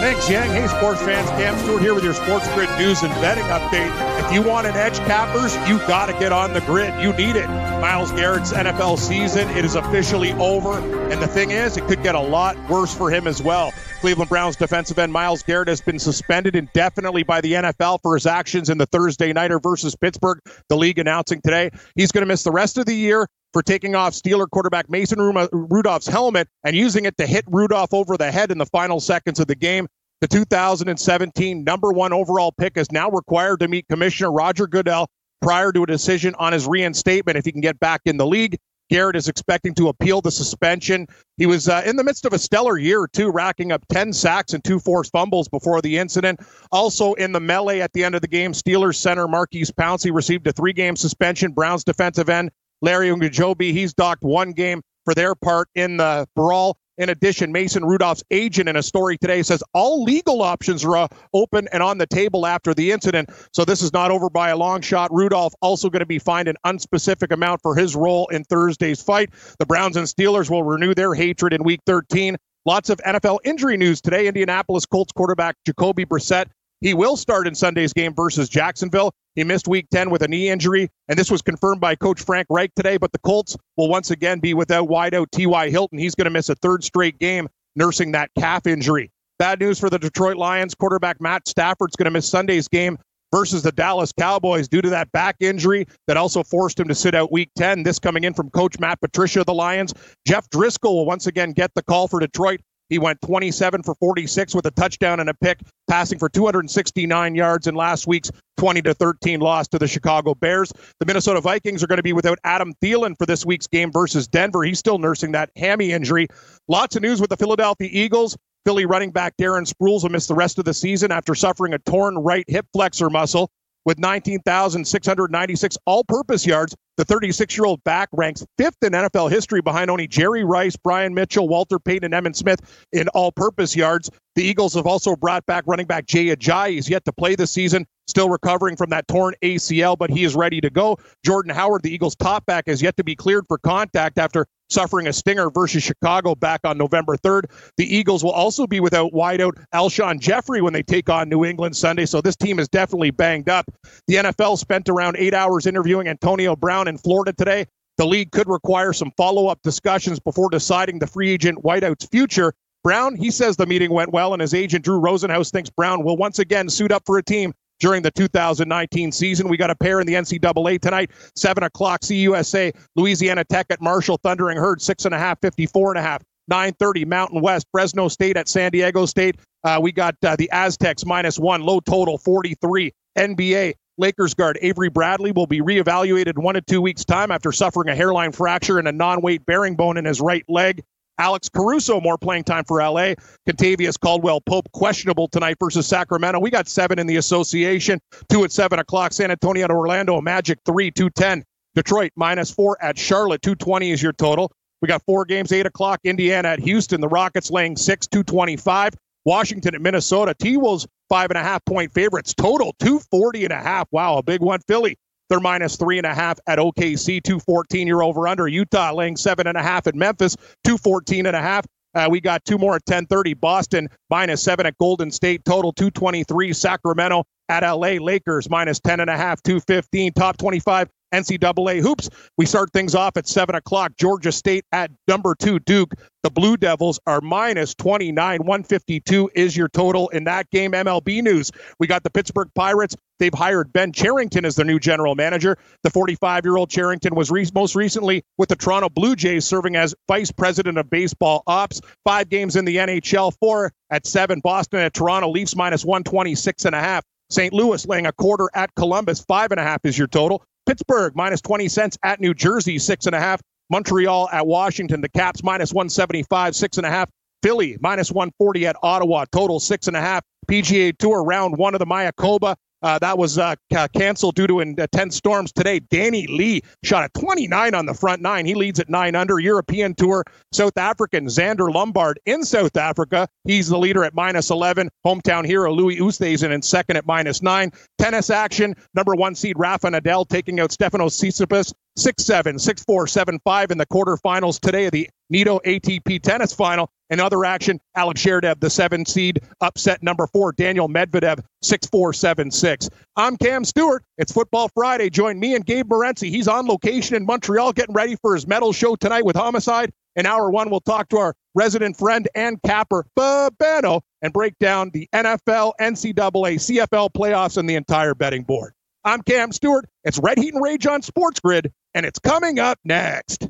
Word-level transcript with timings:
Thanks, 0.00 0.30
Yang. 0.30 0.48
Hey, 0.48 0.66
sports 0.66 1.02
fans. 1.02 1.28
Cam 1.30 1.58
Stewart 1.58 1.82
here 1.82 1.94
with 1.94 2.02
your 2.02 2.14
Sports 2.14 2.48
Grid 2.54 2.70
news 2.78 3.02
and 3.02 3.12
betting 3.20 3.44
update. 3.44 4.24
If 4.24 4.32
you 4.32 4.40
want 4.40 4.66
an 4.66 4.74
edge, 4.74 4.96
cappers, 5.00 5.54
you 5.68 5.76
got 5.86 6.06
to 6.06 6.12
get 6.14 6.32
on 6.32 6.54
the 6.54 6.62
grid. 6.62 6.94
You 7.02 7.12
need 7.12 7.36
it. 7.36 7.46
Myles 7.46 8.10
Garrett's 8.12 8.50
NFL 8.50 8.98
season, 8.98 9.46
it 9.50 9.62
is 9.62 9.74
officially 9.74 10.32
over. 10.32 10.78
And 11.10 11.20
the 11.20 11.26
thing 11.26 11.50
is, 11.50 11.76
it 11.76 11.86
could 11.86 12.02
get 12.02 12.14
a 12.14 12.20
lot 12.20 12.56
worse 12.70 12.94
for 12.94 13.10
him 13.10 13.26
as 13.26 13.42
well. 13.42 13.74
Cleveland 14.00 14.30
Browns 14.30 14.56
defensive 14.56 14.98
end 14.98 15.12
Myles 15.12 15.42
Garrett 15.42 15.68
has 15.68 15.82
been 15.82 15.98
suspended 15.98 16.56
indefinitely 16.56 17.22
by 17.22 17.42
the 17.42 17.52
NFL 17.52 18.00
for 18.00 18.14
his 18.14 18.24
actions 18.24 18.70
in 18.70 18.78
the 18.78 18.86
Thursday 18.86 19.34
Nighter 19.34 19.60
versus 19.60 19.94
Pittsburgh. 19.96 20.40
The 20.70 20.76
league 20.78 20.98
announcing 20.98 21.42
today 21.42 21.70
he's 21.94 22.10
going 22.10 22.22
to 22.22 22.26
miss 22.26 22.42
the 22.42 22.52
rest 22.52 22.78
of 22.78 22.86
the 22.86 22.94
year 22.94 23.26
for 23.52 23.62
taking 23.62 23.94
off 23.94 24.12
Steeler 24.12 24.48
quarterback 24.48 24.88
Mason 24.88 25.18
Rudolph's 25.20 26.06
helmet 26.06 26.48
and 26.64 26.76
using 26.76 27.04
it 27.04 27.16
to 27.18 27.26
hit 27.26 27.44
Rudolph 27.48 27.92
over 27.92 28.16
the 28.16 28.30
head 28.30 28.50
in 28.50 28.58
the 28.58 28.66
final 28.66 29.00
seconds 29.00 29.40
of 29.40 29.46
the 29.46 29.56
game. 29.56 29.88
The 30.20 30.28
2017 30.28 31.64
number 31.64 31.92
one 31.92 32.12
overall 32.12 32.52
pick 32.52 32.76
is 32.76 32.92
now 32.92 33.08
required 33.10 33.60
to 33.60 33.68
meet 33.68 33.88
Commissioner 33.88 34.30
Roger 34.30 34.66
Goodell 34.66 35.08
prior 35.40 35.72
to 35.72 35.82
a 35.82 35.86
decision 35.86 36.34
on 36.38 36.52
his 36.52 36.66
reinstatement 36.66 37.38
if 37.38 37.46
he 37.46 37.52
can 37.52 37.62
get 37.62 37.80
back 37.80 38.02
in 38.04 38.18
the 38.18 38.26
league. 38.26 38.58
Garrett 38.90 39.16
is 39.16 39.28
expecting 39.28 39.72
to 39.76 39.88
appeal 39.88 40.20
the 40.20 40.30
suspension. 40.30 41.06
He 41.38 41.46
was 41.46 41.68
uh, 41.68 41.82
in 41.86 41.96
the 41.96 42.04
midst 42.04 42.26
of 42.26 42.32
a 42.32 42.38
stellar 42.38 42.76
year, 42.76 43.06
too, 43.10 43.30
racking 43.30 43.72
up 43.72 43.82
10 43.88 44.12
sacks 44.12 44.52
and 44.52 44.62
two 44.62 44.78
forced 44.80 45.12
fumbles 45.12 45.48
before 45.48 45.80
the 45.80 45.96
incident. 45.96 46.40
Also 46.70 47.14
in 47.14 47.32
the 47.32 47.40
melee 47.40 47.80
at 47.80 47.92
the 47.92 48.04
end 48.04 48.14
of 48.14 48.20
the 48.20 48.28
game, 48.28 48.52
Steelers 48.52 48.96
center 48.96 49.26
Maurkice 49.26 49.70
Pouncey 49.70 50.12
received 50.12 50.46
a 50.48 50.52
three 50.52 50.72
game 50.72 50.96
suspension. 50.96 51.52
Browns 51.52 51.84
defensive 51.84 52.28
end 52.28 52.50
Larry 52.82 53.08
Ogunjobi, 53.08 53.72
he's 53.72 53.94
docked 53.94 54.22
one 54.22 54.52
game 54.52 54.82
for 55.04 55.14
their 55.14 55.34
part 55.34 55.68
in 55.74 55.96
the 55.96 56.26
brawl. 56.34 56.76
In 56.98 57.08
addition, 57.08 57.52
Mason 57.52 57.84
Rudolph's 57.84 58.22
agent 58.30 58.68
in 58.68 58.76
a 58.76 58.82
story 58.82 59.16
today 59.18 59.42
says 59.42 59.62
all 59.72 60.02
legal 60.02 60.42
options 60.42 60.84
are 60.84 60.96
uh, 60.96 61.08
open 61.32 61.68
and 61.72 61.82
on 61.82 61.98
the 61.98 62.06
table 62.06 62.46
after 62.46 62.74
the 62.74 62.92
incident. 62.92 63.30
So 63.52 63.64
this 63.64 63.82
is 63.82 63.92
not 63.92 64.10
over 64.10 64.28
by 64.28 64.50
a 64.50 64.56
long 64.56 64.80
shot. 64.80 65.12
Rudolph 65.12 65.54
also 65.62 65.88
going 65.88 66.00
to 66.00 66.06
be 66.06 66.18
fined 66.18 66.48
an 66.48 66.56
unspecific 66.66 67.32
amount 67.32 67.62
for 67.62 67.74
his 67.74 67.96
role 67.96 68.28
in 68.28 68.44
Thursday's 68.44 69.02
fight. 69.02 69.30
The 69.58 69.66
Browns 69.66 69.96
and 69.96 70.06
Steelers 70.06 70.50
will 70.50 70.62
renew 70.62 70.94
their 70.94 71.14
hatred 71.14 71.52
in 71.52 71.64
week 71.64 71.80
13. 71.86 72.36
Lots 72.66 72.90
of 72.90 72.98
NFL 72.98 73.38
injury 73.44 73.76
news 73.76 74.00
today. 74.00 74.26
Indianapolis 74.26 74.84
Colts 74.84 75.12
quarterback 75.12 75.56
Jacoby 75.64 76.04
Brissett 76.04 76.46
he 76.80 76.94
will 76.94 77.16
start 77.16 77.46
in 77.46 77.54
Sunday's 77.54 77.92
game 77.92 78.14
versus 78.14 78.48
Jacksonville. 78.48 79.12
He 79.40 79.44
missed 79.44 79.66
week 79.66 79.86
10 79.90 80.10
with 80.10 80.20
a 80.20 80.28
knee 80.28 80.50
injury, 80.50 80.90
and 81.08 81.18
this 81.18 81.30
was 81.30 81.40
confirmed 81.40 81.80
by 81.80 81.94
coach 81.94 82.20
Frank 82.20 82.46
Reich 82.50 82.74
today. 82.74 82.98
But 82.98 83.10
the 83.12 83.18
Colts 83.20 83.56
will 83.78 83.88
once 83.88 84.10
again 84.10 84.38
be 84.38 84.52
without 84.52 84.90
wideout 84.90 85.30
T.Y. 85.30 85.70
Hilton. 85.70 85.98
He's 85.98 86.14
going 86.14 86.26
to 86.26 86.30
miss 86.30 86.50
a 86.50 86.54
third 86.56 86.84
straight 86.84 87.18
game 87.18 87.48
nursing 87.74 88.12
that 88.12 88.30
calf 88.38 88.66
injury. 88.66 89.10
Bad 89.38 89.60
news 89.60 89.80
for 89.80 89.88
the 89.88 89.98
Detroit 89.98 90.36
Lions. 90.36 90.74
Quarterback 90.74 91.22
Matt 91.22 91.48
Stafford's 91.48 91.96
going 91.96 92.04
to 92.04 92.10
miss 92.10 92.28
Sunday's 92.28 92.68
game 92.68 92.98
versus 93.32 93.62
the 93.62 93.72
Dallas 93.72 94.12
Cowboys 94.12 94.68
due 94.68 94.82
to 94.82 94.90
that 94.90 95.10
back 95.12 95.36
injury 95.40 95.86
that 96.06 96.18
also 96.18 96.42
forced 96.42 96.78
him 96.78 96.88
to 96.88 96.94
sit 96.94 97.14
out 97.14 97.32
week 97.32 97.48
10. 97.56 97.82
This 97.82 97.98
coming 97.98 98.24
in 98.24 98.34
from 98.34 98.50
coach 98.50 98.78
Matt 98.78 99.00
Patricia 99.00 99.40
of 99.40 99.46
the 99.46 99.54
Lions. 99.54 99.94
Jeff 100.26 100.50
Driskel 100.50 100.92
will 100.92 101.06
once 101.06 101.26
again 101.26 101.52
get 101.52 101.70
the 101.74 101.82
call 101.82 102.08
for 102.08 102.20
Detroit. 102.20 102.60
He 102.90 102.98
went 102.98 103.22
27 103.22 103.82
for 103.84 103.94
46 103.94 104.54
with 104.54 104.66
a 104.66 104.70
touchdown 104.72 105.20
and 105.20 105.30
a 105.30 105.34
pick, 105.34 105.60
passing 105.88 106.18
for 106.18 106.28
269 106.28 107.34
yards 107.34 107.66
in 107.66 107.74
last 107.74 108.06
week's 108.06 108.30
20 108.58 108.82
to 108.82 108.92
13 108.92 109.40
loss 109.40 109.68
to 109.68 109.78
the 109.78 109.88
Chicago 109.88 110.34
Bears. 110.34 110.72
The 110.98 111.06
Minnesota 111.06 111.40
Vikings 111.40 111.82
are 111.82 111.86
going 111.86 111.96
to 111.96 112.02
be 112.02 112.12
without 112.12 112.38
Adam 112.44 112.74
Thielen 112.82 113.16
for 113.16 113.24
this 113.24 113.46
week's 113.46 113.68
game 113.68 113.90
versus 113.90 114.28
Denver. 114.28 114.62
He's 114.64 114.78
still 114.78 114.98
nursing 114.98 115.32
that 115.32 115.50
hammy 115.56 115.92
injury. 115.92 116.26
Lots 116.68 116.96
of 116.96 117.02
news 117.02 117.20
with 117.20 117.30
the 117.30 117.36
Philadelphia 117.36 117.88
Eagles. 117.90 118.36
Philly 118.66 118.84
running 118.84 119.10
back 119.10 119.36
Darren 119.38 119.66
Sproles 119.66 120.02
will 120.02 120.10
miss 120.10 120.26
the 120.26 120.34
rest 120.34 120.58
of 120.58 120.66
the 120.66 120.74
season 120.74 121.10
after 121.10 121.34
suffering 121.34 121.72
a 121.72 121.78
torn 121.78 122.18
right 122.18 122.44
hip 122.46 122.66
flexor 122.74 123.08
muscle 123.08 123.50
with 123.84 123.98
19,696 123.98 125.78
all 125.86 126.04
purpose 126.04 126.46
yards. 126.46 126.76
The 126.96 127.04
36 127.04 127.56
year 127.56 127.64
old 127.64 127.82
back 127.82 128.08
ranks 128.12 128.44
fifth 128.58 128.76
in 128.82 128.92
NFL 128.92 129.30
history 129.30 129.62
behind 129.62 129.90
only 129.90 130.06
Jerry 130.06 130.44
Rice, 130.44 130.76
Brian 130.76 131.14
Mitchell, 131.14 131.48
Walter 131.48 131.78
Payton, 131.78 132.12
and 132.12 132.26
Emmitt 132.26 132.36
Smith 132.36 132.60
in 132.92 133.08
all 133.08 133.32
purpose 133.32 133.74
yards. 133.74 134.10
The 134.34 134.42
Eagles 134.44 134.74
have 134.74 134.86
also 134.86 135.16
brought 135.16 135.46
back 135.46 135.64
running 135.66 135.86
back 135.86 136.06
Jay 136.06 136.26
Ajayi. 136.26 136.72
He's 136.72 136.90
yet 136.90 137.04
to 137.06 137.12
play 137.12 137.36
this 137.36 137.50
season, 137.50 137.86
still 138.06 138.28
recovering 138.28 138.76
from 138.76 138.90
that 138.90 139.08
torn 139.08 139.34
ACL, 139.42 139.96
but 139.96 140.10
he 140.10 140.24
is 140.24 140.34
ready 140.34 140.60
to 140.60 140.70
go. 140.70 140.98
Jordan 141.24 141.54
Howard, 141.54 141.82
the 141.82 141.92
Eagles' 141.92 142.16
top 142.16 142.46
back, 142.46 142.66
has 142.66 142.82
yet 142.82 142.96
to 142.98 143.04
be 143.04 143.16
cleared 143.16 143.46
for 143.48 143.58
contact 143.58 144.18
after 144.18 144.46
suffering 144.70 145.06
a 145.06 145.12
stinger 145.12 145.50
versus 145.50 145.82
Chicago 145.82 146.34
back 146.34 146.60
on 146.64 146.78
November 146.78 147.16
3rd. 147.16 147.44
The 147.76 147.96
Eagles 147.96 148.24
will 148.24 148.32
also 148.32 148.66
be 148.66 148.80
without 148.80 149.12
wideout 149.12 149.62
Alshon 149.74 150.20
Jeffery 150.20 150.62
when 150.62 150.72
they 150.72 150.82
take 150.82 151.08
on 151.08 151.28
New 151.28 151.44
England 151.44 151.76
Sunday, 151.76 152.06
so 152.06 152.20
this 152.20 152.36
team 152.36 152.58
is 152.58 152.68
definitely 152.68 153.10
banged 153.10 153.48
up. 153.48 153.70
The 154.06 154.16
NFL 154.16 154.58
spent 154.58 154.88
around 154.88 155.16
eight 155.18 155.34
hours 155.34 155.66
interviewing 155.66 156.08
Antonio 156.08 156.56
Brown 156.56 156.88
in 156.88 156.98
Florida 156.98 157.32
today. 157.32 157.66
The 157.98 158.06
league 158.06 158.30
could 158.30 158.48
require 158.48 158.92
some 158.92 159.12
follow 159.16 159.48
up 159.48 159.60
discussions 159.62 160.20
before 160.20 160.48
deciding 160.48 160.98
the 160.98 161.06
free 161.06 161.30
agent 161.30 161.62
wideout's 161.62 162.06
future. 162.06 162.54
Brown, 162.82 163.14
he 163.14 163.30
says 163.30 163.56
the 163.56 163.66
meeting 163.66 163.92
went 163.92 164.10
well, 164.12 164.32
and 164.32 164.40
his 164.40 164.54
agent 164.54 164.84
Drew 164.84 164.98
Rosenhaus 164.98 165.50
thinks 165.50 165.68
Brown 165.68 166.02
will 166.02 166.16
once 166.16 166.38
again 166.38 166.70
suit 166.70 166.92
up 166.92 167.02
for 167.04 167.18
a 167.18 167.22
team 167.22 167.52
during 167.80 168.02
the 168.02 168.10
2019 168.12 169.10
season. 169.10 169.48
We 169.48 169.56
got 169.56 169.70
a 169.70 169.74
pair 169.74 170.00
in 170.00 170.06
the 170.06 170.14
NCAA 170.14 170.80
tonight, 170.80 171.10
7 171.34 171.64
o'clock, 171.64 172.02
CUSA, 172.02 172.72
Louisiana 172.94 173.44
Tech 173.44 173.66
at 173.70 173.80
Marshall, 173.80 174.18
Thundering 174.22 174.58
Herd, 174.58 174.78
6.5, 174.78 175.36
54 175.42 175.90
and 175.92 175.98
a 175.98 176.02
half. 176.02 176.22
9:30 176.50 177.06
Mountain 177.06 177.40
West, 177.42 177.66
Fresno 177.70 178.08
State 178.08 178.36
at 178.36 178.48
San 178.48 178.72
Diego 178.72 179.06
State. 179.06 179.36
Uh, 179.62 179.78
we 179.80 179.92
got 179.92 180.16
uh, 180.24 180.34
the 180.36 180.50
Aztecs 180.50 181.06
minus 181.06 181.38
one, 181.38 181.62
low 181.62 181.78
total 181.78 182.18
43. 182.18 182.92
NBA 183.16 183.74
Lakers 183.98 184.34
guard 184.34 184.58
Avery 184.62 184.88
Bradley 184.88 185.30
will 185.30 185.46
be 185.46 185.60
reevaluated 185.60 186.38
one 186.38 186.54
to 186.54 186.62
two 186.62 186.80
weeks' 186.80 187.04
time 187.04 187.30
after 187.30 187.52
suffering 187.52 187.88
a 187.88 187.94
hairline 187.94 188.32
fracture 188.32 188.78
and 188.78 188.88
a 188.88 188.92
non-weight 188.92 189.44
bearing 189.46 189.76
bone 189.76 189.96
in 189.96 190.04
his 190.04 190.20
right 190.20 190.44
leg. 190.48 190.82
Alex 191.20 191.50
Caruso, 191.50 192.00
more 192.00 192.16
playing 192.16 192.44
time 192.44 192.64
for 192.64 192.80
LA. 192.80 193.14
Kentavious 193.46 194.00
Caldwell 194.00 194.40
Pope, 194.40 194.72
questionable 194.72 195.28
tonight 195.28 195.58
versus 195.60 195.86
Sacramento. 195.86 196.40
We 196.40 196.50
got 196.50 196.66
seven 196.66 196.98
in 196.98 197.06
the 197.06 197.16
association, 197.16 198.00
two 198.30 198.42
at 198.44 198.52
seven 198.52 198.78
o'clock. 198.78 199.12
San 199.12 199.30
Antonio 199.30 199.64
and 199.64 199.72
Orlando, 199.72 200.18
Magic 200.22 200.58
three, 200.64 200.90
210. 200.90 201.44
Detroit 201.74 202.10
minus 202.16 202.50
four 202.50 202.82
at 202.82 202.98
Charlotte, 202.98 203.42
220 203.42 203.90
is 203.90 204.02
your 204.02 204.14
total. 204.14 204.50
We 204.80 204.88
got 204.88 205.02
four 205.04 205.26
games, 205.26 205.52
eight 205.52 205.66
o'clock. 205.66 206.00
Indiana 206.04 206.48
at 206.48 206.58
Houston. 206.60 207.02
The 207.02 207.08
Rockets 207.08 207.50
laying 207.50 207.76
six, 207.76 208.06
225. 208.06 208.94
Washington 209.26 209.74
at 209.74 209.82
Minnesota. 209.82 210.34
T 210.34 210.56
Wolves 210.56 210.86
five 211.10 211.30
and 211.30 211.36
a 211.36 211.42
half 211.42 211.62
point 211.66 211.92
favorites. 211.92 212.32
Total 212.32 212.74
240 212.80 213.44
and 213.44 213.52
a 213.52 213.60
half. 213.60 213.88
Wow, 213.90 214.16
a 214.16 214.22
big 214.22 214.40
one. 214.40 214.60
Philly 214.66 214.96
they're 215.30 215.40
minus 215.40 215.76
three 215.76 215.98
and 215.98 216.06
a 216.06 216.14
half 216.14 216.38
at 216.46 216.58
OKC, 216.58 217.22
214 217.22 217.86
year 217.86 218.02
over 218.02 218.28
under. 218.28 218.48
Utah 218.48 218.92
laying 218.92 219.16
seven 219.16 219.46
and 219.46 219.56
a 219.56 219.62
half 219.62 219.86
at 219.86 219.94
Memphis, 219.94 220.36
214 220.64 221.26
and 221.26 221.36
a 221.36 221.40
half. 221.40 221.64
Uh, 221.94 222.08
we 222.10 222.20
got 222.20 222.44
two 222.44 222.58
more 222.58 222.76
at 222.76 222.84
10:30. 222.84 223.34
Boston 223.40 223.88
minus 224.10 224.42
seven 224.42 224.66
at 224.66 224.76
Golden 224.78 225.10
State. 225.10 225.44
Total 225.44 225.72
223. 225.72 226.52
Sacramento 226.52 227.24
at 227.48 227.62
LA. 227.62 227.94
Lakers 227.94 228.50
minus 228.50 228.80
10 228.80 229.00
and 229.00 229.10
a 229.10 229.16
half. 229.16 229.42
215. 229.42 230.12
Top 230.12 230.36
25 230.36 230.88
NCAA 231.12 231.80
hoops. 231.80 232.08
We 232.36 232.46
start 232.46 232.72
things 232.72 232.94
off 232.94 233.16
at 233.16 233.28
7 233.28 233.54
o'clock. 233.54 233.92
Georgia 233.98 234.32
State 234.32 234.64
at 234.72 234.90
number 235.08 235.34
two, 235.34 235.58
Duke. 235.60 235.92
The 236.22 236.30
Blue 236.30 236.56
Devils 236.56 237.00
are 237.06 237.20
minus 237.20 237.74
29. 237.74 238.40
152 238.40 239.30
is 239.34 239.56
your 239.56 239.68
total 239.68 240.08
in 240.10 240.24
that 240.24 240.50
game. 240.50 240.72
MLB 240.72 241.22
news. 241.22 241.50
We 241.78 241.86
got 241.86 242.02
the 242.02 242.10
Pittsburgh 242.10 242.48
Pirates. 242.54 242.94
They've 243.18 243.32
hired 243.32 243.72
Ben 243.72 243.92
Cherington 243.92 244.44
as 244.44 244.56
their 244.56 244.66
new 244.66 244.78
general 244.78 245.14
manager. 245.14 245.56
The 245.82 245.90
45 245.90 246.44
year 246.44 246.56
old 246.56 246.70
Cherington 246.70 247.14
was 247.14 247.30
re- 247.30 247.46
most 247.54 247.74
recently 247.74 248.22
with 248.38 248.48
the 248.48 248.56
Toronto 248.56 248.88
Blue 248.88 249.16
Jays, 249.16 249.46
serving 249.46 249.76
as 249.76 249.94
vice 250.08 250.30
president 250.30 250.78
of 250.78 250.90
baseball 250.90 251.42
ops. 251.46 251.80
Five 252.04 252.28
games 252.28 252.56
in 252.56 252.64
the 252.64 252.76
NHL, 252.76 253.32
four 253.40 253.72
at 253.90 254.06
seven. 254.06 254.40
Boston 254.40 254.80
at 254.80 254.94
Toronto, 254.94 255.30
Leafs 255.30 255.56
minus 255.56 255.84
126 255.84 256.64
and 256.66 256.74
a 256.74 256.80
half. 256.80 257.04
St. 257.30 257.52
Louis 257.52 257.86
laying 257.86 258.06
a 258.06 258.12
quarter 258.12 258.48
at 258.54 258.74
Columbus, 258.74 259.20
five 259.24 259.52
and 259.52 259.60
a 259.60 259.62
half 259.62 259.80
is 259.84 259.96
your 259.96 260.08
total. 260.08 260.42
Pittsburgh 260.70 261.16
minus 261.16 261.40
20 261.40 261.66
cents 261.66 261.98
at 262.04 262.20
New 262.20 262.32
Jersey, 262.32 262.78
six 262.78 263.06
and 263.06 263.16
a 263.16 263.18
half. 263.18 263.40
Montreal 263.70 264.28
at 264.30 264.46
Washington, 264.46 265.00
the 265.00 265.08
Caps 265.08 265.42
minus 265.42 265.72
175, 265.72 266.54
six 266.54 266.76
and 266.76 266.86
a 266.86 266.88
half. 266.88 267.10
Philly 267.42 267.76
minus 267.80 268.12
140 268.12 268.68
at 268.68 268.76
Ottawa, 268.80 269.24
total 269.32 269.58
six 269.58 269.88
and 269.88 269.96
a 269.96 270.00
half. 270.00 270.22
PGA 270.48 270.96
Tour 270.96 271.24
round 271.24 271.56
one 271.56 271.74
of 271.74 271.80
the 271.80 271.86
Mayakoba 271.86 272.54
uh, 272.82 272.98
that 272.98 273.18
was 273.18 273.38
uh, 273.38 273.54
canceled 273.94 274.34
due 274.34 274.46
to 274.46 274.60
intense 274.60 275.16
storms 275.16 275.52
today. 275.52 275.80
Danny 275.80 276.26
Lee 276.26 276.62
shot 276.82 277.04
a 277.04 277.20
29 277.20 277.74
on 277.74 277.86
the 277.86 277.94
front 277.94 278.22
nine. 278.22 278.46
He 278.46 278.54
leads 278.54 278.80
at 278.80 278.88
nine 278.88 279.14
under. 279.14 279.38
European 279.38 279.94
Tour, 279.94 280.24
South 280.52 280.76
African 280.76 281.26
Zander 281.26 281.72
Lombard 281.72 282.20
in 282.26 282.44
South 282.44 282.76
Africa. 282.76 283.28
He's 283.44 283.68
the 283.68 283.78
leader 283.78 284.04
at 284.04 284.14
minus 284.14 284.50
11. 284.50 284.90
Hometown 285.06 285.46
hero 285.46 285.72
Louis 285.72 285.98
Oosthuizen 285.98 286.50
in 286.50 286.62
second 286.62 286.96
at 286.96 287.06
minus 287.06 287.42
nine. 287.42 287.72
Tennis 287.98 288.30
action. 288.30 288.74
Number 288.94 289.14
one 289.14 289.34
seed 289.34 289.58
Rafa 289.58 289.88
Nadal 289.88 290.28
taking 290.28 290.60
out 290.60 290.70
Stefanos 290.70 291.18
Tsitsipas 291.20 291.72
6 291.96 292.24
7, 292.24 292.58
6 292.58 292.84
4, 292.84 293.06
7 293.06 293.40
5 293.44 293.70
in 293.70 293.78
the 293.78 293.86
quarterfinals 293.86 294.60
today 294.60 294.86
of 294.86 294.92
the 294.92 295.08
Nitto 295.32 295.60
ATP 295.64 296.22
tennis 296.22 296.52
final. 296.52 296.90
And 297.10 297.20
other 297.20 297.44
action, 297.44 297.80
Alex 297.96 298.22
Zverev, 298.22 298.60
the 298.60 298.70
seven 298.70 299.04
seed, 299.04 299.40
upset 299.60 300.00
number 300.00 300.28
four, 300.28 300.52
Daniil 300.52 300.88
Medvedev, 300.88 301.42
6 301.62 301.88
4 301.88 302.12
7 302.12 302.50
6. 302.52 302.88
I'm 303.16 303.36
Cam 303.36 303.64
Stewart. 303.64 304.04
It's 304.16 304.30
Football 304.30 304.70
Friday. 304.74 305.10
Join 305.10 305.40
me 305.40 305.56
and 305.56 305.66
Gabe 305.66 305.88
Morency. 305.88 306.30
He's 306.30 306.46
on 306.46 306.66
location 306.66 307.16
in 307.16 307.26
Montreal 307.26 307.72
getting 307.72 307.94
ready 307.96 308.16
for 308.22 308.34
his 308.34 308.46
metal 308.46 308.72
show 308.72 308.94
tonight 308.94 309.24
with 309.24 309.34
Homicide. 309.34 309.90
In 310.14 310.24
hour 310.26 310.50
one, 310.50 310.70
we'll 310.70 310.80
talk 310.80 311.08
to 311.08 311.18
our 311.18 311.34
resident 311.54 311.96
friend 311.96 312.28
and 312.34 312.60
capper, 312.62 313.04
Babano, 313.18 314.02
and 314.22 314.32
break 314.32 314.58
down 314.58 314.90
the 314.90 315.08
NFL, 315.12 315.72
NCAA, 315.80 316.58
CFL 316.58 317.10
playoffs, 317.12 317.56
and 317.56 317.68
the 317.68 317.74
entire 317.74 318.14
betting 318.14 318.42
board. 318.42 318.72
I'm 319.04 319.22
Cam 319.22 319.50
Stewart. 319.50 319.86
It's 320.04 320.18
Red 320.18 320.38
Heat 320.38 320.54
and 320.54 320.62
Rage 320.62 320.86
on 320.86 321.02
Sports 321.02 321.40
Grid, 321.40 321.72
and 321.94 322.04
it's 322.04 322.18
coming 322.18 322.58
up 322.58 322.78
next. 322.84 323.48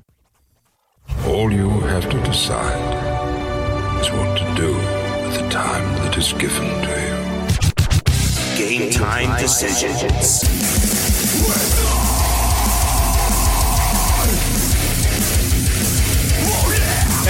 All 1.26 1.52
you 1.52 1.68
have 1.92 2.08
to 2.10 2.18
decide 2.22 2.80
is 4.00 4.10
what 4.10 4.38
to 4.38 4.54
do 4.54 4.74
with 4.74 5.40
the 5.40 5.48
time 5.48 5.94
that 5.98 6.16
is 6.16 6.32
given 6.32 6.68
to 6.86 6.90
you. 7.06 7.20
Game 8.58 8.90
time 8.90 9.38
decisions. 9.40 10.44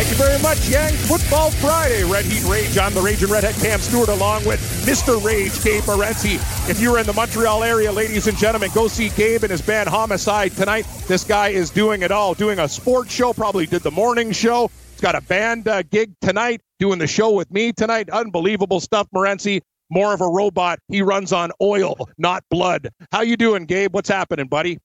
Thank 0.00 0.12
you 0.12 0.24
very 0.24 0.40
much, 0.40 0.66
Yang. 0.66 0.94
Football 0.94 1.50
Friday, 1.50 2.04
Red 2.04 2.24
Heat 2.24 2.42
Rage. 2.50 2.78
I'm 2.78 2.94
the 2.94 3.02
Raging 3.02 3.28
Redhead 3.28 3.54
Cam 3.56 3.80
Stewart, 3.80 4.08
along 4.08 4.46
with 4.46 4.58
Mr. 4.86 5.22
Rage, 5.22 5.62
Gabe 5.62 5.82
Morency. 5.82 6.36
If 6.70 6.80
you're 6.80 6.98
in 6.98 7.04
the 7.04 7.12
Montreal 7.12 7.62
area, 7.62 7.92
ladies 7.92 8.26
and 8.26 8.34
gentlemen, 8.38 8.70
go 8.74 8.88
see 8.88 9.10
Gabe 9.10 9.42
and 9.42 9.50
his 9.50 9.60
band 9.60 9.90
Homicide 9.90 10.52
tonight. 10.52 10.86
This 11.06 11.22
guy 11.22 11.48
is 11.48 11.68
doing 11.68 12.00
it 12.00 12.10
all, 12.10 12.32
doing 12.32 12.60
a 12.60 12.66
sports 12.66 13.12
show, 13.12 13.34
probably 13.34 13.66
did 13.66 13.82
the 13.82 13.90
morning 13.90 14.32
show. 14.32 14.70
He's 14.92 15.02
got 15.02 15.16
a 15.16 15.20
band 15.20 15.68
uh, 15.68 15.82
gig 15.82 16.14
tonight, 16.22 16.62
doing 16.78 16.98
the 16.98 17.06
show 17.06 17.32
with 17.32 17.50
me 17.50 17.70
tonight. 17.70 18.08
Unbelievable 18.08 18.80
stuff, 18.80 19.06
Morency. 19.14 19.60
More 19.90 20.14
of 20.14 20.22
a 20.22 20.28
robot. 20.28 20.78
He 20.88 21.02
runs 21.02 21.30
on 21.30 21.50
oil, 21.60 22.08
not 22.16 22.42
blood. 22.48 22.88
How 23.12 23.20
you 23.20 23.36
doing, 23.36 23.66
Gabe? 23.66 23.92
What's 23.92 24.08
happening, 24.08 24.46
buddy? 24.46 24.78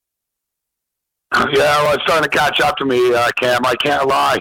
Yeah, 1.34 1.48
well, 1.54 1.94
it's 1.94 2.04
starting 2.04 2.30
to 2.30 2.38
catch 2.38 2.60
up 2.60 2.76
to 2.78 2.86
me, 2.86 3.14
uh, 3.14 3.30
Cam. 3.40 3.66
I 3.66 3.76
can't 3.76 4.08
lie 4.10 4.40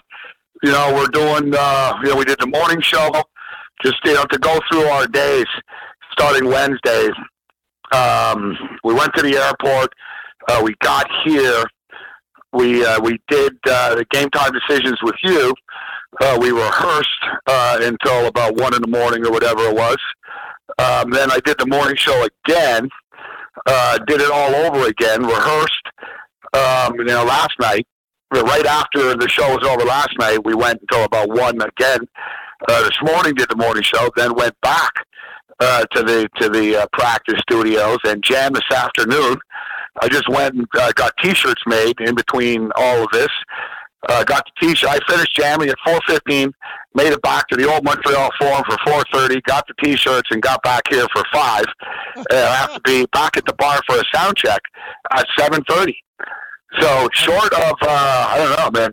you 0.63 0.71
know, 0.71 0.95
we're 0.95 1.09
doing, 1.09 1.53
uh, 1.57 1.95
you 2.03 2.11
know, 2.11 2.17
we 2.17 2.25
did 2.25 2.39
the 2.41 2.47
morning 2.47 2.81
show, 2.81 3.11
just, 3.83 3.97
you 4.05 4.15
know, 4.15 4.25
to 4.25 4.39
go 4.39 4.59
through 4.71 4.85
our 4.85 5.07
days 5.07 5.47
starting 6.13 6.49
Wednesdays. 6.49 7.13
Um, 7.93 8.57
we 8.85 8.95
went 8.95 9.13
to 9.15 9.23
the 9.23 9.37
airport. 9.37 9.93
Uh, 10.49 10.61
we 10.63 10.75
got 10.81 11.07
here. 11.25 11.65
We, 12.53 12.85
uh, 12.85 13.01
we 13.01 13.19
did 13.29 13.53
uh, 13.69 13.97
the 13.97 14.07
game 14.11 14.31
time 14.31 14.53
decisions 14.53 14.99
with 15.03 15.17
you. 15.23 15.55
Uh, 16.21 16.39
we 16.41 16.53
rehearsed 16.53 17.09
uh, 17.47 17.79
until 17.83 18.27
about 18.27 18.57
one 18.57 18.75
in 18.75 18.81
the 18.81 18.89
morning 18.89 19.27
or 19.27 19.33
whatever 19.33 19.63
it 19.63 19.75
was. 19.75 19.97
Um, 20.79 21.11
then 21.11 21.31
I 21.31 21.41
did 21.45 21.59
the 21.59 21.67
morning 21.67 21.97
show 21.97 22.27
again. 22.47 22.89
Uh, 23.67 23.99
did 24.07 24.21
it 24.21 24.31
all 24.31 24.55
over 24.55 24.87
again. 24.87 25.23
Rehearsed, 25.23 25.87
um, 26.53 26.95
you 26.99 27.05
know, 27.05 27.25
last 27.25 27.53
night 27.61 27.87
right 28.43 28.67
after 28.67 29.17
the 29.17 29.29
show 29.29 29.57
was 29.57 29.67
over 29.67 29.85
last 29.85 30.11
night, 30.19 30.45
we 30.45 30.55
went 30.55 30.81
until 30.81 31.05
about 31.05 31.29
one 31.29 31.61
again. 31.61 32.01
Uh, 32.69 32.83
this 32.83 32.99
morning 33.03 33.35
did 33.35 33.49
the 33.49 33.57
morning 33.57 33.83
show, 33.83 34.11
then 34.17 34.35
went 34.35 34.59
back 34.63 34.93
uh, 35.61 35.85
to 35.93 36.03
the 36.03 36.29
to 36.41 36.49
the 36.49 36.77
uh, 36.77 36.87
practice 36.93 37.41
studios 37.43 37.99
and 38.05 38.23
jammed 38.23 38.57
this 38.57 38.77
afternoon. 38.77 39.37
I 40.01 40.09
just 40.09 40.29
went 40.29 40.55
and 40.55 40.67
uh, 40.79 40.93
got 40.93 41.13
T-shirts 41.23 41.63
made 41.67 42.01
in 42.01 42.15
between 42.15 42.71
all 42.77 43.05
of 43.05 43.09
this. 43.13 43.29
Uh, 44.09 44.25
got 44.25 44.45
the 44.45 44.67
T-shirt. 44.67 44.91
I 44.91 44.99
finished 45.09 45.35
jamming 45.35 45.69
at 45.69 45.77
4:15. 45.87 46.53
Made 46.95 47.13
it 47.13 47.23
back 47.23 47.49
to 47.49 47.57
the 47.57 47.71
old 47.71 47.85
Montreal 47.85 48.31
Forum 48.41 48.63
for 48.69 48.77
4:30. 49.13 49.43
Got 49.45 49.67
the 49.67 49.75
T-shirts 49.83 50.29
and 50.31 50.43
got 50.43 50.63
back 50.63 50.83
here 50.91 51.07
for 51.13 51.23
five. 51.33 51.65
And 52.17 52.39
I 52.39 52.55
have 52.55 52.75
to 52.75 52.81
be 52.81 53.07
back 53.13 53.37
at 53.37 53.47
the 53.47 53.55
bar 53.55 53.81
for 53.87 53.97
a 53.97 54.03
sound 54.13 54.37
check 54.37 54.61
at 55.13 55.27
7:30. 55.39 55.95
So 56.81 57.09
short 57.13 57.53
of 57.53 57.77
uh, 57.83 58.29
I 58.31 58.39
don't 58.39 58.75
know, 58.75 58.81
man. 58.81 58.91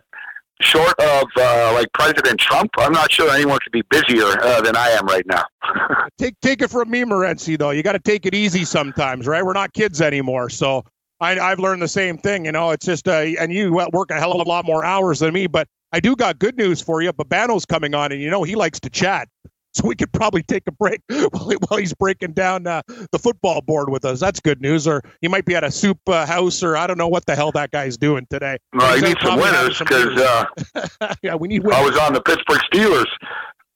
Short 0.60 0.94
of 1.00 1.24
uh, 1.36 1.72
like 1.74 1.88
President 1.92 2.38
Trump, 2.38 2.70
I'm 2.78 2.92
not 2.92 3.10
sure 3.10 3.28
anyone 3.30 3.58
could 3.62 3.72
be 3.72 3.82
busier 3.90 4.40
uh, 4.42 4.60
than 4.60 4.76
I 4.76 4.90
am 4.90 5.06
right 5.06 5.26
now. 5.26 5.42
take 6.18 6.38
take 6.40 6.62
it 6.62 6.70
from 6.70 6.88
me, 6.90 7.02
Morency. 7.02 7.58
Though 7.58 7.70
you 7.70 7.82
got 7.82 7.92
to 7.92 7.98
take 7.98 8.26
it 8.26 8.34
easy 8.34 8.64
sometimes, 8.64 9.26
right? 9.26 9.44
We're 9.44 9.54
not 9.54 9.72
kids 9.72 10.00
anymore, 10.00 10.50
so 10.50 10.84
I, 11.20 11.34
have 11.34 11.58
learned 11.58 11.82
the 11.82 11.88
same 11.88 12.18
thing. 12.18 12.44
You 12.44 12.52
know, 12.52 12.70
it's 12.70 12.86
just 12.86 13.08
uh, 13.08 13.24
and 13.40 13.52
you 13.52 13.72
work 13.72 14.10
a 14.10 14.18
hell 14.18 14.32
of 14.32 14.46
a 14.46 14.48
lot 14.48 14.64
more 14.64 14.84
hours 14.84 15.20
than 15.20 15.34
me, 15.34 15.46
but 15.46 15.66
I 15.92 16.00
do 16.00 16.16
got 16.16 16.38
good 16.38 16.56
news 16.56 16.80
for 16.80 17.02
you. 17.02 17.12
Babano's 17.12 17.64
coming 17.64 17.94
on, 17.94 18.12
and 18.12 18.20
you 18.20 18.30
know 18.30 18.42
he 18.42 18.54
likes 18.54 18.78
to 18.80 18.90
chat. 18.90 19.28
So 19.72 19.88
we 19.88 19.94
could 19.94 20.12
probably 20.12 20.42
take 20.42 20.64
a 20.66 20.72
break 20.72 21.00
while 21.08 21.78
he's 21.78 21.94
breaking 21.94 22.32
down 22.32 22.66
uh, 22.66 22.82
the 23.10 23.18
football 23.18 23.60
board 23.60 23.88
with 23.88 24.04
us. 24.04 24.20
That's 24.20 24.40
good 24.40 24.60
news. 24.60 24.86
Or 24.86 25.02
he 25.20 25.28
might 25.28 25.44
be 25.44 25.54
at 25.54 25.64
a 25.64 25.70
soup 25.70 25.98
uh, 26.06 26.26
house, 26.26 26.62
or 26.62 26.76
I 26.76 26.86
don't 26.86 26.98
know 26.98 27.08
what 27.08 27.26
the 27.26 27.34
hell 27.34 27.52
that 27.52 27.70
guy's 27.70 27.96
doing 27.96 28.26
today. 28.30 28.58
No, 28.74 28.94
he 28.94 29.00
needs 29.00 29.20
some 29.22 29.40
winners 29.40 29.78
because 29.78 30.20
uh, 30.20 31.14
yeah, 31.22 31.34
we 31.34 31.48
need. 31.48 31.62
Winners. 31.64 31.80
I 31.80 31.84
was 31.84 31.98
on 31.98 32.12
the 32.12 32.22
Pittsburgh 32.22 32.60
Steelers 32.72 33.10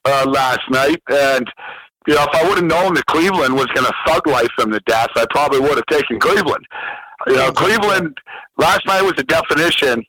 uh, 0.05 0.27
last 0.29 0.61
night, 0.71 1.03
and 1.11 1.51
you 2.07 2.15
know, 2.15 2.25
if 2.25 2.35
I 2.35 2.49
would 2.49 2.59
have 2.59 2.67
known 2.67 2.95
that 2.95 3.07
Cleveland 3.07 3.55
was 3.55 3.67
going 3.67 3.87
to 3.87 3.95
thug 4.07 4.27
life 4.27 4.51
them 4.59 4.71
to 4.73 4.81
death, 4.87 5.11
I 5.17 5.27
probably 5.31 5.61
would 5.61 5.77
have 5.77 5.87
taken 5.87 6.21
Cleveland. 6.21 6.65
You 7.27 7.37
know, 7.37 7.51
Cleveland 7.51 8.17
last 8.59 8.87
night 8.87 9.03
was 9.03 9.15
the 9.15 9.25
definition 9.25 10.05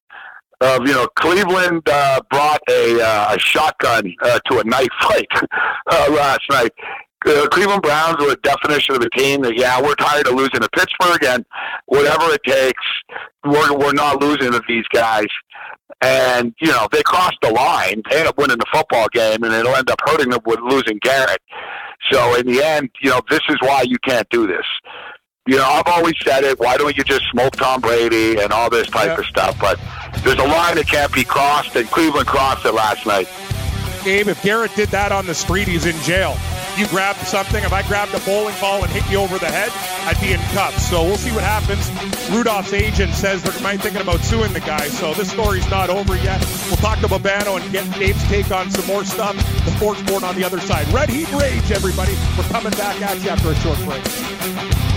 of 0.61 0.87
you 0.87 0.93
know 0.93 1.07
Cleveland 1.15 1.83
uh, 1.87 2.19
brought 2.29 2.61
a, 2.69 3.01
uh, 3.01 3.35
a 3.35 3.39
shotgun 3.39 4.13
uh, 4.21 4.39
to 4.49 4.59
a 4.59 4.63
knife 4.63 4.87
fight 5.01 5.27
uh, 5.91 6.07
last 6.11 6.41
night. 6.49 6.71
Uh, 7.25 7.47
Cleveland 7.47 7.81
Browns 7.81 8.17
were 8.19 8.31
a 8.31 8.35
definition 8.37 8.95
of 8.95 9.01
a 9.01 9.09
team 9.09 9.41
that 9.41 9.57
yeah 9.57 9.81
we're 9.81 9.95
tired 9.95 10.27
of 10.27 10.33
losing 10.33 10.61
to 10.61 10.69
Pittsburgh 10.69 11.23
and 11.23 11.45
whatever 11.87 12.31
it 12.31 12.41
takes 12.43 12.83
we're 13.43 13.77
we're 13.77 13.93
not 13.93 14.21
losing 14.21 14.51
to 14.51 14.61
these 14.67 14.85
guys. 14.93 15.27
And 16.01 16.53
you 16.59 16.67
know 16.67 16.87
they 16.91 17.01
crossed 17.03 17.37
the 17.41 17.51
line, 17.51 18.03
they 18.09 18.19
end 18.19 18.27
up 18.27 18.37
winning 18.37 18.57
the 18.57 18.65
football 18.71 19.07
game, 19.11 19.43
and 19.43 19.53
it'll 19.53 19.75
end 19.75 19.89
up 19.89 19.99
hurting 20.05 20.29
them 20.29 20.41
with 20.45 20.59
losing 20.61 20.99
Garrett. 21.01 21.41
So 22.11 22.35
in 22.35 22.45
the 22.45 22.63
end, 22.63 22.89
you 23.01 23.09
know 23.09 23.21
this 23.29 23.41
is 23.49 23.57
why 23.61 23.81
you 23.81 23.97
can't 24.05 24.27
do 24.29 24.45
this 24.45 24.65
you 25.47 25.55
know, 25.55 25.63
I've 25.63 25.87
always 25.87 26.15
said 26.23 26.43
it. 26.43 26.59
Why 26.59 26.77
don't 26.77 26.95
you 26.95 27.03
just 27.03 27.23
smoke 27.31 27.55
Tom 27.55 27.81
Brady 27.81 28.37
and 28.39 28.51
all 28.51 28.69
this 28.69 28.87
type 28.87 29.17
of 29.17 29.25
stuff? 29.25 29.57
But 29.59 29.79
there's 30.23 30.39
a 30.39 30.47
line 30.47 30.75
that 30.75 30.87
can't 30.87 31.11
be 31.13 31.23
crossed, 31.23 31.75
and 31.75 31.89
Cleveland 31.89 32.27
crossed 32.27 32.65
it 32.65 32.73
last 32.73 33.05
night. 33.05 33.29
Gabe, 34.03 34.27
if 34.27 34.41
Garrett 34.43 34.75
did 34.75 34.89
that 34.89 35.11
on 35.11 35.25
the 35.25 35.33
street, 35.33 35.67
he's 35.67 35.85
in 35.85 35.95
jail. 36.03 36.37
You 36.77 36.85
grabbed 36.87 37.19
something. 37.19 37.63
If 37.63 37.73
I 37.73 37.81
grabbed 37.87 38.13
a 38.13 38.19
bowling 38.19 38.53
ball 38.61 38.83
and 38.83 38.91
hit 38.91 39.09
you 39.09 39.17
over 39.17 39.39
the 39.39 39.47
head, 39.47 39.71
I'd 40.05 40.21
be 40.21 40.33
in 40.33 40.39
cuffs. 40.53 40.87
So 40.89 41.03
we'll 41.03 41.17
see 41.17 41.31
what 41.31 41.43
happens. 41.43 41.89
Rudolph's 42.29 42.71
agent 42.73 43.13
says 43.13 43.41
they're 43.41 43.61
might 43.63 43.81
thinking 43.81 44.01
about 44.01 44.19
suing 44.19 44.53
the 44.53 44.59
guy. 44.59 44.87
So 44.89 45.13
this 45.13 45.31
story's 45.31 45.67
not 45.71 45.89
over 45.89 46.15
yet. 46.17 46.39
We'll 46.67 46.77
talk 46.77 46.99
to 46.99 47.07
Babano 47.07 47.59
and 47.59 47.71
get 47.71 47.91
Gabe's 47.97 48.23
take 48.27 48.51
on 48.51 48.69
some 48.69 48.85
more 48.85 49.03
stuff. 49.03 49.35
The 49.65 49.71
sports 49.71 50.01
board 50.03 50.23
on 50.23 50.35
the 50.35 50.43
other 50.43 50.59
side. 50.59 50.87
Red 50.89 51.09
Heat 51.09 51.31
Rage, 51.33 51.71
everybody. 51.71 52.13
We're 52.37 52.43
coming 52.49 52.73
back 52.73 53.01
at 53.01 53.21
you 53.23 53.29
after 53.29 53.49
a 53.49 53.55
short 53.55 53.79
break. 53.79 54.96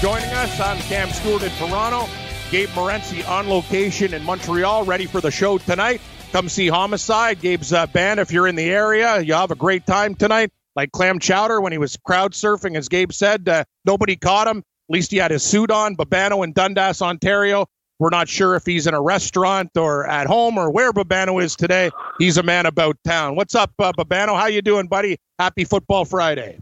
Joining 0.00 0.30
us. 0.30 0.58
I'm 0.58 0.78
Cam 0.78 1.10
Stewart 1.10 1.42
in 1.42 1.50
Toronto. 1.52 2.08
Gabe 2.50 2.70
Morency 2.70 3.28
on 3.28 3.48
location 3.50 4.14
in 4.14 4.24
Montreal, 4.24 4.84
ready 4.84 5.04
for 5.04 5.20
the 5.20 5.30
show 5.30 5.58
tonight. 5.58 6.00
Come 6.32 6.48
see 6.48 6.68
Homicide, 6.68 7.40
Gabe's 7.40 7.72
uh, 7.72 7.86
band. 7.86 8.18
If 8.18 8.32
you're 8.32 8.48
in 8.48 8.54
the 8.54 8.70
area, 8.70 9.20
you'll 9.20 9.38
have 9.38 9.50
a 9.50 9.56
great 9.56 9.84
time 9.84 10.14
tonight. 10.14 10.50
Like 10.74 10.90
Clam 10.92 11.18
Chowder 11.18 11.60
when 11.60 11.72
he 11.72 11.78
was 11.78 11.98
crowd 11.98 12.32
surfing, 12.32 12.76
as 12.76 12.88
Gabe 12.88 13.12
said, 13.12 13.46
uh, 13.46 13.64
nobody 13.84 14.16
caught 14.16 14.46
him. 14.46 14.58
At 14.58 14.64
least 14.88 15.10
he 15.10 15.18
had 15.18 15.32
his 15.32 15.42
suit 15.42 15.70
on. 15.70 15.96
Babano 15.96 16.42
in 16.44 16.52
Dundas, 16.52 17.02
Ontario. 17.02 17.66
We're 17.98 18.08
not 18.08 18.26
sure 18.26 18.54
if 18.54 18.64
he's 18.64 18.86
in 18.86 18.94
a 18.94 19.02
restaurant 19.02 19.76
or 19.76 20.06
at 20.06 20.26
home 20.26 20.56
or 20.56 20.70
where 20.70 20.92
Babano 20.92 21.42
is 21.42 21.54
today. 21.56 21.90
He's 22.18 22.38
a 22.38 22.42
man 22.42 22.64
about 22.64 22.96
town. 23.04 23.36
What's 23.36 23.54
up, 23.54 23.72
uh, 23.78 23.92
Babano? 23.92 24.38
How 24.38 24.46
you 24.46 24.62
doing, 24.62 24.86
buddy? 24.86 25.18
Happy 25.38 25.64
Football 25.64 26.06
Friday. 26.06 26.58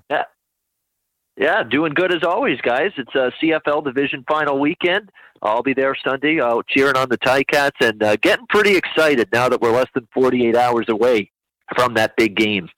Yeah. 1.38 1.45
Yeah, 1.47 1.62
doing 1.62 1.95
good 1.95 2.12
as 2.12 2.23
always, 2.23 2.61
guys. 2.61 2.90
It's 2.97 3.14
a 3.14 3.33
CFL 3.42 3.85
Division 3.85 4.25
Final 4.28 4.59
weekend. 4.59 5.11
I'll 5.42 5.62
be 5.62 5.73
there 5.73 5.97
Sunday, 6.04 6.40
uh, 6.40 6.62
cheering 6.68 6.97
on 6.97 7.09
the 7.09 7.18
Ticats 7.18 7.71
and 7.80 8.02
uh, 8.02 8.16
getting 8.16 8.45
pretty 8.49 8.76
excited 8.76 9.28
now 9.33 9.49
that 9.49 9.61
we're 9.61 9.71
less 9.73 9.87
than 9.95 10.09
48 10.12 10.57
hours 10.57 10.87
away 10.88 11.30
from 11.76 11.95
that 11.95 12.16
big 12.16 12.35
game. 12.37 12.68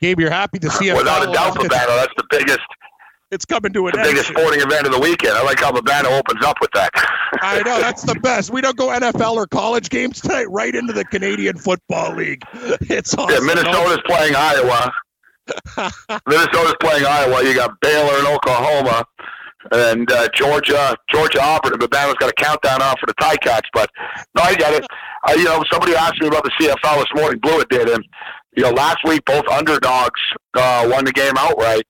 Gabe, 0.00 0.18
you're 0.18 0.30
happy 0.30 0.58
to 0.58 0.70
see 0.70 0.92
Without 0.92 1.28
a 1.28 1.32
doubt, 1.32 1.54
Babano, 1.54 1.68
that's 1.68 2.14
the 2.16 2.24
biggest. 2.30 2.60
It's 3.30 3.44
coming 3.44 3.72
to 3.74 3.86
an 3.86 3.92
the 3.92 4.00
end. 4.00 4.08
biggest 4.08 4.28
sporting 4.28 4.60
event 4.60 4.86
of 4.86 4.92
the 4.92 4.98
weekend. 4.98 5.34
I 5.34 5.44
like 5.44 5.60
how 5.60 5.70
the 5.70 5.82
Babano 5.82 6.18
opens 6.18 6.44
up 6.44 6.56
with 6.60 6.70
that. 6.72 6.90
I 7.42 7.62
know 7.62 7.78
that's 7.80 8.02
the 8.02 8.16
best. 8.16 8.50
We 8.50 8.60
don't 8.60 8.76
go 8.76 8.88
NFL 8.88 9.34
or 9.34 9.46
college 9.46 9.88
games 9.88 10.20
tonight. 10.20 10.50
Right 10.50 10.74
into 10.74 10.92
the 10.92 11.04
Canadian 11.04 11.56
Football 11.56 12.16
League. 12.16 12.42
It's 12.90 13.14
awesome. 13.14 13.46
Yeah, 13.46 13.54
Minnesota's 13.54 14.02
playing 14.06 14.34
Iowa. 14.34 14.92
Minnesota's 16.26 16.74
playing 16.80 17.04
Iowa. 17.06 17.42
You 17.44 17.54
got 17.54 17.78
Baylor 17.80 18.18
and 18.18 18.26
Oklahoma, 18.28 19.04
and 19.72 20.10
uh, 20.10 20.28
Georgia, 20.34 20.96
Georgia 21.10 21.42
Auburn. 21.42 21.72
And 21.72 21.80
Babano's 21.80 22.14
got 22.14 22.30
a 22.30 22.34
countdown 22.34 22.82
on 22.82 22.94
for 22.98 23.06
the 23.06 23.14
Ticats. 23.14 23.68
But 23.72 23.90
no, 24.34 24.42
I 24.42 24.54
get 24.54 24.74
it. 24.74 24.86
I, 25.24 25.34
you 25.34 25.44
know, 25.44 25.62
somebody 25.70 25.94
asked 25.94 26.20
me 26.20 26.28
about 26.28 26.44
the 26.44 26.52
CFL 26.60 26.96
this 26.96 27.20
morning. 27.20 27.40
Blewett 27.40 27.68
did, 27.68 27.88
and 27.88 28.04
you 28.56 28.62
know, 28.62 28.70
last 28.70 28.98
week 29.04 29.24
both 29.24 29.46
underdogs 29.48 30.20
uh, 30.54 30.88
won 30.90 31.04
the 31.04 31.12
game 31.12 31.34
outright. 31.36 31.86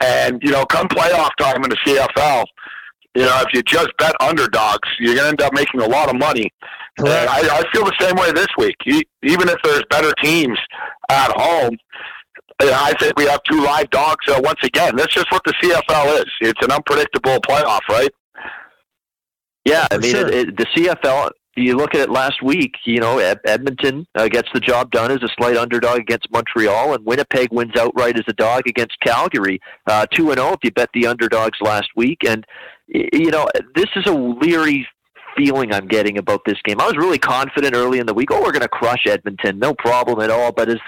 And 0.00 0.40
you 0.42 0.52
know, 0.52 0.64
come 0.66 0.86
playoff 0.88 1.30
time 1.38 1.64
in 1.64 1.70
the 1.70 1.76
CFL, 1.84 2.44
you 3.14 3.24
know, 3.24 3.42
if 3.44 3.52
you 3.52 3.62
just 3.62 3.88
bet 3.98 4.14
underdogs, 4.20 4.88
you're 5.00 5.14
going 5.14 5.24
to 5.24 5.30
end 5.30 5.42
up 5.42 5.52
making 5.52 5.80
a 5.80 5.88
lot 5.88 6.08
of 6.08 6.16
money. 6.16 6.52
And 6.98 7.08
I, 7.08 7.40
I 7.58 7.64
feel 7.72 7.84
the 7.84 7.94
same 8.00 8.16
way 8.16 8.30
this 8.32 8.48
week. 8.56 8.76
Even 9.22 9.48
if 9.48 9.56
there's 9.64 9.82
better 9.90 10.12
teams 10.22 10.58
at 11.10 11.32
home, 11.32 11.76
I 12.60 12.94
think 12.98 13.16
we 13.16 13.24
have 13.26 13.42
two 13.44 13.62
live 13.62 13.88
dogs 13.90 14.26
uh, 14.28 14.40
once 14.42 14.60
again. 14.62 14.96
That's 14.96 15.14
just 15.14 15.30
what 15.30 15.42
the 15.44 15.52
CFL 15.62 16.20
is. 16.20 16.26
It's 16.40 16.62
an 16.62 16.72
unpredictable 16.72 17.38
playoff, 17.40 17.80
right? 17.88 18.10
Yeah, 19.64 19.86
I 19.90 19.98
mean, 19.98 20.10
sure. 20.10 20.26
it, 20.26 20.48
it, 20.48 20.56
the 20.56 20.66
CFL. 20.66 21.30
You 21.56 21.76
look 21.76 21.94
at 21.94 22.00
it 22.00 22.10
last 22.10 22.40
week. 22.42 22.72
You 22.84 23.00
know, 23.00 23.18
Edmonton 23.18 24.06
uh, 24.14 24.28
gets 24.28 24.48
the 24.54 24.60
job 24.60 24.92
done 24.92 25.10
as 25.10 25.22
a 25.24 25.28
slight 25.36 25.56
underdog 25.56 25.98
against 25.98 26.30
Montreal, 26.30 26.94
and 26.94 27.04
Winnipeg 27.04 27.48
wins 27.52 27.72
outright 27.76 28.16
as 28.16 28.24
a 28.28 28.32
dog 28.34 28.62
against 28.68 28.98
Calgary, 29.00 29.58
uh, 29.88 30.06
two 30.06 30.30
and 30.30 30.38
zero 30.38 30.52
if 30.52 30.60
you 30.62 30.70
bet 30.70 30.88
the 30.94 31.06
underdogs 31.06 31.58
last 31.60 31.88
week. 31.96 32.18
And 32.26 32.46
you 32.86 33.30
know, 33.30 33.46
this 33.74 33.88
is 33.96 34.06
a 34.06 34.12
leery 34.12 34.86
feeling 35.36 35.72
I'm 35.72 35.88
getting 35.88 36.18
about 36.18 36.40
this 36.46 36.58
game. 36.64 36.80
I 36.80 36.86
was 36.86 36.96
really 36.96 37.18
confident 37.18 37.74
early 37.74 37.98
in 37.98 38.06
the 38.06 38.14
week. 38.14 38.30
Oh, 38.30 38.40
we're 38.40 38.52
going 38.52 38.62
to 38.62 38.68
crush 38.68 39.06
Edmonton, 39.06 39.58
no 39.58 39.74
problem 39.74 40.20
at 40.20 40.30
all. 40.30 40.52
But 40.52 40.68
as 40.68 40.78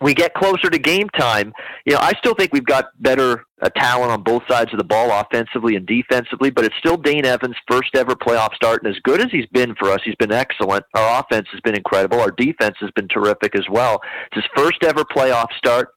we 0.00 0.14
get 0.14 0.34
closer 0.34 0.70
to 0.70 0.78
game 0.78 1.08
time, 1.10 1.52
you 1.84 1.94
know, 1.94 2.00
I 2.00 2.12
still 2.18 2.34
think 2.34 2.52
we've 2.52 2.64
got 2.64 2.86
better 3.00 3.44
uh, 3.60 3.68
talent 3.76 4.10
on 4.10 4.22
both 4.22 4.42
sides 4.48 4.72
of 4.72 4.78
the 4.78 4.84
ball, 4.84 5.10
offensively 5.10 5.76
and 5.76 5.86
defensively. 5.86 6.50
But 6.50 6.64
it's 6.64 6.76
still 6.78 6.96
Dane 6.96 7.26
Evans' 7.26 7.56
first 7.68 7.90
ever 7.94 8.14
playoff 8.14 8.54
start, 8.54 8.82
and 8.82 8.94
as 8.94 9.00
good 9.02 9.20
as 9.20 9.30
he's 9.30 9.46
been 9.46 9.74
for 9.74 9.90
us, 9.90 10.00
he's 10.04 10.14
been 10.16 10.32
excellent. 10.32 10.84
Our 10.94 11.20
offense 11.20 11.48
has 11.52 11.60
been 11.60 11.74
incredible. 11.74 12.20
Our 12.20 12.30
defense 12.30 12.76
has 12.80 12.90
been 12.92 13.08
terrific 13.08 13.54
as 13.54 13.68
well. 13.70 14.00
It's 14.32 14.44
his 14.44 14.50
first 14.56 14.82
ever 14.84 15.04
playoff 15.04 15.48
start. 15.56 15.90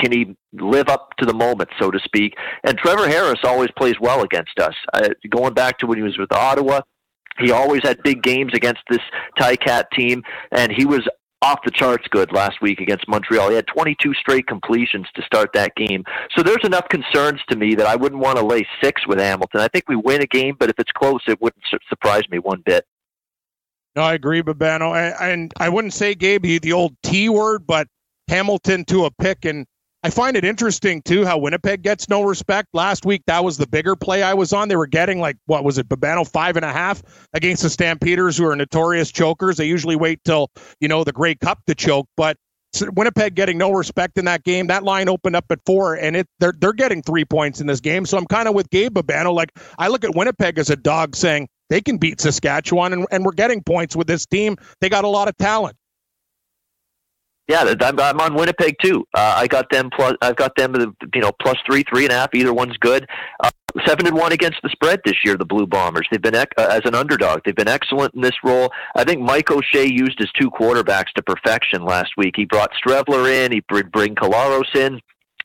Can 0.00 0.12
he 0.12 0.36
live 0.54 0.88
up 0.88 1.10
to 1.18 1.26
the 1.26 1.34
moment, 1.34 1.70
so 1.78 1.90
to 1.90 1.98
speak? 2.00 2.34
And 2.64 2.76
Trevor 2.78 3.08
Harris 3.08 3.40
always 3.44 3.70
plays 3.76 3.94
well 4.00 4.22
against 4.22 4.58
us. 4.58 4.74
Uh, 4.92 5.10
going 5.30 5.54
back 5.54 5.78
to 5.78 5.86
when 5.86 5.98
he 5.98 6.02
was 6.02 6.18
with 6.18 6.32
Ottawa, 6.32 6.80
he 7.38 7.50
always 7.50 7.82
had 7.82 8.02
big 8.02 8.22
games 8.22 8.52
against 8.54 8.82
this 8.90 9.00
Ticat 9.38 9.84
team, 9.96 10.22
and 10.50 10.72
he 10.72 10.84
was 10.84 11.06
off 11.42 11.58
the 11.64 11.70
charts 11.70 12.06
good 12.08 12.32
last 12.32 12.62
week 12.62 12.80
against 12.80 13.06
Montreal. 13.08 13.50
He 13.50 13.56
had 13.56 13.66
22 13.66 14.14
straight 14.14 14.46
completions 14.46 15.06
to 15.14 15.22
start 15.22 15.50
that 15.54 15.74
game. 15.74 16.04
So 16.36 16.42
there's 16.42 16.64
enough 16.64 16.88
concerns 16.88 17.40
to 17.50 17.56
me 17.56 17.74
that 17.74 17.86
I 17.86 17.96
wouldn't 17.96 18.22
want 18.22 18.38
to 18.38 18.44
lay 18.44 18.66
six 18.82 19.06
with 19.06 19.18
Hamilton. 19.18 19.60
I 19.60 19.68
think 19.68 19.84
we 19.88 19.96
win 19.96 20.22
a 20.22 20.26
game, 20.26 20.56
but 20.58 20.70
if 20.70 20.76
it's 20.78 20.92
close, 20.92 21.20
it 21.26 21.40
wouldn't 21.42 21.62
su- 21.68 21.78
surprise 21.88 22.22
me 22.30 22.38
one 22.38 22.62
bit. 22.64 22.86
No, 23.94 24.02
I 24.02 24.14
agree, 24.14 24.42
Babano. 24.42 24.92
I, 24.92 25.30
and 25.30 25.52
I 25.58 25.68
wouldn't 25.68 25.92
say 25.92 26.14
Gabe 26.14 26.62
the 26.62 26.72
old 26.72 26.96
T 27.02 27.28
word, 27.28 27.66
but 27.66 27.88
Hamilton 28.28 28.84
to 28.86 29.04
a 29.04 29.10
pick. 29.10 29.44
And 29.44 29.66
I 30.04 30.10
find 30.10 30.36
it 30.36 30.44
interesting 30.44 31.00
too 31.02 31.24
how 31.24 31.38
Winnipeg 31.38 31.82
gets 31.82 32.08
no 32.08 32.22
respect. 32.22 32.68
Last 32.72 33.06
week 33.06 33.22
that 33.26 33.44
was 33.44 33.56
the 33.56 33.68
bigger 33.68 33.94
play 33.94 34.22
I 34.22 34.34
was 34.34 34.52
on. 34.52 34.68
They 34.68 34.76
were 34.76 34.88
getting 34.88 35.20
like 35.20 35.36
what 35.46 35.62
was 35.62 35.78
it, 35.78 35.88
Babano 35.88 36.28
five 36.28 36.56
and 36.56 36.64
a 36.64 36.72
half 36.72 37.02
against 37.32 37.62
the 37.62 37.70
Stampeders, 37.70 38.36
who 38.36 38.46
are 38.46 38.56
notorious 38.56 39.12
chokers. 39.12 39.56
They 39.56 39.66
usually 39.66 39.96
wait 39.96 40.20
till 40.24 40.50
you 40.80 40.88
know 40.88 41.04
the 41.04 41.12
Grey 41.12 41.36
Cup 41.36 41.60
to 41.66 41.74
choke, 41.74 42.08
but 42.16 42.36
Winnipeg 42.80 43.34
getting 43.34 43.58
no 43.58 43.70
respect 43.70 44.18
in 44.18 44.24
that 44.24 44.44
game. 44.44 44.68
That 44.68 44.82
line 44.82 45.08
opened 45.08 45.36
up 45.36 45.44
at 45.50 45.60
four, 45.66 45.94
and 45.94 46.16
it 46.16 46.26
they're 46.40 46.54
they're 46.58 46.72
getting 46.72 47.02
three 47.02 47.24
points 47.24 47.60
in 47.60 47.66
this 47.66 47.80
game. 47.80 48.04
So 48.06 48.18
I'm 48.18 48.26
kind 48.26 48.48
of 48.48 48.54
with 48.54 48.70
Gabe 48.70 48.96
Babano. 48.96 49.32
Like 49.32 49.52
I 49.78 49.88
look 49.88 50.04
at 50.04 50.16
Winnipeg 50.16 50.58
as 50.58 50.70
a 50.70 50.76
dog 50.76 51.14
saying 51.14 51.48
they 51.70 51.80
can 51.80 51.98
beat 51.98 52.20
Saskatchewan, 52.20 52.92
and, 52.92 53.06
and 53.12 53.24
we're 53.24 53.32
getting 53.32 53.62
points 53.62 53.94
with 53.94 54.06
this 54.06 54.26
team. 54.26 54.56
They 54.80 54.88
got 54.88 55.04
a 55.04 55.08
lot 55.08 55.28
of 55.28 55.36
talent. 55.36 55.76
Yeah, 57.48 57.74
I'm, 57.80 57.98
I'm 57.98 58.20
on 58.20 58.34
Winnipeg 58.34 58.76
too. 58.82 59.04
Uh, 59.14 59.34
I 59.38 59.46
got 59.48 59.68
them 59.70 59.90
plus. 59.94 60.14
I've 60.22 60.36
got 60.36 60.54
them, 60.56 60.74
you 61.14 61.20
know, 61.20 61.32
plus 61.40 61.56
three, 61.66 61.82
three 61.92 62.04
and 62.04 62.12
a 62.12 62.16
half. 62.16 62.30
Either 62.34 62.52
one's 62.54 62.76
good. 62.76 63.06
Uh, 63.42 63.50
seven 63.84 64.06
and 64.06 64.16
one 64.16 64.32
against 64.32 64.58
the 64.62 64.68
spread 64.68 65.00
this 65.04 65.16
year. 65.24 65.36
The 65.36 65.44
Blue 65.44 65.66
Bombers. 65.66 66.06
They've 66.10 66.22
been 66.22 66.36
ec- 66.36 66.52
uh, 66.56 66.68
as 66.70 66.82
an 66.84 66.94
underdog. 66.94 67.40
They've 67.44 67.54
been 67.54 67.68
excellent 67.68 68.14
in 68.14 68.20
this 68.20 68.36
role. 68.44 68.70
I 68.94 69.02
think 69.04 69.20
Mike 69.20 69.50
O'Shea 69.50 69.86
used 69.86 70.18
his 70.18 70.30
two 70.38 70.50
quarterbacks 70.50 71.10
to 71.16 71.22
perfection 71.22 71.84
last 71.84 72.12
week. 72.16 72.34
He 72.36 72.44
brought 72.44 72.70
Streveler 72.74 73.28
in. 73.28 73.50
He 73.50 73.60
bring 73.60 74.14
Collaros 74.14 74.74
in. 74.76 75.00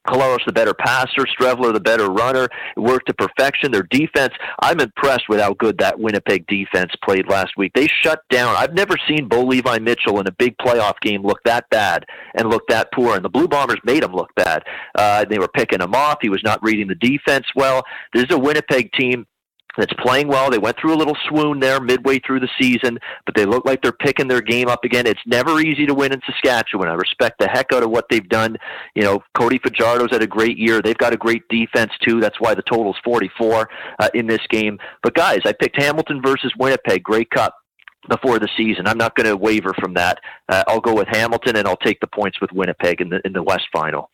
Collaros 0.08 0.46
the 0.46 0.54
better 0.54 0.74
passer, 0.74 1.26
Streveler 1.26 1.74
the 1.74 1.80
better 1.80 2.10
runner. 2.10 2.48
Worked 2.76 3.08
to 3.08 3.14
perfection. 3.14 3.72
Their 3.72 3.84
defense, 3.84 4.34
I'm 4.62 4.80
impressed 4.80 5.30
with 5.30 5.40
how 5.40 5.54
good 5.54 5.78
that 5.80 6.00
Winnipeg 6.00 6.48
defense 6.48 6.92
played 7.04 7.28
last 7.30 7.54
week. 7.58 7.72
They 7.74 7.88
shut 8.02 8.22
down. 8.30 8.56
I've 8.58 8.74
never 8.74 8.96
seen 9.08 9.28
Bo 9.28 9.44
Levi 9.44 9.80
Mitchell 9.80 10.20
in 10.20 10.28
a 10.28 10.32
big 10.32 10.58
playoff 10.58 11.00
game 11.02 11.22
look 11.24 11.40
that 11.46 11.70
bad 11.70 12.06
and 12.36 12.50
look 12.50 12.64
that 12.70 12.92
poor. 12.94 13.16
And 13.16 13.24
the 13.24 13.30
Blue 13.30 13.48
Bombers 13.48 13.80
made 13.84 14.04
him 14.04 14.14
look 14.14 14.34
bad. 14.36 14.64
Uh, 14.98 15.26
they 15.26 15.40
were 15.40 15.50
picking 15.50 15.82
him 15.82 15.94
off. 15.94 16.18
He 16.22 16.30
was 16.30 16.42
not 16.44 16.60
reading 16.64 16.88
the 16.88 16.96
defense 16.96 17.46
well. 17.56 17.84
This 18.14 18.24
is 18.24 18.36
a 18.36 18.40
Winnipeg 18.40 18.92
team 18.94 19.26
that's 19.78 19.94
playing 20.00 20.28
well. 20.28 20.50
They 20.50 20.58
went 20.58 20.78
through 20.80 20.94
a 20.94 20.98
little 20.98 21.18
swoon 21.28 21.60
there 21.60 21.80
midway 21.80 22.20
through 22.20 22.40
the 22.40 22.50
season, 22.60 23.00
but 23.26 23.36
they 23.36 23.46
look 23.46 23.66
like 23.66 23.82
they're 23.82 23.92
picking 23.92 24.28
their 24.28 24.42
game 24.42 24.68
up 24.68 24.84
again. 24.84 25.08
It's 25.08 25.20
never 25.26 25.60
easy 25.60 25.86
to 25.86 25.94
win 25.94 26.14
in 26.14 26.22
Saskatchewan. 26.26 26.90
I 26.90 26.94
respect 26.94 27.40
the 27.40 27.48
heck 27.48 27.72
out 27.74 27.84
of 27.84 27.90
what 27.90 28.06
they've 28.10 28.28
done. 28.28 28.58
You 28.96 29.04
know, 29.04 29.24
Cody 29.36 29.60
Fajardo's 29.60 30.12
had 30.12 30.24
a 30.24 30.28
great 30.28 30.58
year. 30.58 30.82
They've 30.82 30.98
got 30.98 31.14
a 31.14 31.18
great 31.18 31.48
defense 31.50 31.92
too. 32.06 32.20
That's 32.20 32.40
why 32.40 32.56
the 32.56 32.64
total's 32.64 32.98
44 33.04 33.70
uh, 34.00 34.10
in 34.14 34.28
this 34.28 34.46
game. 34.50 34.80
But 35.04 35.14
guys, 35.14 35.40
I 35.46 35.54
picked 35.54 35.82
Hamilton 35.82 36.22
versus 36.22 36.52
Winnipeg, 36.58 37.04
Grey 37.04 37.26
Cup 37.26 37.56
before 38.10 38.40
the 38.40 38.50
season. 38.58 38.88
I'm 38.88 38.98
not 38.98 39.16
going 39.16 39.28
to 39.28 39.36
waver 39.36 39.74
from 39.80 39.94
that. 39.96 40.20
Uh, 40.50 40.64
I'll 40.68 40.82
go 40.82 40.94
with 40.94 41.08
Hamilton, 41.10 41.58
and 41.58 41.68
I'll 41.68 41.78
take 41.78 42.00
the 42.00 42.08
points 42.08 42.40
with 42.42 42.52
Winnipeg 42.52 43.02
in 43.02 43.10
the 43.10 43.22
in 43.26 43.34
the 43.34 43.44
West 43.44 43.68
Final. 43.74 44.10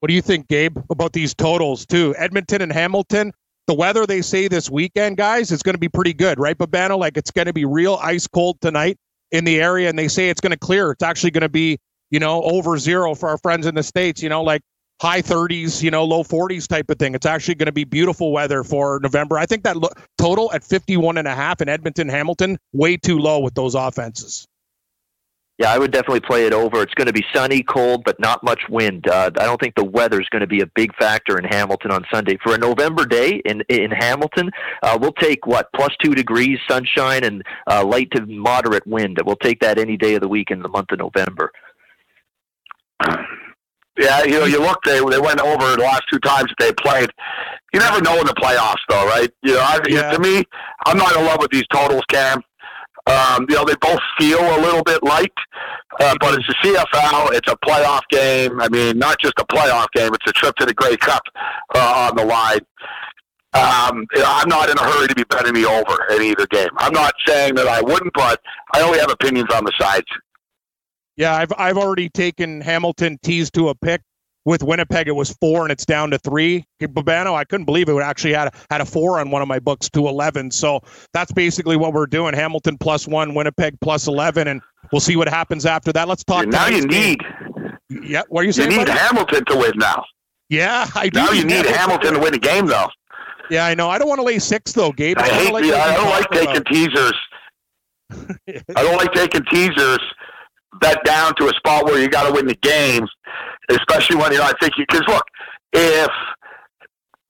What 0.00 0.08
do 0.08 0.14
you 0.14 0.22
think, 0.22 0.48
Gabe, 0.48 0.78
about 0.90 1.12
these 1.12 1.34
totals 1.34 1.86
too? 1.86 2.14
Edmonton 2.18 2.62
and 2.62 2.72
Hamilton. 2.72 3.32
The 3.66 3.74
weather 3.74 4.06
they 4.06 4.22
say 4.22 4.48
this 4.48 4.70
weekend, 4.70 5.16
guys, 5.16 5.52
is 5.52 5.62
going 5.62 5.74
to 5.74 5.78
be 5.78 5.88
pretty 5.88 6.14
good, 6.14 6.40
right, 6.40 6.56
Babano? 6.56 6.98
Like 6.98 7.16
it's 7.16 7.30
going 7.30 7.46
to 7.46 7.52
be 7.52 7.64
real 7.64 7.98
ice 8.02 8.26
cold 8.26 8.60
tonight 8.60 8.96
in 9.30 9.44
the 9.44 9.60
area, 9.60 9.88
and 9.88 9.98
they 9.98 10.08
say 10.08 10.28
it's 10.28 10.40
going 10.40 10.52
to 10.52 10.58
clear. 10.58 10.90
It's 10.90 11.02
actually 11.02 11.30
going 11.30 11.42
to 11.42 11.48
be, 11.48 11.78
you 12.10 12.18
know, 12.18 12.42
over 12.42 12.78
zero 12.78 13.14
for 13.14 13.28
our 13.28 13.38
friends 13.38 13.66
in 13.66 13.74
the 13.74 13.82
states. 13.82 14.22
You 14.22 14.30
know, 14.30 14.42
like 14.42 14.62
high 15.00 15.22
30s, 15.22 15.82
you 15.82 15.90
know, 15.90 16.04
low 16.04 16.22
40s 16.22 16.66
type 16.66 16.90
of 16.90 16.98
thing. 16.98 17.14
It's 17.14 17.26
actually 17.26 17.54
going 17.56 17.66
to 17.66 17.72
be 17.72 17.84
beautiful 17.84 18.32
weather 18.32 18.64
for 18.64 19.00
November. 19.02 19.38
I 19.38 19.46
think 19.46 19.64
that 19.64 19.76
lo- 19.76 19.90
total 20.18 20.52
at 20.52 20.64
51 20.64 21.18
and 21.18 21.28
a 21.28 21.34
half 21.34 21.60
in 21.60 21.68
Edmonton, 21.68 22.08
Hamilton, 22.08 22.58
way 22.72 22.96
too 22.96 23.18
low 23.18 23.40
with 23.40 23.54
those 23.54 23.74
offenses. 23.74 24.46
Yeah, 25.60 25.74
I 25.74 25.78
would 25.78 25.90
definitely 25.90 26.20
play 26.20 26.46
it 26.46 26.54
over. 26.54 26.80
It's 26.80 26.94
going 26.94 27.06
to 27.06 27.12
be 27.12 27.22
sunny, 27.34 27.62
cold, 27.62 28.02
but 28.02 28.18
not 28.18 28.42
much 28.42 28.62
wind. 28.70 29.06
Uh, 29.06 29.30
I 29.38 29.44
don't 29.44 29.60
think 29.60 29.74
the 29.74 29.84
weather 29.84 30.18
is 30.18 30.26
going 30.30 30.40
to 30.40 30.46
be 30.46 30.62
a 30.62 30.66
big 30.66 30.94
factor 30.96 31.36
in 31.38 31.44
Hamilton 31.44 31.90
on 31.90 32.02
Sunday. 32.10 32.38
For 32.42 32.54
a 32.54 32.58
November 32.58 33.04
day 33.04 33.42
in 33.44 33.60
in 33.68 33.90
Hamilton, 33.90 34.50
uh, 34.82 34.96
we'll 34.98 35.12
take 35.12 35.46
what 35.46 35.68
plus 35.76 35.90
two 36.02 36.14
degrees, 36.14 36.58
sunshine, 36.66 37.24
and 37.24 37.42
uh, 37.70 37.84
light 37.84 38.10
to 38.12 38.24
moderate 38.24 38.86
wind. 38.86 39.18
We'll 39.22 39.36
take 39.36 39.60
that 39.60 39.78
any 39.78 39.98
day 39.98 40.14
of 40.14 40.22
the 40.22 40.28
week 40.28 40.50
in 40.50 40.62
the 40.62 40.68
month 40.68 40.92
of 40.92 40.98
November. 40.98 41.52
Yeah, 43.98 44.24
you 44.24 44.38
know, 44.38 44.46
you 44.46 44.60
look, 44.60 44.82
they 44.84 44.98
they 44.98 45.20
went 45.20 45.40
over 45.42 45.76
the 45.76 45.82
last 45.82 46.04
two 46.10 46.20
times 46.20 46.46
that 46.48 46.56
they 46.58 46.72
played. 46.72 47.10
You 47.74 47.80
never 47.80 48.00
know 48.00 48.18
in 48.18 48.24
the 48.26 48.32
playoffs, 48.32 48.80
though, 48.88 49.04
right? 49.06 49.30
You 49.42 49.54
know, 49.54 49.60
I, 49.60 49.78
Yeah. 49.86 50.10
to 50.12 50.18
me, 50.20 50.42
I'm 50.86 50.96
not 50.96 51.14
in 51.14 51.24
love 51.26 51.38
with 51.40 51.50
these 51.50 51.66
totals, 51.70 52.02
Cam. 52.08 52.40
Um, 53.10 53.46
you 53.48 53.56
know, 53.56 53.64
they 53.64 53.74
both 53.80 54.00
feel 54.18 54.40
a 54.40 54.60
little 54.60 54.82
bit 54.82 55.02
light, 55.02 55.32
uh, 55.98 56.14
but 56.20 56.38
it's 56.38 56.48
a 56.48 56.66
CFL. 56.66 57.32
It's 57.32 57.50
a 57.50 57.56
playoff 57.56 58.02
game. 58.10 58.60
I 58.60 58.68
mean, 58.68 58.98
not 58.98 59.18
just 59.18 59.34
a 59.38 59.44
playoff 59.44 59.86
game. 59.94 60.12
It's 60.14 60.30
a 60.30 60.32
trip 60.32 60.54
to 60.56 60.66
the 60.66 60.74
Grey 60.74 60.96
Cup 60.96 61.22
uh, 61.74 62.08
on 62.08 62.16
the 62.16 62.24
line. 62.24 62.60
Um, 63.52 64.06
I'm 64.14 64.48
not 64.48 64.70
in 64.70 64.78
a 64.78 64.82
hurry 64.82 65.08
to 65.08 65.14
be 65.14 65.24
betting 65.24 65.54
the 65.54 65.64
over 65.64 66.14
in 66.14 66.22
either 66.22 66.46
game. 66.46 66.68
I'm 66.76 66.92
not 66.92 67.14
saying 67.26 67.56
that 67.56 67.66
I 67.66 67.80
wouldn't, 67.80 68.12
but 68.14 68.40
I 68.74 68.82
only 68.82 69.00
have 69.00 69.10
opinions 69.10 69.48
on 69.52 69.64
the 69.64 69.72
sides. 69.80 70.06
Yeah, 71.16 71.34
I've 71.34 71.52
I've 71.58 71.76
already 71.76 72.08
taken 72.08 72.60
Hamilton 72.60 73.18
tees 73.22 73.50
to 73.52 73.70
a 73.70 73.74
pick 73.74 74.02
with 74.44 74.62
Winnipeg. 74.62 75.08
It 75.08 75.14
was 75.14 75.30
four, 75.40 75.62
and 75.62 75.72
it's 75.72 75.84
down 75.84 76.10
to 76.10 76.18
three. 76.18 76.64
Babano, 76.80 77.34
I 77.34 77.44
couldn't 77.44 77.66
believe 77.66 77.88
it 77.88 77.92
would 77.92 78.02
actually 78.02 78.32
had 78.32 78.48
a, 78.48 78.52
had 78.70 78.80
a 78.80 78.84
four 78.84 79.20
on 79.20 79.30
one 79.30 79.42
of 79.42 79.48
my 79.48 79.58
books 79.58 79.88
to 79.90 80.08
eleven. 80.08 80.50
So 80.50 80.80
that's 81.12 81.32
basically 81.32 81.76
what 81.76 81.92
we're 81.92 82.06
doing: 82.06 82.34
Hamilton 82.34 82.78
plus 82.78 83.06
one, 83.06 83.34
Winnipeg 83.34 83.78
plus 83.80 84.06
eleven, 84.06 84.48
and 84.48 84.60
we'll 84.92 85.00
see 85.00 85.16
what 85.16 85.28
happens 85.28 85.66
after 85.66 85.92
that. 85.92 86.08
Let's 86.08 86.24
talk. 86.24 86.46
now 86.46 86.68
you 86.68 86.86
game. 86.86 87.16
need. 87.18 88.04
Yeah, 88.04 88.22
what 88.28 88.42
are 88.42 88.44
you 88.44 88.52
saying? 88.52 88.70
You 88.70 88.78
need 88.78 88.86
buddy? 88.86 88.98
Hamilton 88.98 89.44
to 89.46 89.56
win 89.56 89.72
now. 89.76 90.04
Yeah, 90.48 90.88
I 90.94 91.08
do. 91.08 91.20
Now 91.20 91.30
you 91.32 91.44
need 91.44 91.66
Hamilton 91.66 92.14
to 92.14 92.20
win 92.20 92.34
a 92.34 92.38
game, 92.38 92.66
though. 92.66 92.88
Yeah, 93.50 93.66
I 93.66 93.74
know. 93.74 93.90
I 93.90 93.98
don't 93.98 94.08
want 94.08 94.20
to 94.20 94.24
lay 94.24 94.38
six 94.38 94.72
though, 94.72 94.92
Gabe. 94.92 95.18
I, 95.18 95.22
I, 95.22 95.28
hate. 95.28 95.52
like 95.52 95.64
the, 95.64 95.74
I 95.74 95.96
don't 95.96 96.08
like 96.08 96.30
taking 96.30 96.56
about. 96.56 96.66
teasers. 96.66 97.14
I 98.76 98.82
don't 98.82 98.96
like 98.96 99.12
taking 99.12 99.44
teasers 99.46 99.98
bet 100.80 101.02
down 101.04 101.34
to 101.36 101.48
a 101.48 101.52
spot 101.54 101.84
where 101.84 102.00
you 102.00 102.08
got 102.08 102.26
to 102.26 102.32
win 102.32 102.46
the 102.46 102.54
game, 102.56 103.06
especially 103.68 104.16
when 104.16 104.32
you 104.32 104.38
know. 104.38 104.44
I 104.44 104.52
think 104.60 104.74
because 104.76 105.02
look, 105.08 105.24
if 105.72 106.08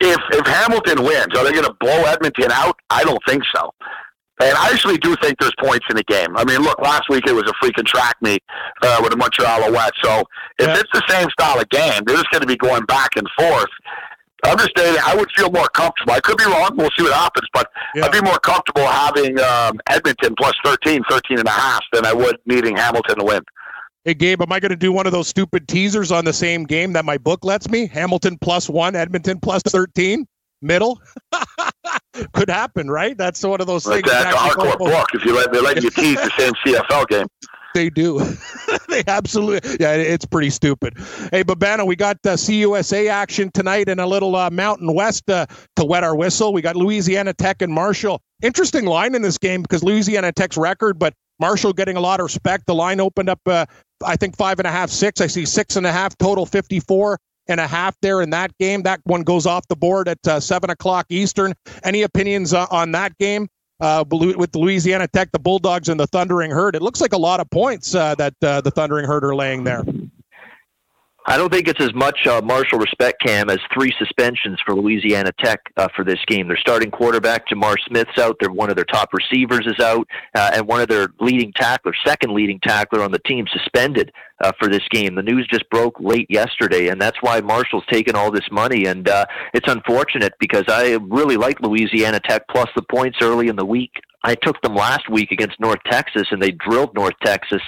if 0.01 0.19
if 0.33 0.47
Hamilton 0.47 1.05
wins, 1.05 1.29
are 1.37 1.45
they 1.45 1.53
going 1.53 1.65
to 1.65 1.75
blow 1.81 2.05
Edmonton 2.05 2.51
out? 2.53 2.77
I 2.91 3.05
don't 3.05 3.21
think 3.27 3.43
so. 3.55 3.71
And 4.43 4.57
I 4.57 4.71
actually 4.73 4.97
do 4.97 5.15
think 5.23 5.37
there's 5.39 5.53
points 5.63 5.85
in 5.91 5.97
the 5.97 6.05
game. 6.05 6.35
I 6.35 6.45
mean, 6.47 6.61
look, 6.63 6.81
last 6.81 7.03
week 7.11 7.27
it 7.27 7.35
was 7.35 7.45
a 7.45 7.53
freaking 7.65 7.85
track 7.85 8.17
meet 8.23 8.43
uh, 8.83 8.99
with 9.03 9.11
the 9.11 9.19
Montreal 9.19 9.61
Alouettes. 9.61 9.91
So 10.03 10.25
if 10.59 10.67
Yeah. 10.67 10.79
it's 10.79 10.89
the 10.95 11.03
same 11.09 11.29
style 11.39 11.61
of 11.61 11.69
game, 11.69 12.03
they're 12.07 12.17
just 12.17 12.31
going 12.31 12.41
to 12.41 12.47
be 12.47 12.57
going 12.57 12.85
back 12.87 13.17
and 13.17 13.27
forth. 13.39 13.69
I'm 14.47 14.57
just 14.57 14.71
saying 14.79 14.97
I 15.05 15.15
would 15.15 15.29
feel 15.37 15.51
more 15.51 15.69
comfortable. 15.69 16.15
I 16.15 16.21
could 16.21 16.39
be 16.39 16.45
wrong. 16.47 16.71
We'll 16.75 16.89
see 16.97 17.03
what 17.05 17.13
happens. 17.13 17.47
But 17.53 17.69
Yeah. 17.95 18.07
I'd 18.07 18.13
be 18.13 18.23
more 18.23 18.39
comfortable 18.39 18.87
having 18.87 19.39
um, 19.41 19.79
Edmonton 19.91 20.35
plus 20.41 20.55
13, 20.65 21.03
13 21.11 21.39
and 21.41 21.47
a 21.47 21.51
half 21.51 21.83
than 21.93 22.07
I 22.07 22.15
would 22.15 22.39
needing 22.47 22.79
Hamilton 22.79 23.19
to 23.19 23.25
win. 23.27 23.43
Hey, 24.05 24.15
Gabe, 24.15 24.41
am 24.41 24.51
I 24.51 24.61
going 24.61 24.71
to 24.71 24.77
do 24.77 24.93
one 24.93 25.07
of 25.07 25.13
those 25.13 25.29
stupid 25.29 25.69
teasers 25.69 26.11
on 26.11 26.25
the 26.25 26.33
same 26.33 26.65
game 26.65 26.95
that 26.95 27.05
my 27.05 27.19
book 27.19 27.45
lets 27.45 27.69
me? 27.69 27.87
Hamilton 27.87 28.39
plus 28.41 28.69
one, 28.69 28.97
Edmonton 28.97 29.39
plus 29.41 29.63
13, 29.63 30.27
middle? 30.63 31.01
Could 32.33 32.49
happen, 32.49 32.91
right? 32.91 33.17
That's 33.17 33.43
one 33.45 33.61
of 33.61 33.67
those 33.67 33.87
Like, 33.87 34.05
things. 34.07 34.11
that's 34.13 34.35
a 34.35 34.39
hardcore 34.39 34.79
book 34.79 35.09
if 35.13 35.25
you 35.25 35.35
let, 35.35 35.53
they 35.53 35.61
let 35.61 35.83
you 35.83 35.91
tease 35.91 36.17
the 36.17 36.31
same 36.39 36.53
CFL 36.67 37.07
game. 37.09 37.27
They 37.73 37.89
do. 37.89 38.19
they 38.89 39.05
absolutely. 39.07 39.77
Yeah, 39.79 39.95
it's 39.95 40.25
pretty 40.27 40.51
stupid. 40.51 40.95
Hey, 41.31 41.45
Babana, 41.45 41.87
we 41.87 41.95
got 41.95 42.17
uh, 42.27 42.31
CUSA 42.31 43.09
action 43.09 43.49
tonight 43.55 43.89
and 43.89 44.01
a 44.01 44.07
little 44.09 44.35
uh, 44.35 44.51
Mountain 44.51 44.93
West 44.93 45.31
uh, 45.31 45.47
to 45.77 45.85
wet 45.85 46.03
our 46.03 46.17
whistle. 46.17 46.53
We 46.53 46.63
got 46.63 46.75
Louisiana 46.75 47.33
Tech 47.33 47.63
and 47.63 47.73
Marshall. 47.73 48.23
Interesting 48.43 48.87
line 48.87 49.15
in 49.15 49.23
this 49.23 49.39
game 49.39 49.63
because 49.63 49.85
Louisiana 49.85 50.33
Tech's 50.33 50.57
record, 50.57 50.99
but 50.99 51.15
Marshall 51.41 51.73
getting 51.73 51.97
a 51.97 52.01
lot 52.01 52.21
of 52.21 52.25
respect. 52.25 52.67
The 52.67 52.75
line 52.75 53.01
opened 53.01 53.29
up, 53.29 53.41
uh, 53.47 53.67
I 54.05 54.17
think, 54.17 54.37
five 54.37 54.59
and 54.61 54.67
a 54.67 54.71
half, 54.71 54.91
six. 54.91 55.21
I 55.21 55.27
see 55.27 55.47
six 55.47 55.77
and 55.77 55.87
a 55.87 55.93
half 55.93 56.17
total, 56.19 56.47
54 56.47 57.19
and 57.49 57.59
a 57.59 57.67
half 57.67 57.97
there 58.03 58.21
in 58.21 58.31
that 58.31 58.57
game. 58.59 58.83
That 58.83 59.01
one 59.05 59.23
goes 59.23 59.47
off 59.47 59.67
the 59.69 59.77
board 59.77 60.09
at 60.09 60.19
uh, 60.29 60.41
seven 60.41 60.71
o'clock 60.71 61.07
Eastern. 61.09 61.55
Any 61.83 62.03
opinions 62.03 62.53
uh, 62.53 62.67
on 62.71 62.93
that 62.93 63.17
game? 63.19 63.49
uh, 63.81 64.05
with 64.11 64.55
Louisiana 64.55 65.09
Tech, 65.09 65.33
the 65.33 65.39
Bulldogs, 65.39 65.89
and 65.89 65.99
the 65.99 66.07
Thundering 66.07 66.51
Herd. 66.51 66.77
It 66.77 66.83
looks 66.83 67.01
like 67.01 67.13
a 67.13 67.19
lot 67.19 67.41
of 67.41 67.49
points 67.51 67.95
uh, 67.95 68.15
that 68.17 68.35
uh, 68.43 68.61
the 68.61 68.71
Thundering 68.71 69.07
Herd 69.07 69.25
are 69.25 69.35
laying 69.35 69.65
there. 69.65 69.83
I 71.31 71.37
don't 71.37 71.53
think 71.53 71.69
it's 71.69 71.81
as 71.81 71.95
much 71.95 72.27
uh, 72.27 72.43
Marshall 72.43 72.81
respect, 72.81 73.23
Cam, 73.25 73.51
as 73.51 73.61
three 73.73 73.93
suspensions 74.01 74.59
for 74.67 74.75
Louisiana 74.75 75.31
Tech 75.39 75.61
uh, 75.77 75.87
for 75.95 76.05
this 76.05 76.19
game. 76.27 76.49
Their 76.49 76.57
starting 76.57 76.91
quarterback, 76.91 77.47
J'Mar 77.47 77.77
Smith's 77.87 78.19
out. 78.19 78.37
Their 78.41 78.51
one 78.51 78.69
of 78.69 78.75
their 78.75 78.85
top 78.85 79.11
receivers 79.15 79.65
is 79.65 79.79
out, 79.79 80.09
uh, 80.35 80.51
and 80.55 80.67
one 80.67 80.81
of 80.81 80.89
their 80.89 81.07
leading 81.21 81.53
tackler, 81.53 81.93
second 82.05 82.35
leading 82.35 82.59
tackler 82.59 83.05
on 83.05 83.13
the 83.13 83.21
team, 83.21 83.47
suspended 83.53 84.11
uh, 84.43 84.51
for 84.59 84.69
this 84.69 84.83
game. 84.91 85.15
The 85.15 85.23
news 85.23 85.47
just 85.49 85.71
broke 85.71 86.01
late 86.01 86.27
yesterday, 86.29 86.89
and 86.89 87.01
that's 87.01 87.19
why 87.21 87.41
Marshall's 87.41 87.87
taken 87.89 88.17
all 88.17 88.33
this 88.33 88.49
money. 88.51 88.87
And 88.87 89.09
uh, 89.09 89.27
it's 89.55 89.71
unfortunate 89.71 90.33
because 90.41 90.65
I 90.67 90.99
really 91.01 91.37
like 91.37 91.61
Louisiana 91.61 92.19
Tech 92.19 92.43
plus 92.51 92.71
the 92.75 92.83
points 92.83 93.19
early 93.23 93.47
in 93.47 93.55
the 93.55 93.65
week. 93.65 93.93
I 94.23 94.35
took 94.35 94.61
them 94.61 94.75
last 94.75 95.09
week 95.09 95.33
against 95.33 95.59
North 95.61 95.81
Texas, 95.91 96.27
and 96.31 96.43
they 96.43 96.51
drilled 96.51 96.95
North 96.95 97.15
Texas. 97.25 97.63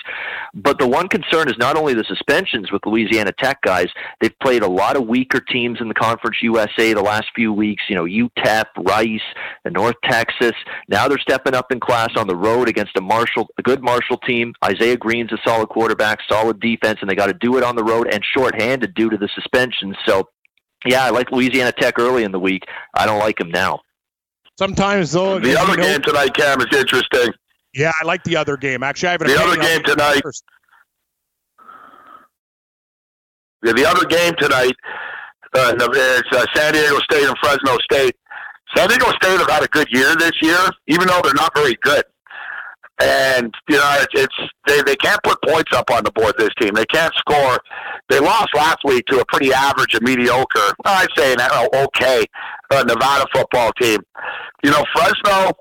But 0.55 0.79
the 0.79 0.87
one 0.87 1.09
concern 1.09 1.49
is 1.49 1.57
not 1.59 1.77
only 1.77 1.95
the 1.95 2.05
suspensions 2.05 2.71
with 2.71 2.85
Louisiana 2.85 3.33
Tech 3.33 3.63
guys, 3.63 3.89
they've 4.21 4.39
played 4.41 4.63
a 4.63 4.69
lot 4.69 4.97
of 4.97 5.07
weaker 5.07 5.41
teams 5.41 5.81
in 5.81 5.89
the 5.89 5.95
Conference 5.95 6.37
USA 6.43 6.93
the 6.93 7.03
last 7.03 7.27
few 7.35 7.53
weeks. 7.53 7.83
You 7.89 7.97
know, 7.97 8.05
UTEP, 8.05 8.65
Rice, 8.87 9.21
and 9.65 9.75
North 9.75 9.97
Texas. 10.05 10.53
Now 10.89 11.09
they're 11.09 11.19
stepping 11.19 11.55
up 11.55 11.73
in 11.73 11.81
class 11.81 12.11
on 12.17 12.27
the 12.27 12.37
road 12.37 12.69
against 12.69 12.97
a 12.97 13.01
Marshall, 13.01 13.49
a 13.59 13.63
good 13.63 13.83
Marshall 13.83 14.19
team. 14.19 14.53
Isaiah 14.65 14.97
Green's 14.97 15.33
a 15.33 15.39
solid 15.47 15.69
quarterback, 15.69 16.19
solid 16.31 16.61
defense, 16.61 16.99
and 17.01 17.09
they 17.09 17.15
got 17.15 17.27
to 17.27 17.35
do 17.35 17.57
it 17.57 17.65
on 17.65 17.77
the 17.77 17.85
road 17.85 18.13
and 18.13 18.23
shorthanded 18.25 18.95
due 18.95 19.09
to 19.09 19.17
the 19.17 19.29
suspensions. 19.35 19.97
So, 20.07 20.29
yeah, 20.85 21.05
I 21.05 21.11
like 21.11 21.33
Louisiana 21.33 21.73
Tech 21.73 21.99
early 21.99 22.25
in 22.25 22.33
the 22.33 22.41
week. 22.41 22.65
I 22.95 23.07
don't 23.07 23.21
like 23.21 23.39
them 23.39 23.51
now. 23.51 23.81
Sometimes, 24.59 25.13
though, 25.13 25.39
The 25.39 25.59
other 25.59 25.73
you 25.73 25.77
know- 25.79 25.83
game 25.83 26.01
tonight, 26.03 26.35
Cam, 26.35 26.61
is 26.61 26.67
interesting. 26.77 27.33
yeah, 27.75 27.91
I 28.01 28.05
like 28.05 28.23
the 28.25 28.37
other 28.37 28.57
game. 28.57 28.83
Actually, 28.83 29.09
I 29.09 29.13
have 29.13 29.23
an 29.23 29.29
The 29.29 29.43
other 29.43 29.57
game 29.57 29.83
tonight-. 29.85 30.23
Yeah, 33.65 33.73
the 33.73 33.87
other 33.89 34.05
game 34.07 34.33
tonight 34.39 34.75
uh, 35.55 35.75
is 35.95 36.23
uh, 36.33 36.47
San 36.55 36.73
Diego 36.73 36.99
State 37.11 37.25
and 37.29 37.37
Fresno 37.43 37.77
State. 37.91 38.17
San 38.77 38.89
Diego 38.89 39.07
State 39.23 39.39
have 39.39 39.49
had 39.51 39.63
a 39.63 39.69
good 39.69 39.87
year 39.91 40.15
this 40.17 40.33
year, 40.43 40.59
even 40.89 41.07
though 41.07 41.21
they're 41.23 41.35
not 41.35 41.55
very 41.55 41.77
good. 41.83 42.03
And 43.01 43.53
you 43.69 43.77
know, 43.77 43.99
it's, 44.01 44.13
it's 44.15 44.53
they 44.67 44.83
they 44.83 44.97
can't 44.97 45.21
put 45.25 45.41
points 45.43 45.73
up 45.75 45.91
on 45.91 46.05
the 46.05 46.13
board. 46.13 46.35
This 46.39 46.51
team 46.61 46.75
they 46.75 46.87
can't 46.87 47.13
score. 47.15 47.59
They 48.09 48.21
lost 48.21 48.49
last 48.55 48.79
week 48.85 49.07
to 49.07 49.21
a 49.21 49.25
pretty 49.27 49.53
average 49.53 49.95
and 49.95 50.03
mediocre. 50.03 50.73
I'd 50.85 51.09
say 51.17 51.33
an 51.33 51.41
okay 51.75 52.25
uh, 52.71 52.85
Nevada 52.85 53.27
football 53.35 53.73
team. 53.81 53.99
You 54.63 54.71
know, 54.71 54.85
Fresno 54.95 55.53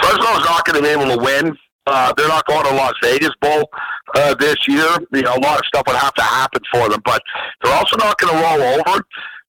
Fresno's 0.00 0.44
not 0.44 0.64
going 0.64 0.76
to 0.76 0.82
be 0.82 0.88
able 0.88 1.16
to 1.16 1.22
win. 1.22 1.56
Uh, 1.86 2.12
they're 2.16 2.28
not 2.28 2.46
going 2.46 2.64
to 2.64 2.74
Las 2.74 2.94
Vegas 3.02 3.32
Bowl 3.40 3.68
uh, 4.14 4.34
this 4.34 4.56
year. 4.66 4.88
You 5.12 5.22
know, 5.22 5.34
a 5.34 5.40
lot 5.40 5.58
of 5.58 5.66
stuff 5.66 5.84
would 5.86 5.96
have 5.96 6.14
to 6.14 6.22
happen 6.22 6.62
for 6.72 6.88
them, 6.88 7.00
but 7.04 7.22
they're 7.62 7.74
also 7.74 7.96
not 7.98 8.16
going 8.18 8.34
to 8.34 8.42
roll 8.42 8.62
over. 8.62 9.04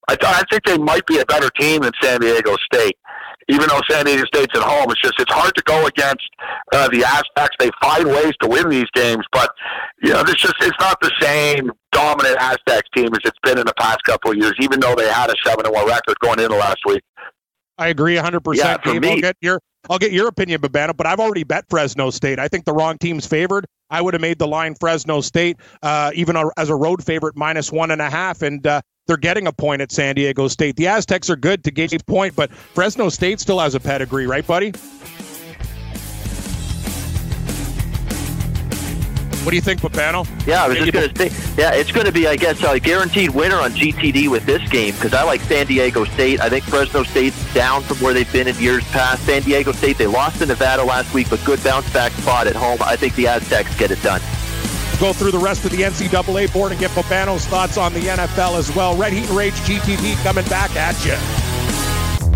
I, 0.08 0.14
th- 0.14 0.32
I 0.32 0.42
think 0.50 0.64
they 0.64 0.78
might 0.78 1.04
be 1.06 1.18
a 1.18 1.24
better 1.24 1.50
team 1.58 1.82
than 1.82 1.92
San 2.00 2.20
Diego 2.20 2.56
State. 2.72 2.96
Even 3.48 3.68
though 3.68 3.80
San 3.88 4.04
Diego 4.04 4.24
State's 4.26 4.58
at 4.58 4.62
home, 4.62 4.90
it's 4.90 5.00
just 5.00 5.14
it's 5.18 5.32
hard 5.32 5.54
to 5.54 5.62
go 5.64 5.86
against 5.86 6.24
uh, 6.72 6.88
the 6.88 7.04
Aztecs. 7.04 7.54
They 7.58 7.70
find 7.80 8.06
ways 8.06 8.32
to 8.40 8.48
win 8.48 8.68
these 8.68 8.90
games, 8.92 9.24
but 9.32 9.50
you 10.02 10.12
know, 10.12 10.20
it's 10.22 10.42
just 10.42 10.54
it's 10.60 10.76
not 10.80 10.98
the 11.00 11.12
same 11.20 11.70
dominant 11.92 12.36
Aztecs 12.40 12.88
team 12.94 13.06
as 13.06 13.20
it's 13.24 13.38
been 13.44 13.58
in 13.58 13.66
the 13.66 13.74
past 13.78 13.98
couple 14.04 14.32
of 14.32 14.36
years. 14.36 14.54
Even 14.60 14.80
though 14.80 14.94
they 14.94 15.08
had 15.08 15.30
a 15.30 15.34
seven 15.44 15.64
one 15.72 15.86
record 15.86 16.16
going 16.20 16.40
into 16.40 16.56
last 16.56 16.80
week. 16.86 17.02
I 17.78 17.88
agree 17.88 18.16
100%. 18.16 18.56
Yeah, 18.56 18.78
for 18.78 18.94
Gabe. 18.94 19.04
I'll 19.04 19.14
me- 19.14 19.20
get 19.20 19.36
your 19.40 19.60
I'll 19.88 19.98
get 19.98 20.12
your 20.12 20.28
opinion, 20.28 20.60
Babano, 20.60 20.96
but 20.96 21.06
I've 21.06 21.20
already 21.20 21.44
bet 21.44 21.64
Fresno 21.70 22.10
State. 22.10 22.38
I 22.38 22.48
think 22.48 22.64
the 22.64 22.72
wrong 22.72 22.98
team's 22.98 23.26
favored. 23.26 23.66
I 23.90 24.02
would 24.02 24.14
have 24.14 24.20
made 24.20 24.38
the 24.38 24.48
line 24.48 24.74
Fresno 24.74 25.20
State, 25.20 25.58
uh, 25.82 26.10
even 26.14 26.36
as 26.56 26.70
a 26.70 26.74
road 26.74 27.04
favorite, 27.04 27.36
minus 27.36 27.70
one 27.70 27.92
and 27.92 28.02
a 28.02 28.10
half, 28.10 28.42
and 28.42 28.66
uh, 28.66 28.80
they're 29.06 29.16
getting 29.16 29.46
a 29.46 29.52
point 29.52 29.80
at 29.80 29.92
San 29.92 30.14
Diego 30.14 30.48
State. 30.48 30.76
The 30.76 30.88
Aztecs 30.88 31.30
are 31.30 31.36
good 31.36 31.64
to 31.64 31.70
get 31.70 31.92
a 31.92 31.98
point, 32.04 32.34
but 32.36 32.52
Fresno 32.52 33.08
State 33.08 33.40
still 33.40 33.60
has 33.60 33.74
a 33.74 33.80
pedigree, 33.80 34.26
right, 34.26 34.46
buddy? 34.46 34.72
What 39.44 39.50
do 39.50 39.56
you 39.56 39.62
think, 39.62 39.80
Babano? 39.80 40.26
Yeah, 40.44 40.64
I 40.64 40.68
was 40.68 40.78
just 40.78 40.92
going 40.92 41.08
to 41.08 41.30
say, 41.30 41.52
yeah, 41.56 41.72
it's 41.72 41.92
going 41.92 42.06
to 42.06 42.10
be, 42.10 42.26
I 42.26 42.34
guess, 42.34 42.60
a 42.64 42.80
guaranteed 42.80 43.30
winner 43.30 43.54
on 43.54 43.70
GTD 43.70 44.28
with 44.28 44.44
this 44.44 44.68
game 44.70 44.92
because 44.94 45.14
I 45.14 45.22
like 45.22 45.40
San 45.42 45.66
Diego 45.66 46.04
State. 46.04 46.40
I 46.40 46.48
think 46.48 46.64
Fresno 46.64 47.04
State's 47.04 47.54
down 47.54 47.82
from 47.82 47.98
where 47.98 48.12
they've 48.12 48.32
been 48.32 48.48
in 48.48 48.56
years 48.56 48.82
past. 48.88 49.24
San 49.24 49.42
Diego 49.42 49.70
State, 49.70 49.98
they 49.98 50.08
lost 50.08 50.40
to 50.40 50.46
Nevada 50.46 50.82
last 50.82 51.14
week, 51.14 51.30
but 51.30 51.44
good 51.44 51.62
bounce 51.62 51.88
back 51.92 52.10
spot 52.10 52.48
at 52.48 52.56
home. 52.56 52.78
I 52.80 52.96
think 52.96 53.14
the 53.14 53.28
Aztecs 53.28 53.78
get 53.78 53.92
it 53.92 54.02
done. 54.02 54.20
Go 54.98 55.12
through 55.12 55.30
the 55.30 55.38
rest 55.38 55.64
of 55.64 55.70
the 55.70 55.78
NCAA 55.78 56.52
board 56.52 56.72
and 56.72 56.80
get 56.80 56.90
Babano's 56.92 57.46
thoughts 57.46 57.76
on 57.76 57.92
the 57.92 58.00
NFL 58.00 58.58
as 58.58 58.74
well. 58.74 58.96
Red 58.96 59.12
Heat 59.12 59.28
and 59.28 59.36
Rage 59.36 59.54
GTV 59.54 60.22
coming 60.22 60.44
back 60.46 60.74
at 60.76 61.04
you. 61.04 61.75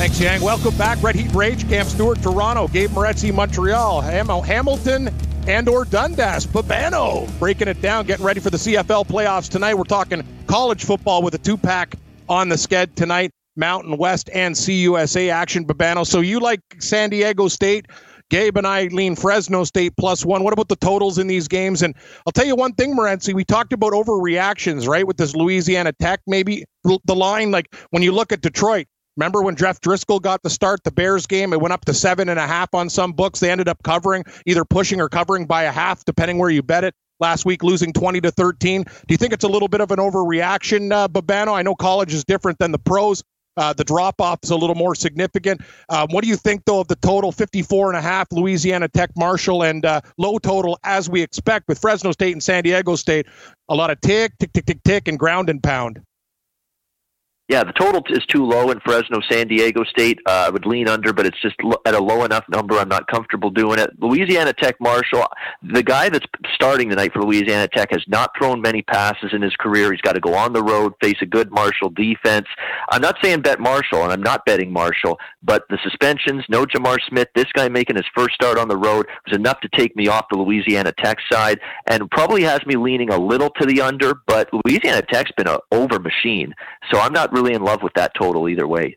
Thanks, 0.00 0.18
Yang. 0.18 0.40
Welcome 0.40 0.74
back. 0.78 1.02
Red 1.02 1.14
Heat 1.14 1.30
Rage, 1.34 1.68
Cam 1.68 1.84
Stewart, 1.84 2.22
Toronto, 2.22 2.68
Gabe 2.68 2.88
Morency, 2.88 3.34
Montreal, 3.34 4.00
Ham- 4.00 4.28
Hamilton, 4.28 5.10
and 5.46 5.68
or 5.68 5.84
Dundas, 5.84 6.46
Babano, 6.46 7.28
breaking 7.38 7.68
it 7.68 7.82
down, 7.82 8.06
getting 8.06 8.24
ready 8.24 8.40
for 8.40 8.48
the 8.48 8.56
CFL 8.56 9.06
playoffs 9.06 9.50
tonight. 9.50 9.74
We're 9.74 9.84
talking 9.84 10.26
college 10.46 10.84
football 10.84 11.22
with 11.22 11.34
a 11.34 11.38
two-pack 11.38 11.96
on 12.30 12.48
the 12.48 12.56
sked 12.56 12.94
tonight, 12.94 13.30
Mountain 13.56 13.98
West 13.98 14.30
and 14.32 14.54
CUSA 14.54 15.28
action, 15.28 15.66
Babano. 15.66 16.06
So 16.06 16.20
you 16.20 16.40
like 16.40 16.60
San 16.78 17.10
Diego 17.10 17.48
State? 17.48 17.84
Gabe 18.30 18.56
and 18.56 18.66
I 18.66 18.84
lean 18.84 19.16
Fresno 19.16 19.64
State 19.64 19.92
plus 19.98 20.24
one. 20.24 20.42
What 20.42 20.54
about 20.54 20.68
the 20.68 20.76
totals 20.76 21.18
in 21.18 21.26
these 21.26 21.46
games? 21.46 21.82
And 21.82 21.94
I'll 22.26 22.32
tell 22.32 22.46
you 22.46 22.56
one 22.56 22.72
thing, 22.72 22.96
Morency, 22.96 23.34
we 23.34 23.44
talked 23.44 23.74
about 23.74 23.92
overreactions, 23.92 24.88
right? 24.88 25.06
With 25.06 25.18
this 25.18 25.34
Louisiana 25.34 25.92
Tech, 25.92 26.20
maybe 26.26 26.64
the 26.84 27.14
line, 27.14 27.50
like 27.50 27.76
when 27.90 28.02
you 28.02 28.12
look 28.12 28.32
at 28.32 28.40
Detroit, 28.40 28.86
Remember 29.16 29.42
when 29.42 29.56
Jeff 29.56 29.80
Driskel 29.80 30.20
got 30.22 30.42
the 30.42 30.50
start 30.50 30.84
the 30.84 30.90
Bears 30.90 31.26
game? 31.26 31.52
It 31.52 31.60
went 31.60 31.72
up 31.72 31.84
to 31.86 31.94
seven 31.94 32.28
and 32.28 32.38
a 32.38 32.46
half 32.46 32.74
on 32.74 32.88
some 32.88 33.12
books. 33.12 33.40
They 33.40 33.50
ended 33.50 33.68
up 33.68 33.82
covering, 33.82 34.24
either 34.46 34.64
pushing 34.64 35.00
or 35.00 35.08
covering 35.08 35.46
by 35.46 35.64
a 35.64 35.72
half, 35.72 36.04
depending 36.04 36.38
where 36.38 36.50
you 36.50 36.62
bet 36.62 36.84
it. 36.84 36.94
Last 37.18 37.44
week, 37.44 37.62
losing 37.62 37.92
20 37.92 38.22
to 38.22 38.30
13. 38.30 38.82
Do 38.82 38.90
you 39.10 39.18
think 39.18 39.34
it's 39.34 39.44
a 39.44 39.48
little 39.48 39.68
bit 39.68 39.82
of 39.82 39.90
an 39.90 39.98
overreaction, 39.98 40.90
uh, 40.90 41.06
Babano? 41.06 41.52
I 41.54 41.60
know 41.60 41.74
college 41.74 42.14
is 42.14 42.24
different 42.24 42.58
than 42.58 42.72
the 42.72 42.78
pros. 42.78 43.22
Uh, 43.56 43.74
the 43.74 43.84
drop 43.84 44.22
off 44.22 44.38
is 44.42 44.50
a 44.50 44.56
little 44.56 44.74
more 44.74 44.94
significant. 44.94 45.60
Um, 45.90 46.08
what 46.12 46.22
do 46.22 46.30
you 46.30 46.36
think, 46.36 46.64
though, 46.64 46.80
of 46.80 46.88
the 46.88 46.96
total 46.96 47.30
54 47.30 47.90
and 47.90 47.98
a 47.98 48.00
half 48.00 48.28
Louisiana 48.32 48.88
Tech 48.88 49.10
Marshall 49.16 49.64
and 49.64 49.84
uh, 49.84 50.00
low 50.16 50.38
total 50.38 50.78
as 50.82 51.10
we 51.10 51.20
expect 51.20 51.68
with 51.68 51.78
Fresno 51.78 52.12
State 52.12 52.32
and 52.32 52.42
San 52.42 52.62
Diego 52.62 52.96
State? 52.96 53.26
A 53.68 53.74
lot 53.74 53.90
of 53.90 54.00
tick, 54.00 54.32
tick, 54.38 54.54
tick, 54.54 54.64
tick, 54.64 54.82
tick, 54.82 55.08
and 55.08 55.18
ground 55.18 55.50
and 55.50 55.62
pound. 55.62 56.00
Yeah, 57.50 57.64
the 57.64 57.72
total 57.72 58.00
is 58.10 58.24
too 58.26 58.46
low 58.46 58.70
in 58.70 58.78
Fresno, 58.78 59.18
San 59.28 59.48
Diego 59.48 59.82
State. 59.82 60.20
Uh, 60.24 60.44
I 60.46 60.50
would 60.50 60.66
lean 60.66 60.88
under, 60.88 61.12
but 61.12 61.26
it's 61.26 61.42
just 61.42 61.56
at 61.84 61.94
a 61.96 61.98
low 61.98 62.24
enough 62.24 62.44
number. 62.48 62.76
I'm 62.76 62.88
not 62.88 63.08
comfortable 63.08 63.50
doing 63.50 63.80
it. 63.80 63.90
Louisiana 63.98 64.52
Tech 64.52 64.76
Marshall, 64.80 65.26
the 65.60 65.82
guy 65.82 66.10
that's 66.10 66.26
starting 66.54 66.90
tonight 66.90 67.12
for 67.12 67.24
Louisiana 67.24 67.66
Tech 67.66 67.90
has 67.90 68.04
not 68.06 68.30
thrown 68.38 68.62
many 68.62 68.82
passes 68.82 69.30
in 69.32 69.42
his 69.42 69.56
career. 69.56 69.90
He's 69.90 70.00
got 70.00 70.12
to 70.12 70.20
go 70.20 70.32
on 70.32 70.52
the 70.52 70.62
road, 70.62 70.92
face 71.02 71.16
a 71.22 71.26
good 71.26 71.50
Marshall 71.50 71.90
defense. 71.90 72.46
I'm 72.88 73.02
not 73.02 73.16
saying 73.20 73.40
bet 73.40 73.58
Marshall, 73.58 74.04
and 74.04 74.12
I'm 74.12 74.22
not 74.22 74.46
betting 74.46 74.72
Marshall, 74.72 75.18
but 75.42 75.64
the 75.70 75.78
suspensions, 75.82 76.44
no 76.48 76.64
J'Mar 76.64 76.98
Smith, 77.08 77.30
this 77.34 77.50
guy 77.52 77.68
making 77.68 77.96
his 77.96 78.06
first 78.14 78.36
start 78.36 78.58
on 78.58 78.68
the 78.68 78.76
road 78.76 79.08
was 79.26 79.36
enough 79.36 79.58
to 79.62 79.68
take 79.76 79.96
me 79.96 80.06
off 80.06 80.26
the 80.30 80.38
Louisiana 80.38 80.92
Tech 81.02 81.18
side, 81.28 81.58
and 81.88 82.08
probably 82.12 82.44
has 82.44 82.64
me 82.64 82.76
leaning 82.76 83.10
a 83.10 83.18
little 83.18 83.50
to 83.58 83.66
the 83.66 83.80
under. 83.80 84.14
But 84.28 84.48
Louisiana 84.52 85.02
Tech's 85.02 85.32
been 85.32 85.48
an 85.48 85.58
over 85.72 85.98
machine, 85.98 86.54
so 86.92 87.00
I'm 87.00 87.12
not. 87.12 87.32
Really 87.32 87.39
really 87.40 87.54
in 87.54 87.62
love 87.62 87.82
with 87.82 87.94
that 87.94 88.12
total 88.14 88.48
either 88.48 88.66
way. 88.66 88.96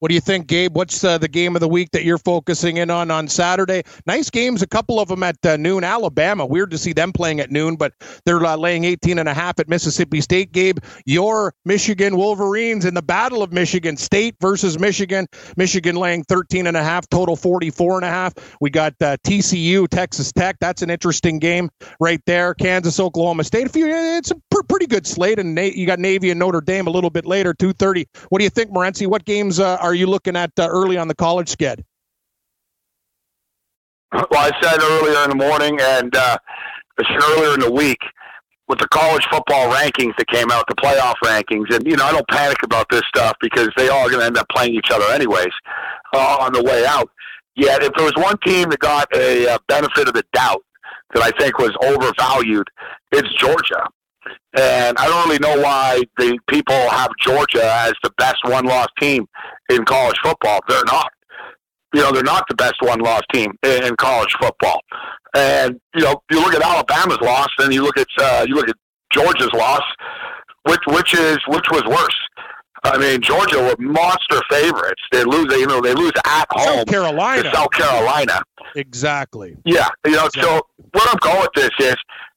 What 0.00 0.08
do 0.08 0.14
you 0.14 0.20
think, 0.22 0.46
Gabe? 0.46 0.74
What's 0.74 1.04
uh, 1.04 1.18
the 1.18 1.28
game 1.28 1.54
of 1.54 1.60
the 1.60 1.68
week 1.68 1.90
that 1.92 2.04
you're 2.04 2.16
focusing 2.16 2.78
in 2.78 2.88
on 2.88 3.10
on 3.10 3.28
Saturday? 3.28 3.82
Nice 4.06 4.30
games, 4.30 4.62
a 4.62 4.66
couple 4.66 4.98
of 4.98 5.08
them 5.08 5.22
at 5.22 5.36
uh, 5.44 5.58
noon. 5.58 5.84
Alabama, 5.84 6.46
weird 6.46 6.70
to 6.70 6.78
see 6.78 6.94
them 6.94 7.12
playing 7.12 7.38
at 7.38 7.50
noon, 7.50 7.76
but 7.76 7.92
they're 8.24 8.42
uh, 8.42 8.56
laying 8.56 8.84
18 8.84 9.18
and 9.18 9.28
a 9.28 9.34
half 9.34 9.60
at 9.60 9.68
Mississippi 9.68 10.22
State. 10.22 10.52
Gabe, 10.52 10.78
your 11.04 11.52
Michigan 11.66 12.16
Wolverines 12.16 12.86
in 12.86 12.94
the 12.94 13.02
Battle 13.02 13.42
of 13.42 13.52
Michigan 13.52 13.98
State 13.98 14.36
versus 14.40 14.78
Michigan. 14.78 15.26
Michigan 15.58 15.96
laying 15.96 16.24
13 16.24 16.66
and 16.66 16.78
a 16.78 16.82
half, 16.82 17.06
total 17.10 17.36
44 17.36 17.96
and 17.96 18.04
a 18.06 18.08
half. 18.08 18.32
We 18.58 18.70
got 18.70 18.94
uh, 19.02 19.18
TCU, 19.22 19.86
Texas 19.86 20.32
Tech. 20.32 20.56
That's 20.60 20.80
an 20.80 20.88
interesting 20.88 21.38
game 21.38 21.68
right 22.00 22.22
there. 22.24 22.54
Kansas, 22.54 22.98
Oklahoma 22.98 23.44
State. 23.44 23.66
A 23.66 23.68
few, 23.68 23.86
it's 23.86 24.30
a 24.30 24.36
pr- 24.50 24.62
pretty 24.66 24.86
good 24.86 25.06
slate, 25.06 25.38
and 25.38 25.58
you 25.58 25.86
got 25.86 25.98
Navy 25.98 26.30
and 26.30 26.40
Notre 26.40 26.62
Dame 26.62 26.86
a 26.86 26.90
little 26.90 27.10
bit 27.10 27.26
later, 27.26 27.52
2:30. 27.52 28.06
What 28.30 28.38
do 28.38 28.44
you 28.44 28.50
think, 28.50 28.70
Morency? 28.70 29.06
What 29.06 29.26
games 29.26 29.60
uh, 29.60 29.76
are 29.76 29.89
are 29.90 29.94
you 29.94 30.06
looking 30.06 30.36
at 30.36 30.52
uh, 30.56 30.68
early 30.70 30.96
on 30.96 31.08
the 31.08 31.16
college 31.16 31.48
sked? 31.48 31.82
Well, 34.12 34.26
I 34.32 34.52
said 34.62 34.80
earlier 34.80 35.24
in 35.24 35.30
the 35.30 35.36
morning, 35.36 35.78
and 35.80 36.14
uh, 36.14 36.38
earlier 36.98 37.54
in 37.54 37.60
the 37.60 37.70
week 37.70 37.98
with 38.68 38.78
the 38.78 38.86
college 38.88 39.26
football 39.32 39.72
rankings 39.74 40.16
that 40.16 40.28
came 40.28 40.48
out, 40.52 40.64
the 40.68 40.76
playoff 40.76 41.14
rankings, 41.24 41.74
and 41.74 41.84
you 41.86 41.96
know 41.96 42.04
I 42.04 42.12
don't 42.12 42.26
panic 42.28 42.62
about 42.62 42.86
this 42.88 43.02
stuff 43.08 43.36
because 43.40 43.68
they 43.76 43.88
are 43.88 44.08
going 44.08 44.20
to 44.20 44.26
end 44.26 44.38
up 44.38 44.48
playing 44.48 44.74
each 44.74 44.90
other 44.92 45.06
anyways 45.12 45.52
uh, 46.14 46.36
on 46.40 46.52
the 46.52 46.62
way 46.62 46.86
out. 46.86 47.10
Yet, 47.56 47.82
if 47.82 47.92
there 47.96 48.04
was 48.04 48.14
one 48.16 48.36
team 48.46 48.70
that 48.70 48.78
got 48.78 49.08
a 49.14 49.48
uh, 49.48 49.58
benefit 49.66 50.06
of 50.06 50.14
the 50.14 50.24
doubt 50.32 50.62
that 51.14 51.22
I 51.22 51.36
think 51.36 51.58
was 51.58 51.76
overvalued, 51.82 52.68
it's 53.10 53.28
Georgia. 53.34 53.88
And 54.56 54.96
I 54.98 55.06
don't 55.06 55.26
really 55.26 55.38
know 55.38 55.62
why 55.62 56.02
the 56.18 56.38
people 56.48 56.74
have 56.74 57.10
Georgia 57.20 57.64
as 57.64 57.92
the 58.02 58.10
best 58.18 58.38
one 58.44 58.66
loss 58.66 58.88
team 59.00 59.26
in 59.70 59.84
college 59.84 60.16
football. 60.22 60.60
They're 60.68 60.84
not. 60.84 61.10
You 61.92 62.02
know, 62.02 62.12
they're 62.12 62.22
not 62.22 62.44
the 62.48 62.54
best 62.54 62.76
one 62.80 63.00
loss 63.00 63.22
team 63.32 63.52
in 63.64 63.96
college 63.96 64.32
football. 64.40 64.80
And, 65.34 65.80
you 65.94 66.04
know, 66.04 66.22
you 66.30 66.40
look 66.40 66.54
at 66.54 66.62
Alabama's 66.62 67.18
loss 67.20 67.48
and 67.58 67.72
you 67.74 67.82
look 67.82 67.98
at 67.98 68.06
uh, 68.20 68.46
you 68.48 68.54
look 68.54 68.68
at 68.68 68.76
Georgia's 69.12 69.52
loss, 69.52 69.82
which 70.68 70.80
which 70.86 71.14
is 71.14 71.38
which 71.48 71.66
was 71.70 71.82
worse. 71.84 72.16
I 72.82 72.96
mean, 72.96 73.20
Georgia 73.20 73.58
were 73.58 73.76
monster 73.78 74.40
favorites. 74.48 75.02
They 75.12 75.24
lose, 75.24 75.52
you 75.52 75.66
know, 75.66 75.80
they 75.80 75.92
lose 75.92 76.12
at 76.24 76.46
home 76.50 76.78
South 76.78 76.86
Carolina. 76.86 77.42
to 77.42 77.54
South 77.54 77.70
Carolina. 77.72 78.40
Exactly. 78.74 79.56
Yeah, 79.64 79.88
you 80.06 80.12
know. 80.12 80.26
Exactly. 80.26 80.42
So 80.42 80.62
what 80.92 81.08
I'm 81.10 81.18
going 81.18 81.40
with 81.40 81.52
this 81.54 81.70
is, 81.80 81.96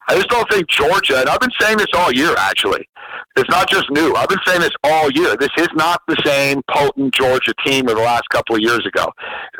I 0.10 0.16
just 0.16 0.30
don't 0.30 0.50
think 0.52 0.68
Georgia, 0.68 1.20
and 1.20 1.30
I've 1.30 1.39
been 1.39 1.52
saying 1.60 1.78
this 1.78 1.88
all 1.94 2.12
year 2.12 2.36
actually. 2.38 2.88
It's 3.36 3.50
not 3.50 3.70
just 3.70 3.89
new. 3.89 4.13
I've 4.16 4.30
been 4.30 4.39
saying 4.46 4.62
this 4.62 4.76
all 4.84 5.10
year. 5.12 5.36
This 5.38 5.50
is 5.58 5.70
not 5.74 6.02
the 6.08 6.18
same 6.24 6.62
potent 6.70 7.13
Georgia 7.13 7.54
team 7.66 7.88
of 7.88 7.96
the 7.96 8.02
last 8.02 8.30
couple 8.30 8.56
of 8.56 8.62
years 8.62 8.86
ago. 8.86 9.12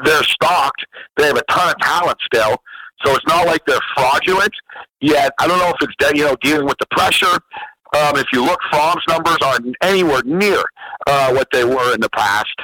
They're 0.04 0.24
stocked. 0.24 0.86
They 1.18 1.26
have 1.28 1.38
a 1.38 1.44
ton 1.50 1.70
of 1.70 1.80
talent 1.80 2.18
still. 2.26 2.58
So 3.04 3.16
it's 3.16 3.28
not 3.28 3.48
like 3.48 3.66
they're 3.66 3.80
fraudulent. 3.96 4.54
Yet 5.02 5.34
I 5.40 5.48
don't 5.48 5.58
know 5.60 5.74
if 5.80 5.90
it's 5.90 6.18
you 6.18 6.26
know 6.26 6.36
dealing 6.42 6.66
with 6.66 6.78
the 6.80 6.88
pressure. 6.92 7.40
Um, 7.96 8.18
if 8.18 8.26
you 8.34 8.44
look, 8.44 8.60
Fromm's 8.72 9.04
numbers 9.08 9.38
aren't 9.44 9.76
anywhere 9.82 10.22
near 10.26 10.64
uh, 11.06 11.32
what 11.34 11.48
they 11.52 11.64
were 11.64 11.94
in 11.94 12.02
the 12.02 12.10
past. 12.10 12.56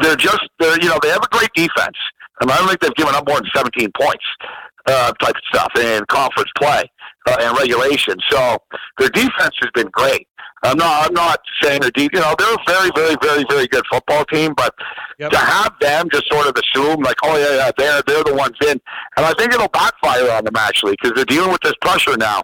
They're 0.00 0.16
just 0.16 0.48
they're 0.58 0.80
you 0.80 0.88
know 0.88 0.98
they 1.02 1.08
have 1.10 1.22
a 1.22 1.36
great 1.36 1.50
defense. 1.54 1.96
Mean, 2.40 2.50
I 2.52 2.58
don't 2.58 2.68
think 2.68 2.80
they've 2.80 2.94
given 2.94 3.14
up 3.14 3.26
more 3.26 3.40
than 3.40 3.50
17 3.54 3.90
points 4.00 4.24
uh, 4.86 5.12
type 5.14 5.34
of 5.34 5.42
stuff 5.52 5.72
in 5.76 6.04
conference 6.08 6.50
play 6.56 6.84
uh, 7.26 7.36
and 7.40 7.56
regulation. 7.58 8.16
So 8.30 8.58
their 8.98 9.10
defense 9.10 9.54
has 9.60 9.70
been 9.74 9.88
great. 9.92 10.26
I'm 10.64 10.76
not. 10.76 11.06
I'm 11.06 11.14
not 11.14 11.40
saying 11.62 11.82
they're 11.82 11.90
deep. 11.92 12.10
You 12.12 12.20
know, 12.20 12.34
they're 12.36 12.52
a 12.52 12.58
very, 12.66 12.90
very, 12.96 13.16
very, 13.22 13.44
very 13.48 13.66
good 13.68 13.84
football 13.90 14.24
team. 14.24 14.54
But 14.56 14.74
yep. 15.18 15.30
to 15.30 15.38
have 15.38 15.72
them 15.80 16.08
just 16.10 16.28
sort 16.28 16.48
of 16.48 16.56
assume 16.56 17.00
like, 17.02 17.16
oh 17.22 17.36
yeah, 17.36 17.56
yeah, 17.56 17.70
they're 17.78 18.02
they're 18.06 18.24
the 18.24 18.34
ones 18.34 18.56
in, 18.62 18.80
and 19.16 19.26
I 19.26 19.32
think 19.34 19.52
it'll 19.52 19.68
backfire 19.68 20.30
on 20.32 20.44
them 20.44 20.56
actually 20.56 20.96
because 21.00 21.12
they're 21.14 21.24
dealing 21.24 21.52
with 21.52 21.60
this 21.62 21.74
pressure 21.80 22.16
now 22.16 22.42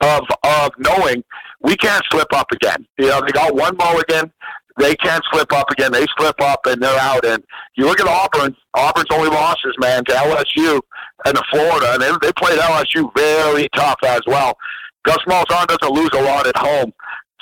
of 0.00 0.22
of 0.44 0.70
knowing 0.78 1.24
we 1.62 1.76
can't 1.76 2.04
slip 2.10 2.32
up 2.32 2.52
again. 2.52 2.86
You 2.98 3.08
know, 3.08 3.20
they 3.20 3.32
got 3.32 3.54
one 3.54 3.76
mulligan 3.76 4.32
they 4.78 4.94
can't 4.96 5.24
slip 5.32 5.52
up 5.52 5.70
again. 5.70 5.92
They 5.92 6.04
slip 6.18 6.40
up 6.40 6.66
and 6.66 6.82
they're 6.82 6.98
out. 6.98 7.24
And 7.24 7.42
you 7.76 7.86
look 7.86 8.00
at 8.00 8.06
Auburn. 8.06 8.54
Auburn's 8.74 9.08
only 9.10 9.30
losses, 9.30 9.74
man, 9.78 10.04
to 10.04 10.12
LSU 10.12 10.80
and 11.26 11.38
Florida, 11.50 11.94
and 11.94 12.02
they, 12.02 12.10
they 12.22 12.32
played 12.32 12.58
LSU 12.58 13.10
very 13.16 13.68
tough 13.74 13.98
as 14.04 14.20
well. 14.26 14.56
Gus 15.04 15.18
Malzahn 15.28 15.66
doesn't 15.66 15.94
lose 15.94 16.10
a 16.14 16.22
lot 16.22 16.46
at 16.46 16.56
home. 16.56 16.92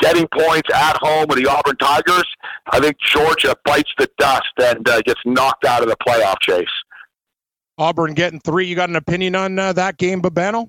Getting 0.00 0.26
points 0.36 0.68
at 0.74 0.96
home 0.96 1.26
with 1.28 1.38
the 1.38 1.48
Auburn 1.48 1.76
Tigers, 1.76 2.24
I 2.70 2.80
think 2.80 2.96
Georgia 2.98 3.54
bites 3.64 3.92
the 3.96 4.08
dust 4.18 4.52
and 4.58 4.86
uh, 4.88 5.00
gets 5.02 5.20
knocked 5.24 5.64
out 5.64 5.82
of 5.82 5.88
the 5.88 5.96
playoff 6.06 6.36
chase. 6.40 6.66
Auburn 7.78 8.14
getting 8.14 8.40
three. 8.40 8.66
You 8.66 8.74
got 8.74 8.88
an 8.88 8.96
opinion 8.96 9.34
on 9.34 9.58
uh, 9.58 9.72
that 9.74 9.96
game, 9.96 10.20
Babano? 10.20 10.68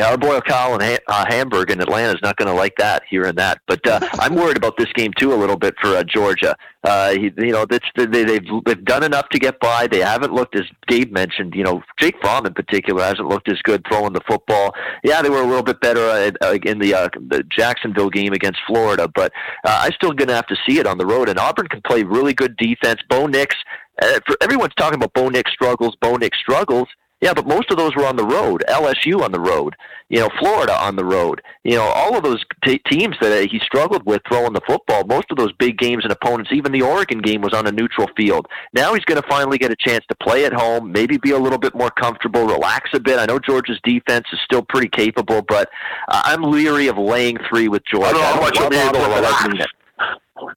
Yeah, 0.00 0.12
our 0.12 0.16
boy 0.16 0.40
Kyle 0.40 0.80
in 0.80 0.98
uh, 1.08 1.24
Hamburg 1.28 1.70
in 1.70 1.78
Atlanta 1.78 2.14
is 2.14 2.22
not 2.22 2.36
going 2.36 2.46
to 2.46 2.54
like 2.54 2.74
that, 2.78 3.02
hearing 3.10 3.34
that. 3.34 3.60
But 3.66 3.86
uh, 3.86 4.00
I'm 4.14 4.34
worried 4.34 4.56
about 4.56 4.78
this 4.78 4.90
game 4.94 5.12
too 5.18 5.34
a 5.34 5.36
little 5.36 5.58
bit 5.58 5.74
for 5.78 5.88
uh, 5.88 6.02
Georgia. 6.04 6.56
Uh, 6.84 7.10
he, 7.10 7.30
you 7.36 7.52
know, 7.52 7.66
that's, 7.66 7.84
they, 7.94 8.06
they've 8.06 8.46
they've 8.64 8.82
done 8.86 9.02
enough 9.02 9.28
to 9.28 9.38
get 9.38 9.60
by. 9.60 9.86
They 9.86 9.98
haven't 9.98 10.32
looked 10.32 10.56
as 10.56 10.62
Gabe 10.88 11.12
mentioned. 11.12 11.54
You 11.54 11.64
know, 11.64 11.82
Jake 11.98 12.14
Fromm 12.22 12.46
in 12.46 12.54
particular 12.54 13.02
hasn't 13.02 13.28
looked 13.28 13.50
as 13.50 13.60
good 13.62 13.84
throwing 13.90 14.14
the 14.14 14.22
football. 14.26 14.74
Yeah, 15.04 15.20
they 15.20 15.28
were 15.28 15.42
a 15.42 15.46
little 15.46 15.62
bit 15.62 15.82
better 15.82 16.00
uh, 16.00 16.54
in 16.64 16.78
the, 16.78 16.94
uh, 16.94 17.08
the 17.28 17.44
Jacksonville 17.54 18.08
game 18.08 18.32
against 18.32 18.60
Florida, 18.66 19.06
but 19.06 19.32
uh, 19.66 19.82
I'm 19.82 19.92
still 19.92 20.12
going 20.12 20.28
to 20.28 20.34
have 20.34 20.46
to 20.46 20.56
see 20.66 20.78
it 20.78 20.86
on 20.86 20.96
the 20.96 21.04
road. 21.04 21.28
And 21.28 21.38
Auburn 21.38 21.68
can 21.68 21.82
play 21.82 22.04
really 22.04 22.32
good 22.32 22.56
defense. 22.56 23.00
Bo 23.10 23.26
Nix. 23.26 23.54
Uh, 24.00 24.18
for 24.26 24.34
everyone's 24.40 24.72
talking 24.78 24.96
about 24.96 25.12
Bo 25.12 25.28
Nix 25.28 25.52
struggles. 25.52 25.94
Bo 26.00 26.16
Nix 26.16 26.38
struggles. 26.38 26.88
Yeah, 27.20 27.34
but 27.34 27.46
most 27.46 27.70
of 27.70 27.76
those 27.76 27.94
were 27.94 28.06
on 28.06 28.16
the 28.16 28.24
road. 28.24 28.64
LSU 28.68 29.20
on 29.22 29.30
the 29.30 29.40
road. 29.40 29.76
You 30.08 30.20
know, 30.20 30.30
Florida 30.38 30.74
on 30.74 30.96
the 30.96 31.04
road. 31.04 31.42
You 31.64 31.76
know, 31.76 31.82
all 31.82 32.16
of 32.16 32.24
those 32.24 32.42
t- 32.64 32.80
teams 32.90 33.14
that 33.20 33.48
he 33.50 33.58
struggled 33.60 34.04
with 34.06 34.22
throwing 34.26 34.54
the 34.54 34.62
football. 34.66 35.04
Most 35.04 35.26
of 35.30 35.36
those 35.36 35.52
big 35.52 35.78
games 35.78 36.02
and 36.02 36.12
opponents, 36.12 36.50
even 36.52 36.72
the 36.72 36.82
Oregon 36.82 37.20
game, 37.20 37.42
was 37.42 37.52
on 37.52 37.66
a 37.66 37.72
neutral 37.72 38.08
field. 38.16 38.46
Now 38.72 38.94
he's 38.94 39.04
going 39.04 39.20
to 39.20 39.28
finally 39.28 39.58
get 39.58 39.70
a 39.70 39.76
chance 39.76 40.04
to 40.08 40.14
play 40.16 40.46
at 40.46 40.52
home, 40.52 40.90
maybe 40.90 41.18
be 41.18 41.32
a 41.32 41.38
little 41.38 41.58
bit 41.58 41.74
more 41.74 41.90
comfortable, 41.90 42.46
relax 42.46 42.90
a 42.94 43.00
bit. 43.00 43.18
I 43.18 43.26
know 43.26 43.38
Georgia's 43.38 43.80
defense 43.84 44.26
is 44.32 44.40
still 44.44 44.62
pretty 44.62 44.88
capable, 44.88 45.42
but 45.42 45.68
uh, 46.08 46.22
I'm 46.24 46.42
leery 46.42 46.88
of 46.88 46.96
laying 46.96 47.36
three 47.48 47.68
with 47.68 47.82
Georgia. 47.84 48.08
I 48.08 48.12
don't 48.12 48.22
know 48.22 48.26
how 48.26 48.40
much 48.40 48.58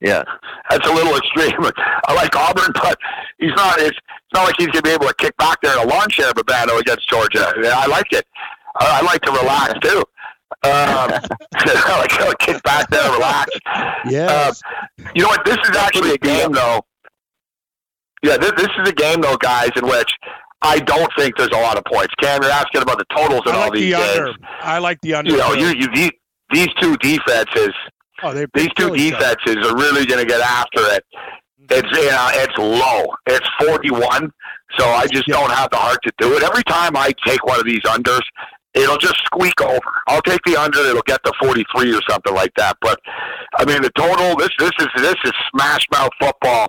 Yeah, 0.02 0.24
that's 0.70 0.88
a 0.88 0.94
little 0.94 1.16
extreme. 1.16 1.54
I 2.08 2.14
like 2.14 2.36
Auburn, 2.36 2.72
but 2.74 2.98
he's 3.40 3.54
not. 3.56 3.80
It's, 3.80 3.98
it's 3.98 4.34
not 4.34 4.46
like 4.46 4.56
he's 4.58 4.68
going 4.68 4.84
to 4.84 4.90
be 4.90 4.92
able 4.92 5.08
to 5.08 5.16
kick 5.16 5.36
back 5.38 5.60
there 5.62 5.80
in 5.80 5.88
a 5.88 5.90
lawn 5.90 6.10
chair 6.10 6.32
Babano 6.34 6.80
against 6.80 7.10
Georgia. 7.10 7.54
I 7.66 7.86
like 7.88 8.12
it. 8.12 8.26
I, 8.80 9.00
I 9.00 9.06
like 9.06 9.22
to 9.22 9.32
relax 9.32 9.74
too. 9.82 10.04
Um, 10.64 11.12
I 11.56 12.00
like 12.00 12.10
to 12.10 12.36
kick 12.40 12.64
back 12.64 12.90
there, 12.90 13.02
and 13.02 13.14
relax. 13.14 13.52
Yeah. 14.10 14.28
Uh, 14.30 14.54
you 15.16 15.24
know 15.24 15.30
what? 15.30 15.46
This 15.46 15.58
is 15.70 15.76
actually 15.76 16.12
a 16.12 16.18
game, 16.18 16.52
though. 16.52 16.82
Yeah, 18.24 18.38
this, 18.38 18.52
this 18.52 18.70
is 18.80 18.90
a 18.90 18.94
game, 18.94 19.22
though, 19.22 19.36
guys, 19.38 19.72
in 19.76 19.86
which 19.86 20.12
I 20.62 20.80
don't 20.80 21.12
think 21.18 21.36
there's 21.38 21.50
a 21.54 21.60
lot 21.60 21.78
of 21.78 21.84
points. 21.86 22.14
Cam, 22.22 22.42
you're 22.42 22.52
asking 22.52 22.82
about 22.82 22.98
the 22.98 23.06
totals 23.16 23.42
in 23.46 23.52
I 23.52 23.58
like 23.58 23.66
all 23.66 23.72
these 23.72 23.94
the 23.94 24.00
games. 24.00 24.18
under. 24.20 24.34
I 24.62 24.78
like 24.80 25.02
the 25.02 25.14
under. 25.14 25.32
You 25.32 25.38
know, 25.38 25.54
you, 25.54 25.68
you, 25.68 25.88
these, 25.94 26.12
these 26.52 26.70
two 26.80 26.96
defenses, 26.98 27.74
oh, 28.24 28.34
these 28.34 28.70
two 28.78 28.88
kill 28.88 28.96
each 28.96 29.14
other. 29.14 29.36
defenses 29.36 29.68
are 29.68 29.76
really 29.76 30.06
going 30.06 30.20
to 30.20 30.26
get 30.26 30.42
after 30.42 30.82
it. 30.96 31.04
It's 31.70 31.98
you 31.98 32.10
know, 32.12 32.30
it's 32.34 32.58
low. 32.58 33.06
It's 33.28 33.48
41, 33.66 34.32
so 34.78 34.86
I 34.90 35.08
just 35.08 35.28
Yeah. 35.28 35.36
don't 35.36 35.52
have 35.52 35.70
the 35.72 35.78
heart 35.78 36.00
to 36.04 36.12
do 36.20 36.36
it. 36.36 36.44
Every 36.44 36.64
time 36.64 36.96
I 36.98 37.14
take 37.26 37.46
one 37.46 37.60
of 37.60 37.66
these 37.66 37.82
unders, 37.82 38.22
it'll 38.74 38.98
just 38.98 39.16
squeak 39.26 39.60
over. 39.62 39.80
I'll 40.08 40.22
take 40.22 40.42
the 40.46 40.58
under. 40.58 40.80
It'll 40.80 41.02
get 41.04 41.24
to 41.24 41.32
43 41.42 41.96
or 41.96 42.02
something 42.10 42.34
like 42.34 42.52
that. 42.58 42.76
But 42.82 43.00
I 43.58 43.66
mean, 43.66 43.82
the 43.82 43.92
total. 43.98 44.36
This 44.36 44.50
this 44.60 44.72
is 44.80 44.88
this 44.98 45.16
is 45.24 45.32
smash 45.56 45.88
mouth 45.92 46.12
football. 46.20 46.68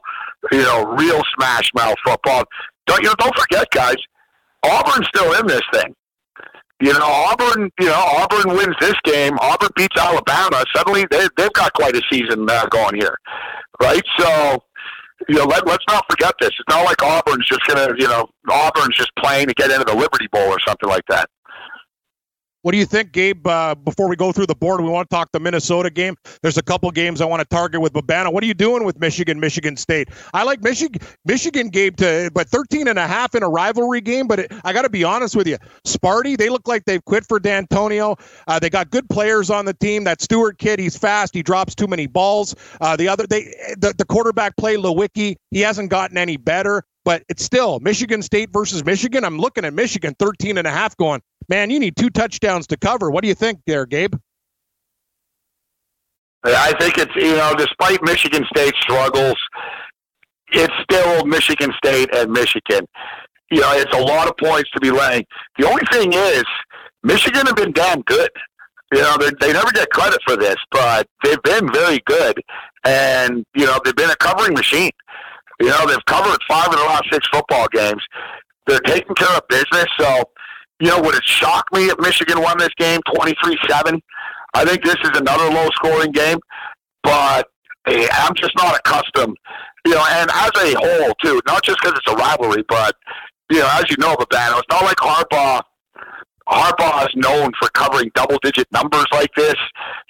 You 0.52 0.62
know, 0.62 0.84
real 0.96 1.22
smash 1.36 1.70
mouth 1.74 1.96
football. 2.04 2.44
Don't 2.86 3.02
you 3.02 3.08
know? 3.08 3.14
Don't 3.18 3.36
forget, 3.36 3.68
guys. 3.72 3.96
Auburn's 4.62 5.08
still 5.08 5.32
in 5.40 5.46
this 5.46 5.62
thing. 5.72 5.94
You 6.80 6.92
know, 6.92 7.00
Auburn. 7.02 7.70
You 7.80 7.86
know, 7.86 7.94
Auburn 7.94 8.56
wins 8.56 8.76
this 8.80 8.94
game. 9.04 9.38
Auburn 9.40 9.70
beats 9.76 9.96
Alabama. 9.98 10.64
Suddenly, 10.74 11.06
they, 11.10 11.26
they've 11.36 11.52
got 11.52 11.72
quite 11.74 11.96
a 11.96 12.02
season 12.10 12.48
uh, 12.48 12.66
going 12.66 12.96
here, 12.96 13.16
right? 13.80 14.02
So, 14.18 14.62
you 15.28 15.36
know, 15.36 15.44
let, 15.44 15.66
let's 15.66 15.84
not 15.88 16.04
forget 16.10 16.34
this. 16.40 16.50
It's 16.50 16.68
not 16.68 16.84
like 16.84 17.02
Auburn's 17.02 17.46
just 17.46 17.62
gonna, 17.68 17.94
you 17.96 18.08
know, 18.08 18.28
Auburn's 18.50 18.96
just 18.96 19.12
playing 19.16 19.46
to 19.48 19.54
get 19.54 19.70
into 19.70 19.84
the 19.84 19.94
Liberty 19.94 20.28
Bowl 20.32 20.48
or 20.48 20.58
something 20.66 20.88
like 20.88 21.04
that. 21.08 21.30
What 22.64 22.72
do 22.72 22.78
you 22.78 22.86
think, 22.86 23.12
Gabe? 23.12 23.46
Uh, 23.46 23.74
before 23.74 24.08
we 24.08 24.16
go 24.16 24.32
through 24.32 24.46
the 24.46 24.54
board, 24.54 24.80
we 24.80 24.88
want 24.88 25.10
to 25.10 25.14
talk 25.14 25.30
the 25.32 25.38
Minnesota 25.38 25.90
game. 25.90 26.16
There's 26.40 26.56
a 26.56 26.62
couple 26.62 26.90
games 26.92 27.20
I 27.20 27.26
want 27.26 27.40
to 27.40 27.44
target 27.44 27.82
with 27.82 27.92
Babana. 27.92 28.32
What 28.32 28.42
are 28.42 28.46
you 28.46 28.54
doing 28.54 28.84
with 28.84 28.98
Michigan, 28.98 29.38
Michigan 29.38 29.76
State? 29.76 30.08
I 30.32 30.44
like 30.44 30.62
Michigan, 30.62 31.02
Michigan, 31.26 31.68
Gabe, 31.68 31.94
to 31.96 32.30
but 32.32 32.48
13 32.48 32.88
and 32.88 32.98
a 32.98 33.06
half 33.06 33.34
in 33.34 33.42
a 33.42 33.50
rivalry 33.50 34.00
game. 34.00 34.26
But 34.26 34.38
it, 34.38 34.52
I 34.64 34.72
got 34.72 34.82
to 34.82 34.88
be 34.88 35.04
honest 35.04 35.36
with 35.36 35.46
you, 35.46 35.58
Sparty, 35.86 36.38
they 36.38 36.48
look 36.48 36.66
like 36.66 36.86
they've 36.86 37.04
quit 37.04 37.26
for 37.26 37.38
D'Antonio. 37.38 38.16
Uh, 38.48 38.58
they 38.58 38.70
got 38.70 38.88
good 38.88 39.10
players 39.10 39.50
on 39.50 39.66
the 39.66 39.74
team. 39.74 40.04
That 40.04 40.22
Stewart 40.22 40.56
kid, 40.56 40.78
he's 40.78 40.96
fast. 40.96 41.34
He 41.34 41.42
drops 41.42 41.74
too 41.74 41.86
many 41.86 42.06
balls. 42.06 42.54
Uh, 42.80 42.96
the 42.96 43.08
other, 43.08 43.26
they 43.26 43.42
the, 43.76 43.92
the 43.98 44.06
quarterback 44.06 44.56
play, 44.56 44.76
Lewerke, 44.76 45.36
he 45.50 45.60
hasn't 45.60 45.90
gotten 45.90 46.16
any 46.16 46.38
better. 46.38 46.82
But 47.04 47.22
it's 47.28 47.44
still 47.44 47.80
Michigan 47.80 48.22
State 48.22 48.50
versus 48.50 48.82
Michigan. 48.82 49.24
I'm 49.24 49.38
looking 49.38 49.66
at 49.66 49.74
Michigan 49.74 50.16
13 50.18 50.56
and 50.56 50.66
a 50.66 50.70
half 50.70 50.96
going, 50.96 51.20
man, 51.48 51.70
you 51.70 51.78
need 51.78 51.96
two 51.96 52.10
touchdowns 52.10 52.66
to 52.68 52.76
cover. 52.76 53.10
What 53.10 53.22
do 53.22 53.28
you 53.28 53.34
think 53.34 53.60
there, 53.66 53.86
Gabe? 53.86 54.14
I 56.44 56.74
think 56.78 56.98
it's 56.98 57.14
you 57.16 57.36
know, 57.36 57.54
despite 57.56 58.02
Michigan 58.02 58.44
State's 58.54 58.78
struggles, 58.80 59.38
it's 60.52 60.74
still 60.82 61.24
Michigan 61.24 61.72
State 61.84 62.14
and 62.14 62.30
Michigan. 62.30 62.86
You 63.50 63.60
know, 63.60 63.72
it's 63.72 63.94
a 63.94 64.00
lot 64.00 64.28
of 64.28 64.36
points 64.36 64.70
to 64.72 64.80
be 64.80 64.90
laying. 64.90 65.24
The 65.58 65.66
only 65.66 65.82
thing 65.90 66.12
is, 66.12 66.44
Michigan 67.02 67.46
have 67.46 67.56
been 67.56 67.72
damn 67.72 68.02
good. 68.02 68.30
You 68.92 69.00
know, 69.00 69.16
they 69.18 69.30
they 69.40 69.52
never 69.52 69.70
get 69.72 69.90
credit 69.90 70.20
for 70.26 70.36
this, 70.36 70.56
but 70.70 71.06
they've 71.22 71.42
been 71.42 71.72
very 71.72 72.00
good, 72.06 72.40
and 72.84 73.44
you 73.54 73.64
know, 73.66 73.78
they've 73.84 73.96
been 73.96 74.10
a 74.10 74.16
covering 74.16 74.54
machine. 74.54 74.90
You 75.60 75.68
know, 75.68 75.86
they've 75.86 76.04
covered 76.06 76.38
five 76.48 76.68
of 76.68 76.76
the 76.76 76.84
last 76.84 77.04
six 77.10 77.26
football 77.32 77.68
games. 77.72 78.02
They're 78.66 78.80
taking 78.80 79.14
care 79.14 79.36
of 79.36 79.42
business. 79.48 79.86
So, 79.98 80.24
you 80.80 80.88
know, 80.88 81.00
would 81.00 81.14
it 81.14 81.24
shock 81.24 81.66
me 81.72 81.86
if 81.86 81.98
Michigan 81.98 82.40
won 82.40 82.58
this 82.58 82.70
game 82.78 83.00
23-7? 83.08 84.00
I 84.54 84.64
think 84.64 84.84
this 84.84 84.96
is 85.02 85.10
another 85.14 85.50
low-scoring 85.50 86.12
game, 86.12 86.38
but 87.02 87.48
eh, 87.88 88.08
I'm 88.12 88.34
just 88.34 88.52
not 88.56 88.76
accustomed. 88.76 89.36
You 89.86 89.94
know, 89.94 90.04
and 90.10 90.30
as 90.30 90.50
a 90.56 90.74
whole, 90.78 91.14
too, 91.22 91.40
not 91.46 91.62
just 91.62 91.78
because 91.82 91.98
it's 91.98 92.12
a 92.12 92.16
rivalry, 92.16 92.64
but 92.68 92.96
you 93.50 93.58
know, 93.58 93.68
as 93.72 93.84
you 93.90 93.96
know, 93.98 94.14
Babano, 94.14 94.58
it's 94.58 94.68
not 94.70 94.82
like 94.82 94.96
Harbaugh. 94.96 95.60
Harbaugh 96.48 97.06
is 97.06 97.14
known 97.14 97.52
for 97.60 97.68
covering 97.70 98.10
double-digit 98.14 98.66
numbers 98.72 99.06
like 99.12 99.30
this. 99.36 99.54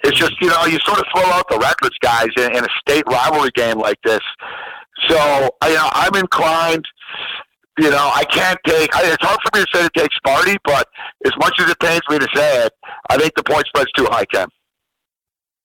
It's 0.03 0.17
just 0.17 0.33
you 0.41 0.49
know, 0.49 0.65
you 0.65 0.79
sort 0.85 0.99
of 0.99 1.05
throw 1.13 1.25
out 1.31 1.49
the 1.49 1.57
records, 1.57 1.95
guys, 2.01 2.27
in, 2.37 2.55
in 2.55 2.63
a 2.63 2.67
state 2.79 3.03
rivalry 3.09 3.51
game 3.55 3.77
like 3.77 3.99
this. 4.03 4.21
So 5.09 5.49
you 5.63 5.75
know, 5.75 5.89
I'm 5.91 6.15
inclined. 6.15 6.85
You 7.77 7.89
know, 7.89 8.09
I 8.13 8.23
can't 8.25 8.59
take. 8.65 8.95
I, 8.95 9.05
it's 9.11 9.23
hard 9.23 9.39
for 9.41 9.59
me 9.59 9.65
to 9.65 9.77
say 9.77 9.83
to 9.83 9.89
take 9.99 10.11
Sparty, 10.25 10.57
but 10.63 10.87
as 11.25 11.33
much 11.37 11.59
as 11.59 11.69
it 11.69 11.79
pains 11.79 12.01
me 12.09 12.19
to 12.19 12.27
say 12.33 12.65
it, 12.65 12.73
I 13.09 13.17
think 13.17 13.33
the 13.35 13.43
point 13.43 13.65
spread's 13.67 13.91
too 13.97 14.05
high, 14.09 14.25
Ken. 14.25 14.47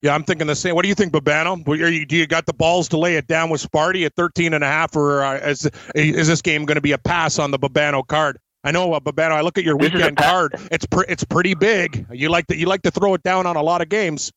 Yeah, 0.02 0.14
I'm 0.14 0.24
thinking 0.24 0.46
the 0.46 0.56
same. 0.56 0.74
What 0.74 0.82
do 0.82 0.88
you 0.88 0.94
think, 0.94 1.12
Babano? 1.12 1.62
You, 1.78 2.06
do 2.06 2.16
you 2.16 2.26
got 2.26 2.46
the 2.46 2.54
balls 2.54 2.88
to 2.88 2.98
lay 2.98 3.16
it 3.16 3.26
down 3.26 3.50
with 3.50 3.62
Sparty 3.62 4.06
at 4.06 4.14
13 4.16 4.54
and 4.54 4.64
a 4.64 4.66
half, 4.66 4.96
or 4.96 5.22
uh, 5.22 5.36
is, 5.36 5.70
is 5.94 6.26
this 6.26 6.40
game 6.40 6.64
going 6.64 6.76
to 6.76 6.80
be 6.80 6.92
a 6.92 6.98
pass 6.98 7.38
on 7.38 7.50
the 7.50 7.58
Babano 7.58 8.06
card? 8.06 8.38
I 8.64 8.72
know, 8.72 8.92
uh, 8.92 9.00
Babano. 9.00 9.32
I 9.32 9.42
look 9.42 9.58
at 9.58 9.64
your 9.64 9.76
This 9.78 9.92
weekend 9.92 10.16
card. 10.16 10.54
It's 10.70 10.86
pre- 10.86 11.06
it's 11.08 11.24
pretty 11.24 11.54
big. 11.54 12.06
You 12.12 12.28
like 12.28 12.46
to 12.48 12.56
you 12.56 12.66
like 12.66 12.82
to 12.82 12.90
throw 12.90 13.14
it 13.14 13.22
down 13.22 13.46
on 13.46 13.56
a 13.56 13.62
lot 13.62 13.82
of 13.82 13.88
games. 13.88 14.32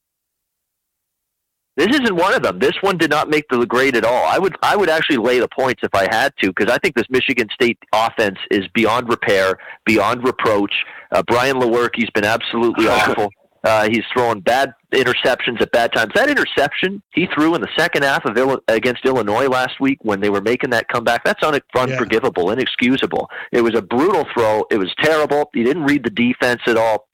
This 1.86 2.00
isn't 2.00 2.16
one 2.16 2.34
of 2.34 2.42
them. 2.44 2.60
This 2.60 2.74
one 2.82 2.98
did 2.98 3.10
not 3.10 3.30
make 3.30 3.46
the 3.50 3.66
grade 3.66 3.98
at 3.98 4.06
all. 4.06 4.26
I 4.26 4.38
would 4.40 4.56
I 4.64 4.76
would 4.76 4.90
actually 4.90 5.18
lay 5.18 5.40
the 5.40 5.48
points 5.50 5.82
if 5.84 5.94
I 5.94 6.08
had 6.10 6.34
to 6.42 6.48
because 6.54 6.72
I 6.72 6.78
think 6.78 6.96
this 6.96 7.10
Michigan 7.10 7.48
State 7.54 7.78
offense 7.94 8.38
is 8.52 8.68
beyond 8.74 9.10
repair, 9.10 9.58
beyond 9.86 10.24
reproach. 10.24 10.74
Uh, 11.12 11.22
Brian 11.24 11.58
Lewerke's 11.58 12.10
been 12.12 12.26
absolutely 12.26 12.88
awful. 12.90 13.30
Uh, 13.66 13.88
he's 13.90 14.04
throwing 14.14 14.42
bad 14.42 14.74
interceptions 14.92 15.62
at 15.62 15.72
bad 15.72 15.92
times. 15.94 16.12
That 16.16 16.30
interception 16.30 17.02
he 17.14 17.28
threw 17.34 17.56
in 17.56 17.62
the 17.62 17.70
second 17.78 18.04
half 18.04 18.26
of 18.26 18.38
Ill- 18.38 18.62
against 18.68 19.06
Illinois 19.06 19.48
last 19.48 19.80
week 19.80 20.00
when 20.02 20.20
they 20.20 20.30
were 20.30 20.42
making 20.42 20.72
that 20.72 20.90
comeback, 20.90 21.24
that's 21.24 21.42
un- 21.44 21.60
unforgivable, 21.76 22.52
inexcusable. 22.52 23.30
It 23.54 23.62
was 23.62 23.74
a 23.76 23.82
brutal 23.82 24.26
throw. 24.34 24.66
It 24.70 24.78
was 24.78 24.94
terrible. 25.02 25.50
He 25.54 25.64
didn't 25.64 25.84
read 25.84 26.04
the 26.04 26.10
defense 26.10 26.62
at 26.68 26.76
all. 26.78 27.08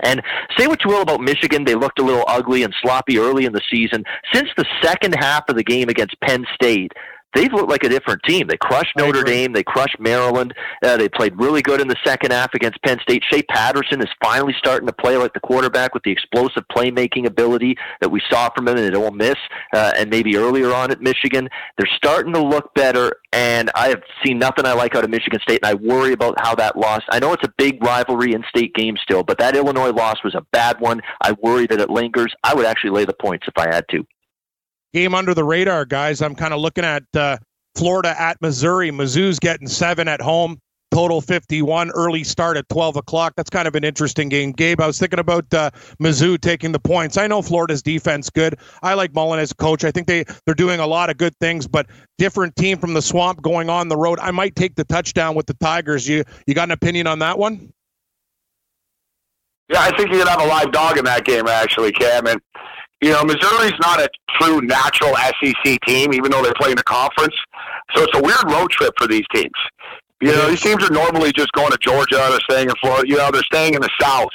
And 0.00 0.22
say 0.56 0.66
what 0.66 0.84
you 0.84 0.90
will 0.90 1.02
about 1.02 1.20
Michigan, 1.20 1.64
they 1.64 1.74
looked 1.74 1.98
a 1.98 2.04
little 2.04 2.24
ugly 2.26 2.62
and 2.62 2.74
sloppy 2.82 3.18
early 3.18 3.44
in 3.44 3.52
the 3.52 3.62
season. 3.70 4.04
Since 4.32 4.50
the 4.56 4.66
second 4.82 5.14
half 5.18 5.48
of 5.48 5.56
the 5.56 5.64
game 5.64 5.88
against 5.88 6.20
Penn 6.20 6.46
State, 6.54 6.92
they've 7.34 7.52
looked 7.52 7.70
like 7.70 7.84
a 7.84 7.88
different 7.88 8.22
team. 8.26 8.46
They 8.46 8.56
crushed 8.56 8.96
Notre. 8.96 9.22
Dame. 9.22 9.52
They 9.52 9.62
crushed 9.62 9.98
Maryland. 9.98 10.54
Uh, 10.82 10.96
they 10.96 11.08
played 11.08 11.38
really 11.38 11.62
good 11.62 11.80
in 11.80 11.88
the 11.88 11.96
second 12.04 12.32
half 12.32 12.54
against 12.54 12.80
Penn 12.82 12.98
State. 13.02 13.22
Shea 13.30 13.42
Patterson 13.42 14.00
is 14.00 14.08
finally 14.22 14.54
starting 14.58 14.86
to 14.86 14.92
play 14.92 15.16
like 15.16 15.32
the 15.34 15.40
quarterback 15.40 15.94
with 15.94 16.02
the 16.02 16.10
explosive 16.10 16.64
playmaking 16.74 17.26
ability 17.26 17.76
that 18.00 18.08
we 18.08 18.20
saw 18.30 18.48
from 18.54 18.68
him 18.68 18.78
at 18.78 18.94
Ole 18.94 19.10
Miss 19.10 19.36
uh, 19.74 19.92
and 19.96 20.10
maybe 20.10 20.36
earlier 20.36 20.72
on 20.72 20.90
at 20.90 21.00
Michigan. 21.00 21.48
They're 21.76 21.90
starting 21.96 22.32
to 22.34 22.42
look 22.42 22.72
better, 22.74 23.16
and 23.32 23.70
I 23.74 23.88
have 23.88 24.02
seen 24.24 24.38
nothing 24.38 24.66
I 24.66 24.72
like 24.72 24.94
out 24.94 25.04
of 25.04 25.10
Michigan 25.10 25.40
State, 25.40 25.60
and 25.62 25.70
I 25.70 25.74
worry 25.74 26.12
about 26.12 26.34
how 26.40 26.54
that 26.56 26.76
loss. 26.76 27.00
I 27.10 27.18
know 27.18 27.32
it's 27.32 27.44
a 27.44 27.52
big 27.58 27.82
rivalry 27.82 28.32
in 28.32 28.44
state 28.48 28.74
game 28.74 28.96
still, 29.02 29.22
but 29.22 29.38
that 29.38 29.56
Illinois 29.56 29.90
loss 29.90 30.22
was 30.24 30.34
a 30.34 30.42
bad 30.52 30.80
one. 30.80 31.00
I 31.20 31.32
worry 31.42 31.66
that 31.66 31.80
it 31.80 31.90
lingers. 31.90 32.34
I 32.44 32.54
would 32.54 32.66
actually 32.66 32.90
lay 32.90 33.04
the 33.04 33.14
points 33.14 33.46
if 33.48 33.54
I 33.56 33.74
had 33.74 33.84
to. 33.90 34.06
Game 34.94 35.14
under 35.14 35.34
the 35.34 35.44
radar, 35.44 35.84
guys. 35.84 36.22
I'm 36.22 36.34
kind 36.34 36.54
of 36.54 36.60
looking 36.60 36.84
at 36.84 37.04
uh, 37.14 37.36
Florida 37.74 38.14
at 38.18 38.40
Missouri. 38.40 38.90
Mizzou's 38.90 39.38
getting 39.38 39.68
seven 39.68 40.08
at 40.08 40.20
home. 40.20 40.58
Total 40.90 41.20
51. 41.20 41.90
Early 41.90 42.24
start 42.24 42.56
at 42.56 42.66
12 42.70 42.96
o'clock. 42.96 43.34
That's 43.36 43.50
kind 43.50 43.68
of 43.68 43.74
an 43.74 43.84
interesting 43.84 44.30
game. 44.30 44.52
Gabe, 44.52 44.80
I 44.80 44.86
was 44.86 44.98
thinking 44.98 45.18
about 45.18 45.52
uh, 45.52 45.70
Mizzou 46.02 46.40
taking 46.40 46.72
the 46.72 46.78
points. 46.78 47.18
I 47.18 47.26
know 47.26 47.42
Florida's 47.42 47.82
defense 47.82 48.30
good. 48.30 48.58
I 48.82 48.94
like 48.94 49.14
Mullen 49.14 49.38
as 49.38 49.50
a 49.50 49.54
coach. 49.54 49.84
I 49.84 49.90
think 49.90 50.06
they 50.06 50.24
they're 50.46 50.54
doing 50.54 50.80
a 50.80 50.86
lot 50.86 51.10
of 51.10 51.18
good 51.18 51.36
things, 51.40 51.68
but 51.68 51.86
different 52.16 52.56
team 52.56 52.78
from 52.78 52.94
the 52.94 53.02
swamp 53.02 53.42
going 53.42 53.68
on 53.68 53.88
the 53.88 53.98
road. 53.98 54.18
I 54.20 54.30
might 54.30 54.56
take 54.56 54.76
the 54.76 54.84
touchdown 54.84 55.34
with 55.34 55.46
the 55.46 55.54
Tigers. 55.54 56.08
You 56.08 56.24
you 56.46 56.54
got 56.54 56.68
an 56.68 56.72
opinion 56.72 57.06
on 57.06 57.18
that 57.18 57.38
one? 57.38 57.70
Yeah, 59.68 59.82
I 59.82 59.94
think 59.94 60.08
you're 60.08 60.24
gonna 60.24 60.30
have 60.30 60.40
a 60.40 60.46
live 60.46 60.72
dog 60.72 60.96
in 60.96 61.04
that 61.04 61.26
game, 61.26 61.46
actually, 61.46 61.92
Cam. 61.92 62.26
And 62.26 62.40
you 63.00 63.10
know, 63.10 63.24
Missouri's 63.24 63.78
not 63.80 64.00
a 64.00 64.08
true 64.40 64.60
natural 64.60 65.14
SEC 65.16 65.80
team, 65.86 66.12
even 66.12 66.30
though 66.30 66.42
they 66.42 66.52
play 66.58 66.70
in 66.70 66.76
the 66.76 66.84
conference. 66.84 67.34
So 67.94 68.02
it's 68.02 68.18
a 68.18 68.22
weird 68.22 68.50
road 68.50 68.70
trip 68.70 68.94
for 68.98 69.06
these 69.06 69.24
teams. 69.32 69.52
You 70.20 70.32
know, 70.32 70.48
these 70.48 70.60
teams 70.60 70.82
are 70.82 70.92
normally 70.92 71.32
just 71.32 71.52
going 71.52 71.70
to 71.70 71.78
Georgia. 71.78 72.16
They're 72.16 72.40
staying 72.50 72.68
in 72.68 72.74
Florida. 72.80 73.08
You 73.08 73.16
know, 73.16 73.30
they're 73.30 73.42
staying 73.42 73.74
in 73.74 73.82
the 73.82 73.90
South. 74.00 74.30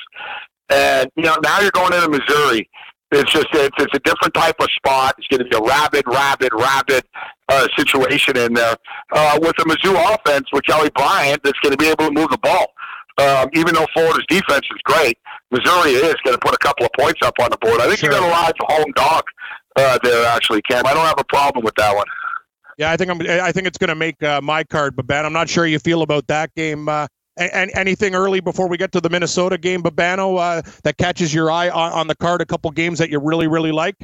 And 0.69 1.09
you 1.17 1.23
know, 1.23 1.35
now 1.43 1.59
you're 1.59 1.71
going 1.71 1.93
into 1.93 2.09
Missouri. 2.09 2.69
It's 3.11 3.31
just 3.31 3.47
it's, 3.53 3.75
it's 3.77 3.93
a 3.93 3.99
different 3.99 4.33
type 4.33 4.55
of 4.59 4.67
spot. 4.71 5.15
It's 5.17 5.27
going 5.27 5.43
to 5.43 5.45
be 5.45 5.55
a 5.55 5.61
rabid, 5.61 6.05
rabid, 6.07 6.51
rabid 6.53 7.03
uh, 7.49 7.67
situation 7.77 8.37
in 8.37 8.53
there 8.53 8.75
uh, 9.11 9.39
with 9.41 9.55
the 9.57 9.65
Mizzou 9.65 10.15
offense 10.15 10.47
with 10.53 10.63
Kelly 10.63 10.89
Bryant 10.95 11.43
that's 11.43 11.59
going 11.59 11.71
to 11.71 11.77
be 11.77 11.87
able 11.87 12.07
to 12.07 12.11
move 12.11 12.29
the 12.29 12.39
ball. 12.39 12.67
Um, 13.19 13.49
even 13.53 13.75
though 13.75 13.85
Florida's 13.93 14.25
defense 14.27 14.65
is 14.71 14.81
great, 14.85 15.19
Missouri 15.53 15.91
is 15.91 16.15
going 16.25 16.35
to 16.35 16.39
put 16.39 16.53
a 16.53 16.57
couple 16.57 16.85
of 16.85 16.91
points 16.99 17.21
up 17.23 17.35
on 17.39 17.49
the 17.51 17.57
board. 17.57 17.79
I 17.79 17.85
think 17.87 17.99
Sure. 17.99 18.11
you're 18.11 18.19
going 18.19 18.29
to 18.31 18.35
ride 18.35 18.53
the 18.59 18.65
home 18.73 18.91
dog 18.95 19.23
uh, 19.75 19.99
there 20.03 20.25
actually, 20.25 20.61
Cam. 20.63 20.85
I 20.85 20.93
don't 20.93 21.05
have 21.05 21.19
a 21.19 21.23
problem 21.23 21.63
with 21.63 21.75
that 21.75 21.95
one. 21.95 22.07
Yeah, 22.77 22.91
I 22.91 22.97
think 22.97 23.11
I'm. 23.11 23.21
I 23.21 23.51
think 23.51 23.67
it's 23.67 23.77
going 23.77 23.89
to 23.89 23.95
make 23.95 24.21
uh, 24.23 24.41
my 24.41 24.63
card, 24.63 24.95
Babano. 24.95 25.25
I'm 25.25 25.33
not 25.33 25.47
sure 25.47 25.63
how 25.63 25.69
you 25.69 25.77
feel 25.77 26.01
about 26.01 26.25
that 26.27 26.53
game. 26.55 26.89
Uh, 26.89 27.05
and 27.37 27.71
anything 27.75 28.13
early 28.15 28.39
before 28.39 28.67
we 28.67 28.77
get 28.77 28.91
to 28.93 29.01
the 29.01 29.09
Minnesota 29.09 29.57
game, 29.57 29.81
Babano, 29.81 30.39
uh, 30.39 30.61
that 30.83 30.97
catches 30.97 31.33
your 31.33 31.49
eye 31.51 31.69
on, 31.69 31.91
on 31.91 32.07
the 32.07 32.15
card? 32.15 32.41
A 32.41 32.45
couple 32.45 32.69
games 32.71 32.99
that 32.99 33.09
you 33.09 33.19
really, 33.19 33.47
really 33.47 33.71
like. 33.71 33.95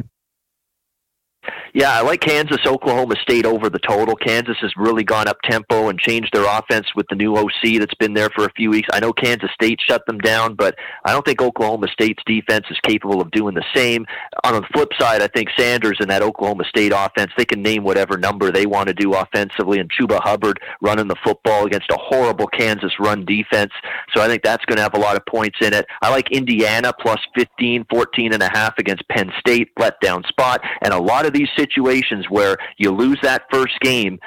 Yeah, 1.74 1.92
I 1.92 2.02
like 2.02 2.22
Kansas, 2.22 2.58
Oklahoma 2.66 3.16
State 3.22 3.46
over 3.46 3.70
the 3.70 3.80
total. 3.80 4.16
Kansas 4.16 4.58
has 4.62 4.72
really 4.76 5.04
gone 5.04 5.28
up 5.28 5.38
tempo 5.44 5.90
and 5.90 6.00
changed 6.00 6.32
their 6.34 6.46
offense 6.46 6.88
with 6.96 7.06
the 7.10 7.16
new 7.16 7.38
OC 7.38 7.78
that's 7.78 7.94
been 8.00 8.16
there 8.16 8.30
for 8.36 8.46
a 8.46 8.52
few 8.54 8.72
weeks. 8.72 8.88
I 8.92 9.00
know 9.00 9.14
Kansas 9.14 9.52
State 9.54 9.80
shut 9.88 10.04
them 10.08 10.18
down, 10.18 10.56
but 10.56 10.76
I 11.06 11.12
don't 11.12 11.24
think 11.24 11.42
Oklahoma 11.42 11.88
State's 11.94 12.24
defense 12.26 12.66
is 12.72 12.78
capable 12.82 13.22
of 13.22 13.30
doing 13.32 13.54
the 13.54 13.64
same. 13.76 14.08
On 14.44 14.54
the 14.54 14.64
flip 14.74 14.90
side, 15.00 15.22
I 15.22 15.28
think 15.28 15.50
Sanders 15.58 15.98
and 16.00 16.10
that 16.10 16.24
Oklahoma 16.24 16.64
State 16.66 16.92
offense, 16.96 17.32
they 17.38 17.46
can 17.46 17.62
name 17.62 17.84
whatever 17.84 18.18
number 18.18 18.52
they 18.52 18.66
want 18.66 18.88
to 18.88 18.94
do 18.96 19.14
offensively, 19.14 19.80
and 19.80 19.92
Chuba 19.92 20.20
Hubbard 20.24 20.60
running 20.82 21.08
the 21.08 21.18
football 21.24 21.68
against 21.68 21.92
a 21.92 21.98
horrible 22.00 22.48
Kansas 22.48 22.94
run 23.00 23.26
defense. 23.26 23.72
So 24.16 24.24
I 24.24 24.28
think 24.28 24.42
that's 24.42 24.66
going 24.66 24.78
to 24.78 24.84
have 24.84 24.96
a 24.96 25.00
lot 25.00 25.18
of 25.18 25.26
points 25.28 25.58
in 25.62 25.74
it. 25.74 25.86
I 26.02 26.10
like 26.10 26.32
Indiana 26.32 26.94
plus 27.00 27.20
15, 27.38 27.86
14 27.92 28.34
and 28.34 28.42
a 28.42 28.50
half 28.50 28.74
against 28.80 29.08
Penn 29.10 29.32
State, 29.40 29.70
letdown 29.78 30.26
spot, 30.28 30.62
and 30.82 30.94
a 30.94 31.00
lot 31.00 31.28
of 31.28 31.34
these 31.34 31.48
situations 31.60 32.26
where 32.30 32.58
you 32.78 32.92
lose 32.92 33.20
that 33.22 33.44
first 33.52 33.80
game 33.82 34.20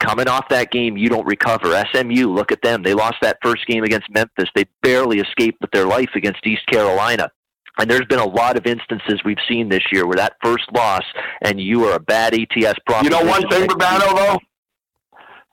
coming 0.00 0.28
off 0.28 0.48
that 0.50 0.70
game, 0.70 0.96
you 0.96 1.08
don't 1.08 1.26
recover. 1.26 1.82
SMU, 1.92 2.32
look 2.32 2.52
at 2.52 2.62
them. 2.62 2.82
They 2.82 2.94
lost 2.94 3.16
that 3.22 3.38
first 3.42 3.66
game 3.66 3.84
against 3.84 4.08
Memphis. 4.10 4.48
They 4.54 4.64
barely 4.82 5.20
escaped 5.20 5.58
with 5.60 5.70
their 5.70 5.86
life 5.86 6.10
against 6.14 6.46
East 6.46 6.66
Carolina. 6.66 7.30
And 7.78 7.90
there's 7.90 8.06
been 8.06 8.18
a 8.18 8.26
lot 8.26 8.56
of 8.56 8.66
instances 8.66 9.20
we've 9.24 9.36
seen 9.48 9.68
this 9.68 9.82
year 9.92 10.06
where 10.06 10.16
that 10.16 10.34
first 10.42 10.64
loss 10.74 11.02
and 11.42 11.60
you 11.60 11.84
are 11.84 11.96
a 11.96 12.00
bad 12.00 12.34
ATS 12.34 12.78
proposition. 12.86 13.04
You 13.04 13.10
know 13.10 13.24
one 13.24 13.46
thing, 13.48 13.68
Babano, 13.68 14.16
though? 14.16 14.38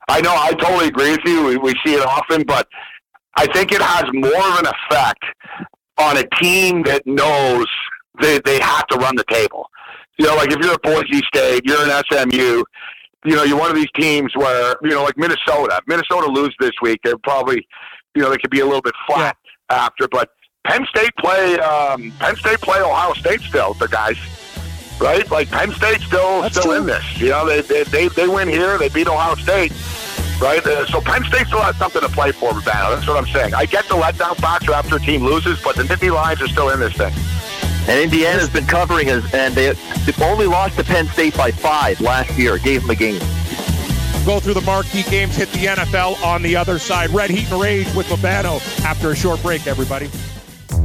I 0.08 0.20
know, 0.20 0.34
I 0.34 0.52
totally 0.52 0.88
agree 0.88 1.12
with 1.12 1.20
you. 1.24 1.44
We, 1.44 1.56
we 1.56 1.74
see 1.84 1.94
it 1.94 2.06
often, 2.06 2.44
but 2.44 2.66
I 3.36 3.46
think 3.46 3.72
it 3.72 3.82
has 3.82 4.04
more 4.12 4.48
of 4.48 4.58
an 4.58 4.66
effect 4.66 5.24
on 5.98 6.16
a 6.18 6.24
team 6.40 6.82
that 6.84 7.06
knows 7.06 7.66
they, 8.20 8.38
they 8.44 8.58
have 8.60 8.86
to 8.88 8.98
run 8.98 9.16
the 9.16 9.24
table. 9.30 9.68
You 10.18 10.26
know, 10.26 10.36
like 10.36 10.50
if 10.52 10.58
you're 10.60 10.74
at 10.74 10.82
Boise 10.82 11.22
State, 11.26 11.62
you're 11.64 11.82
an 11.82 12.02
SMU, 12.10 12.62
you 13.24 13.34
know, 13.34 13.42
you're 13.42 13.58
one 13.58 13.70
of 13.70 13.76
these 13.76 13.90
teams 13.98 14.34
where, 14.36 14.76
you 14.82 14.90
know, 14.90 15.02
like 15.02 15.16
Minnesota. 15.16 15.80
Minnesota 15.86 16.30
lose 16.30 16.54
this 16.60 16.72
week. 16.82 17.00
They're 17.02 17.18
probably, 17.18 17.66
you 18.14 18.22
know, 18.22 18.30
they 18.30 18.36
could 18.36 18.50
be 18.50 18.60
a 18.60 18.66
little 18.66 18.82
bit 18.82 18.94
flat 19.06 19.36
yeah. 19.70 19.76
after. 19.76 20.06
But 20.08 20.30
Penn 20.64 20.86
State 20.94 21.10
play, 21.18 21.58
um, 21.58 22.12
Penn 22.18 22.36
State 22.36 22.60
play 22.60 22.80
Ohio 22.80 23.14
State 23.14 23.40
still, 23.40 23.74
the 23.74 23.88
guys. 23.88 24.18
Right? 25.00 25.28
Like 25.30 25.50
Penn 25.50 25.72
State 25.72 26.02
still 26.02 26.42
That's 26.42 26.56
still 26.56 26.70
true. 26.70 26.80
in 26.80 26.86
this. 26.86 27.20
You 27.20 27.30
know, 27.30 27.46
they, 27.46 27.62
they, 27.62 27.82
they, 27.84 28.08
they 28.08 28.28
win 28.28 28.46
here. 28.48 28.78
They 28.78 28.88
beat 28.90 29.08
Ohio 29.08 29.34
State. 29.34 29.72
Right? 30.40 30.64
Uh, 30.64 30.86
so 30.86 31.00
Penn 31.00 31.24
State 31.24 31.46
still 31.46 31.62
has 31.62 31.76
something 31.76 32.02
to 32.02 32.08
play 32.08 32.30
for, 32.30 32.52
Battle. 32.60 32.94
That's 32.94 33.08
what 33.08 33.16
I'm 33.16 33.26
saying. 33.26 33.54
I 33.54 33.66
get 33.66 33.86
the 33.86 33.94
letdown 33.94 34.36
factor 34.36 34.72
after 34.72 34.96
a 34.96 35.00
team 35.00 35.24
loses, 35.24 35.60
but 35.62 35.76
the 35.76 35.82
Nittany 35.82 36.12
Lions 36.12 36.42
are 36.42 36.48
still 36.48 36.70
in 36.70 36.78
this 36.78 36.92
thing. 36.92 37.12
And 37.86 38.00
Indiana's 38.00 38.48
been 38.48 38.66
covering 38.66 39.10
us, 39.10 39.34
and 39.34 39.54
they, 39.54 39.74
only 40.22 40.46
lost 40.46 40.76
to 40.76 40.84
Penn 40.84 41.06
State 41.08 41.36
by 41.36 41.50
five 41.50 42.00
last 42.00 42.30
year. 42.38 42.58
Gave 42.58 42.82
them 42.82 42.90
a 42.90 42.94
game. 42.94 43.20
Go 44.24 44.40
through 44.40 44.54
the 44.54 44.62
marquee 44.62 45.02
games, 45.02 45.36
hit 45.36 45.50
the 45.52 45.66
NFL 45.66 46.22
on 46.22 46.40
the 46.40 46.56
other 46.56 46.78
side. 46.78 47.10
Red 47.10 47.28
Heat 47.28 47.50
and 47.50 47.60
Rage 47.60 47.92
with 47.94 48.06
Babano 48.06 48.56
after 48.84 49.10
a 49.10 49.16
short 49.16 49.42
break, 49.42 49.66
everybody. 49.66 50.08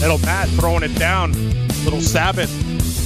Little 0.00 0.18
Matt 0.18 0.48
throwing 0.50 0.84
it 0.84 0.94
down. 0.96 1.32
Little 1.84 2.00
Sabbath. 2.00 2.50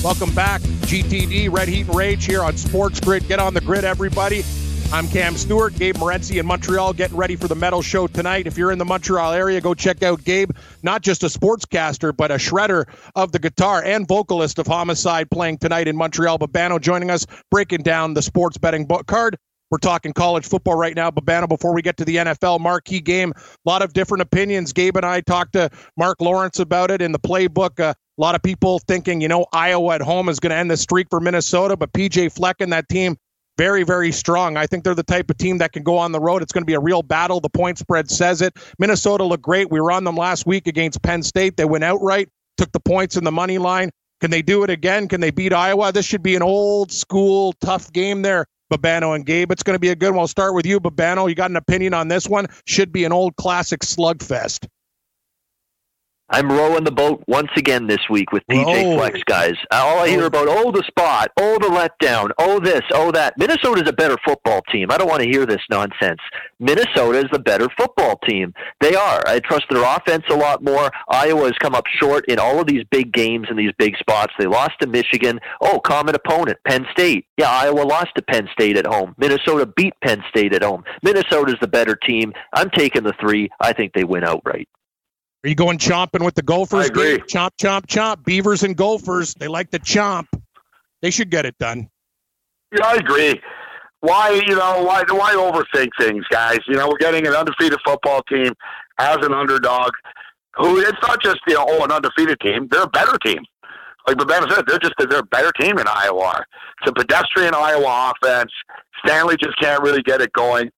Welcome 0.05 0.35
back. 0.35 0.61
GTD, 0.61 1.51
Red 1.51 1.69
Heat 1.69 1.87
and 1.87 1.95
Rage 1.95 2.27
here 2.27 2.43
on 2.43 2.57
Sports 2.59 3.01
Grid. 3.01 3.27
Get 3.29 3.39
on 3.39 3.55
the 3.55 3.63
grid, 3.63 3.85
everybody. 3.85 4.45
I'm 4.93 5.09
Cam 5.09 5.37
Stewart, 5.37 5.75
Gabe 5.79 5.97
Morency 5.97 6.39
in 6.39 6.45
Montreal, 6.45 6.93
getting 6.93 7.17
ready 7.17 7.35
for 7.35 7.49
the 7.49 7.55
metal 7.55 7.81
show 7.81 8.07
tonight. 8.07 8.47
If 8.47 8.59
you're 8.59 8.73
in 8.73 8.79
the 8.79 8.85
Montreal 8.85 9.33
area, 9.33 9.59
go 9.63 9.73
check 9.73 10.03
out 10.03 10.23
Gabe, 10.23 10.51
not 10.83 11.01
just 11.01 11.23
a 11.23 11.29
sportscaster, 11.29 12.15
but 12.15 12.31
a 12.31 12.35
shredder 12.35 12.85
of 13.15 13.33
the 13.33 13.39
guitar 13.39 13.83
and 13.83 14.07
vocalist 14.07 14.59
of 14.59 14.67
Homicide 14.67 15.31
playing 15.31 15.59
tonight 15.59 15.89
in 15.89 15.97
Montreal. 15.97 16.39
Babano 16.39 16.79
joining 16.79 17.11
us, 17.11 17.27
breaking 17.51 17.85
down 17.85 18.13
the 18.13 18.21
sports 18.21 18.59
betting 18.59 18.85
book 18.85 19.07
card. 19.07 19.39
We're 19.73 19.79
talking 19.79 20.13
college 20.13 20.47
football 20.47 20.75
right 20.75 20.95
now. 20.95 21.11
Babano, 21.11 21.49
before 21.49 21.73
we 21.73 21.81
get 21.81 21.97
to 21.97 22.05
the 22.05 22.17
NFL 22.17 22.61
marquee 22.61 23.01
game, 23.01 23.33
a 23.35 23.43
lot 23.65 23.81
of 23.81 23.95
different 23.95 24.21
opinions. 24.21 24.75
Gabe 24.75 24.99
and 24.99 25.07
I 25.07 25.23
talked 25.23 25.55
to 25.55 25.71
Mark 25.97 26.21
Lawrence 26.21 26.59
about 26.59 26.91
it 26.91 27.01
in 27.01 27.11
the 27.11 27.19
playbook. 27.19 27.81
Uh, 27.81 27.95
a 27.95 28.21
lot 28.21 28.35
of 28.35 28.43
people 28.43 28.81
thinking, 28.81 29.23
you 29.23 29.29
know, 29.29 29.47
Iowa 29.51 29.95
at 29.95 30.03
home 30.03 30.29
is 30.29 30.41
going 30.41 30.51
to 30.51 30.57
end 30.57 30.71
the 30.71 30.77
streak 30.77 31.07
for 31.09 31.21
Minnesota, 31.21 31.75
but 31.75 31.91
PJ 31.95 32.33
Fleck 32.35 32.57
and 32.61 32.71
that 32.75 32.87
team, 32.91 33.17
very, 33.57 33.83
very 33.83 34.13
strong. 34.13 34.59
I 34.59 34.67
think 34.67 34.85
they're 34.85 34.95
the 34.95 35.03
type 35.03 35.31
of 35.31 35.39
team 35.39 35.57
that 35.57 35.73
can 35.73 35.85
go 35.85 35.97
on 35.97 36.13
the 36.13 36.21
road. 36.21 36.43
It's 36.43 36.53
going 36.53 36.65
to 36.65 36.67
be 36.67 36.75
a 36.75 36.81
real 36.81 37.03
battle. 37.03 37.41
The 37.41 37.49
point 37.49 37.79
spread 37.79 38.11
says 38.11 38.43
it. 38.43 38.53
Minnesota 38.79 39.25
looked 39.25 39.43
great. 39.43 39.71
We 39.71 39.81
were 39.81 39.91
on 39.91 40.05
them 40.05 40.17
last 40.17 40.45
week 40.45 40.67
against 40.67 41.03
Penn 41.03 41.23
State. 41.23 41.57
They 41.57 41.65
went 41.65 41.83
outright, 41.83 42.29
took 42.59 42.71
the 42.73 42.81
points 42.81 43.17
in 43.17 43.25
the 43.25 43.33
money 43.33 43.57
line. 43.57 43.89
Can 44.21 44.31
they 44.31 44.43
do 44.43 44.65
it 44.65 44.71
again? 44.71 45.09
Can 45.09 45.23
they 45.23 45.31
beat 45.31 45.55
Iowa? 45.55 45.93
This 45.93 46.05
should 46.05 46.23
be 46.23 46.37
an 46.37 46.43
old 46.43 46.93
school 46.93 47.55
tough 47.63 47.91
game 47.91 48.21
there 48.21 48.45
Babano 48.73 49.15
and 49.15 49.27
Gabe. 49.27 49.53
It's 49.53 49.63
going 49.63 49.75
to 49.75 49.81
be 49.81 49.91
a 49.91 49.97
good 49.97 50.11
one. 50.11 50.19
We'll 50.19 50.29
start 50.29 50.55
with 50.55 50.65
you, 50.65 50.81
Babano. 50.81 51.29
You 51.29 51.35
got 51.35 51.51
an 51.51 51.57
opinion 51.57 51.93
on 51.95 52.09
this 52.09 52.27
one? 52.27 52.47
Should 52.67 52.93
be 52.93 53.05
an 53.05 53.13
old 53.13 53.37
classic 53.37 53.81
slugfest. 53.81 54.67
I'm 56.33 56.51
rowing 56.51 56.83
the 56.83 56.91
boat 56.91 57.23
once 57.29 57.51
again 57.57 57.87
this 57.87 58.01
week 58.09 58.33
with 58.33 58.43
PJ 58.51 58.97
Fleck's 58.97 59.23
guys. 59.25 59.53
All 59.71 59.99
I 59.99 60.09
hear 60.09 60.25
about, 60.25 60.49
oh, 60.49 60.73
the 60.73 60.83
spot, 60.87 61.31
oh, 61.37 61.59
the 61.59 61.67
letdown, 61.67 62.31
oh, 62.39 62.59
this, 62.59 62.81
oh, 62.95 63.13
that. 63.13 63.37
Minnesota's 63.37 63.87
a 63.87 63.93
better 63.93 64.17
football 64.25 64.63
team. 64.73 64.91
I 64.91 64.97
don't 64.97 65.09
want 65.09 65.23
to 65.23 65.29
hear 65.29 65.45
this 65.45 65.61
nonsense. 65.71 66.21
Minnesota 66.59 67.19
is 67.19 67.27
the 67.33 67.39
better 67.39 67.69
football 67.77 68.17
team. 68.27 68.55
They 68.81 68.95
are. 68.95 69.23
I 69.27 69.41
trust 69.41 69.67
their 69.69 69.83
offense 69.83 70.25
a 70.31 70.35
lot 70.35 70.65
more. 70.65 70.91
Iowa 71.11 71.45
has 71.45 71.59
come 71.61 71.75
up 71.75 71.85
short 72.01 72.25
in 72.29 72.39
all 72.39 72.61
of 72.61 72.67
these 72.67 72.85
big 72.91 73.13
games 73.13 73.49
and 73.51 73.59
these 73.59 73.73
big 73.79 73.99
spots. 73.99 74.33
They 74.39 74.47
lost 74.47 74.81
to 74.81 74.87
Michigan. 74.87 75.39
Oh, 75.61 75.81
common 75.81 76.15
opponent, 76.15 76.57
Penn 76.67 76.87
State. 76.93 77.27
Yeah, 77.37 77.51
Iowa 77.51 77.83
lost 77.83 78.15
to 78.17 78.23
Penn 78.23 78.49
State 78.55 78.79
at 78.79 78.87
home. 78.87 79.15
Minnesota 79.19 79.67
beat 79.67 79.93
Penn 80.03 80.25
State 80.31 80.55
at 80.55 80.63
home. 80.63 80.83
Minnesota's 81.03 81.59
the 81.61 81.69
better 81.69 81.95
team. 81.95 82.33
I'm 82.55 82.71
taking 82.71 83.03
the 83.03 83.13
three. 83.21 83.51
I 83.61 83.75
think 83.75 83.93
they 83.93 84.05
win 84.05 84.25
outright. 84.25 84.69
Are 85.45 85.49
you 85.49 85.55
going 85.57 85.79
chomping 85.79 86.25
with 86.25 86.35
the 86.35 86.43
Gophers? 86.43 86.85
I 86.85 86.87
agree. 86.87 87.19
Chomp, 87.19 87.51
chomp, 87.61 87.87
chomp. 87.87 88.25
Beavers 88.25 88.63
and 88.63 88.77
Gophers, 88.77 89.35
they 89.35 89.49
like 89.49 89.71
to 89.73 89.79
chomp. 89.81 90.27
They 91.01 91.11
should 91.11 91.31
get 91.31 91.45
it 91.47 91.59
done. 91.59 91.89
Yeah, 92.73 92.87
I 92.87 92.95
agree. 92.95 93.41
Why, 94.01 94.31
you 94.47 94.55
know, 94.55 94.85
why, 94.85 95.03
why 95.09 95.35
overthink 95.35 95.91
things, 95.99 96.25
guys? 96.31 96.61
You 96.69 96.77
know, 96.77 96.89
we're 96.89 96.99
getting 96.99 97.27
an 97.27 97.35
undefeated 97.35 97.79
football 97.85 98.23
team 98.23 98.53
as 98.99 99.17
an 99.23 99.33
underdog. 99.33 99.91
Who 100.57 100.79
it's 100.79 100.99
not 101.03 101.23
just 101.23 101.39
you 101.49 101.55
know, 101.55 101.65
oh, 101.67 101.85
an 101.85 101.91
undefeated 101.91 102.39
team. 102.41 102.69
They're 102.71 102.83
a 102.83 102.89
better 102.89 103.17
team. 103.25 103.43
Like 104.07 104.17
Babano 104.17 104.53
said, 104.53 104.65
they're 104.67 104.79
just 104.79 104.95
they're 104.99 105.21
a 105.21 105.25
better 105.25 105.51
team 105.61 105.79
in 105.79 105.87
Iowa. 105.89 106.45
It's 106.81 106.91
a 106.91 106.93
pedestrian 106.93 107.55
Iowa 107.55 108.13
offense. 108.13 108.51
Stanley 109.05 109.37
just 109.43 109.57
can't 109.59 109.83
really 109.83 110.03
get 110.03 110.21
it 110.21 110.33
going. 110.33 110.71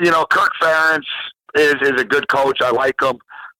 You 0.00 0.10
know, 0.10 0.24
Kirk 0.26 0.50
Ferentz 0.62 1.06
is 1.56 1.74
is 1.82 2.00
a 2.00 2.04
good 2.04 2.28
coach. 2.28 2.58
I 2.60 2.70
like 2.70 2.94
him. 3.02 3.18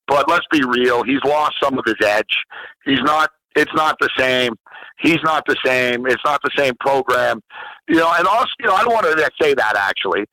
But 0.08 0.28
let's 0.28 0.46
be 0.50 0.62
real. 0.64 1.02
He's 1.02 1.22
lost 1.24 1.54
some 1.62 1.78
of 1.78 1.84
his 1.84 1.96
edge. 2.04 2.36
He's 2.84 3.02
not. 3.02 3.30
It's 3.56 3.72
not 3.74 3.96
the 4.00 4.10
same. 4.18 4.52
He's 4.98 5.18
not 5.24 5.44
the 5.46 5.56
same. 5.64 6.06
It's 6.06 6.22
not 6.24 6.40
the 6.42 6.50
same 6.56 6.74
program. 6.78 7.40
You 7.88 7.96
know, 7.96 8.12
and 8.16 8.26
also, 8.26 8.50
you 8.60 8.66
know, 8.66 8.74
I 8.74 8.84
don't 8.84 8.92
want 8.92 9.06
to 9.06 9.30
say 9.40 9.54
that 9.54 9.76
actually, 9.76 10.26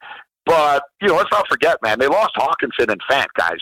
but 0.45 0.83
you 1.01 1.07
know, 1.07 1.15
let's 1.15 1.31
not 1.31 1.47
forget, 1.47 1.77
man. 1.81 1.99
They 1.99 2.07
lost 2.07 2.35
Hockenson 2.35 2.89
and 2.89 3.01
Fant, 3.09 3.27
guys. 3.37 3.59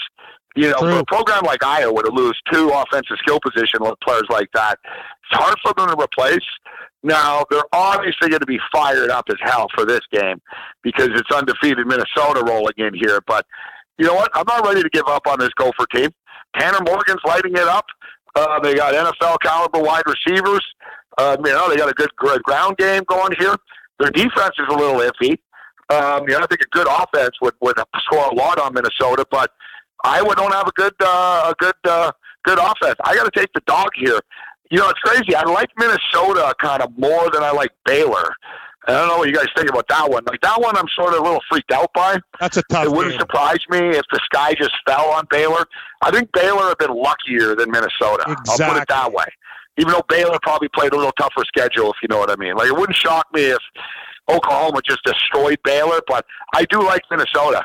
You 0.56 0.72
know, 0.72 0.80
for 0.80 1.00
a 1.00 1.06
program 1.06 1.44
like 1.46 1.64
Iowa 1.64 2.04
to 2.04 2.12
lose 2.12 2.38
two 2.52 2.70
offensive 2.70 3.18
skill 3.20 3.40
position 3.40 3.80
players 4.04 4.26
like 4.30 4.50
that, 4.54 4.80
it's 4.84 5.42
hard 5.42 5.56
for 5.64 5.74
them 5.78 5.96
to 5.96 6.04
replace. 6.04 6.46
Now, 7.04 7.46
they're 7.50 7.64
obviously 7.72 8.30
going 8.30 8.42
to 8.42 8.46
be 8.46 8.60
fired 8.72 9.10
up 9.10 9.26
as 9.30 9.38
hell 9.42 9.68
for 9.74 9.86
this 9.86 10.02
game 10.12 10.42
because 10.84 11.10
it's 11.16 11.32
undefeated 11.32 11.88
Minnesota 11.88 12.44
rolling 12.46 12.74
in 12.78 12.94
here. 12.94 13.22
But 13.26 13.46
you 14.02 14.08
know 14.08 14.16
what? 14.16 14.32
I'm 14.34 14.46
not 14.48 14.66
ready 14.66 14.82
to 14.82 14.90
give 14.90 15.06
up 15.06 15.28
on 15.28 15.38
this 15.38 15.50
Gopher 15.50 15.86
team. 15.94 16.10
Tanner 16.58 16.80
Morgan's 16.84 17.22
lighting 17.24 17.54
it 17.54 17.68
up. 17.68 17.86
Uh, 18.36 18.60
they 18.60 18.74
got 18.74 18.96
NFL 18.96 19.38
caliber 19.44 19.80
wide 19.80 20.02
receivers. 20.08 20.66
Uh, 21.20 21.38
you 21.46 21.52
know, 21.52 21.70
they 21.70 21.78
got 21.78 21.88
a 21.88 21.94
good 21.94 22.10
ground 22.18 22.78
game 22.78 23.04
going 23.08 23.32
here. 23.38 23.56
Their 24.00 24.10
defense 24.10 24.56
is 24.58 24.66
a 24.70 24.76
little 24.76 25.02
iffy. 25.02 25.38
Um, 25.94 26.28
you 26.28 26.34
know, 26.34 26.40
I 26.40 26.48
think 26.48 26.62
a 26.62 26.70
good 26.72 26.88
offense 26.88 27.36
would, 27.44 27.54
would 27.62 27.78
score 28.00 28.26
a 28.26 28.34
lot 28.34 28.58
on 28.60 28.74
Minnesota, 28.74 29.24
but 29.30 29.52
Iowa 30.04 30.34
don't 30.36 30.54
have 30.54 30.68
a 30.68 30.72
good 30.72 30.94
uh, 31.00 31.52
a 31.52 31.56
good 31.60 31.76
uh, 31.84 32.12
good 32.44 32.58
offense. 32.58 32.96
I 33.04 33.14
got 33.14 33.32
to 33.32 33.40
take 33.40 33.54
the 33.54 33.62
dog 33.68 33.90
here. 33.94 34.20
You 34.72 34.80
know, 34.80 34.90
it's 34.90 35.00
crazy. 35.00 35.36
I 35.36 35.44
like 35.44 35.70
Minnesota 35.78 36.56
kind 36.60 36.82
of 36.82 36.98
more 36.98 37.30
than 37.30 37.44
I 37.44 37.52
like 37.52 37.70
Baylor. 37.86 38.34
I 38.88 38.94
don't 38.94 39.08
know 39.10 39.18
what 39.18 39.30
you 39.30 39.36
guys 39.36 39.48
think 39.56 39.70
about 39.70 39.88
that 39.90 40.10
one. 40.10 40.24
Like 40.26 40.42
that 40.42 40.60
one, 40.60 40.76
I'm 40.76 40.88
sort 40.96 41.14
of 41.14 41.20
a 41.20 41.24
little 41.24 41.42
freaked 41.50 41.72
out 41.72 41.94
by. 41.94 42.18
That's 42.40 42.58
a 42.58 42.64
tough. 42.64 42.86
It 42.86 42.92
wouldn't 42.92 43.14
game. 43.14 43.20
surprise 43.20 43.60
me 43.70 43.80
if 43.90 44.04
the 44.12 44.20
sky 44.26 44.56
just 44.56 44.72
fell 44.88 45.10
on 45.12 45.28
Baylor. 45.30 45.66
I 46.02 46.10
think 46.10 46.32
Baylor 46.34 46.70
have 46.70 46.80
been 46.80 46.96
luckier 46.96 47.56
than 47.56 47.70
Minnesota. 47.70 48.24
Exactly. 48.28 48.66
I'll 48.66 48.74
put 48.74 48.82
it 48.82 48.88
that 48.90 49.14
way. 49.14 49.26
Even 49.78 49.94
though 49.94 50.04
Baylor 50.10 50.38
probably 50.42 50.68
played 50.70 50.94
a 50.94 50.96
little 50.96 51.12
tougher 51.14 51.44
schedule, 51.46 51.92
if 51.92 51.98
you 52.02 52.08
know 52.10 52.18
what 52.18 52.32
I 52.32 52.36
mean. 52.38 52.56
Like 52.56 52.68
it 52.68 52.76
wouldn't 52.76 52.98
shock 52.98 53.28
me 53.34 53.44
if 53.44 53.62
Oklahoma 54.30 54.82
just 54.88 55.04
destroyed 55.04 55.60
Baylor, 55.64 56.02
but 56.08 56.26
I 56.56 56.66
do 56.66 56.82
like 56.84 57.02
Minnesota. 57.12 57.64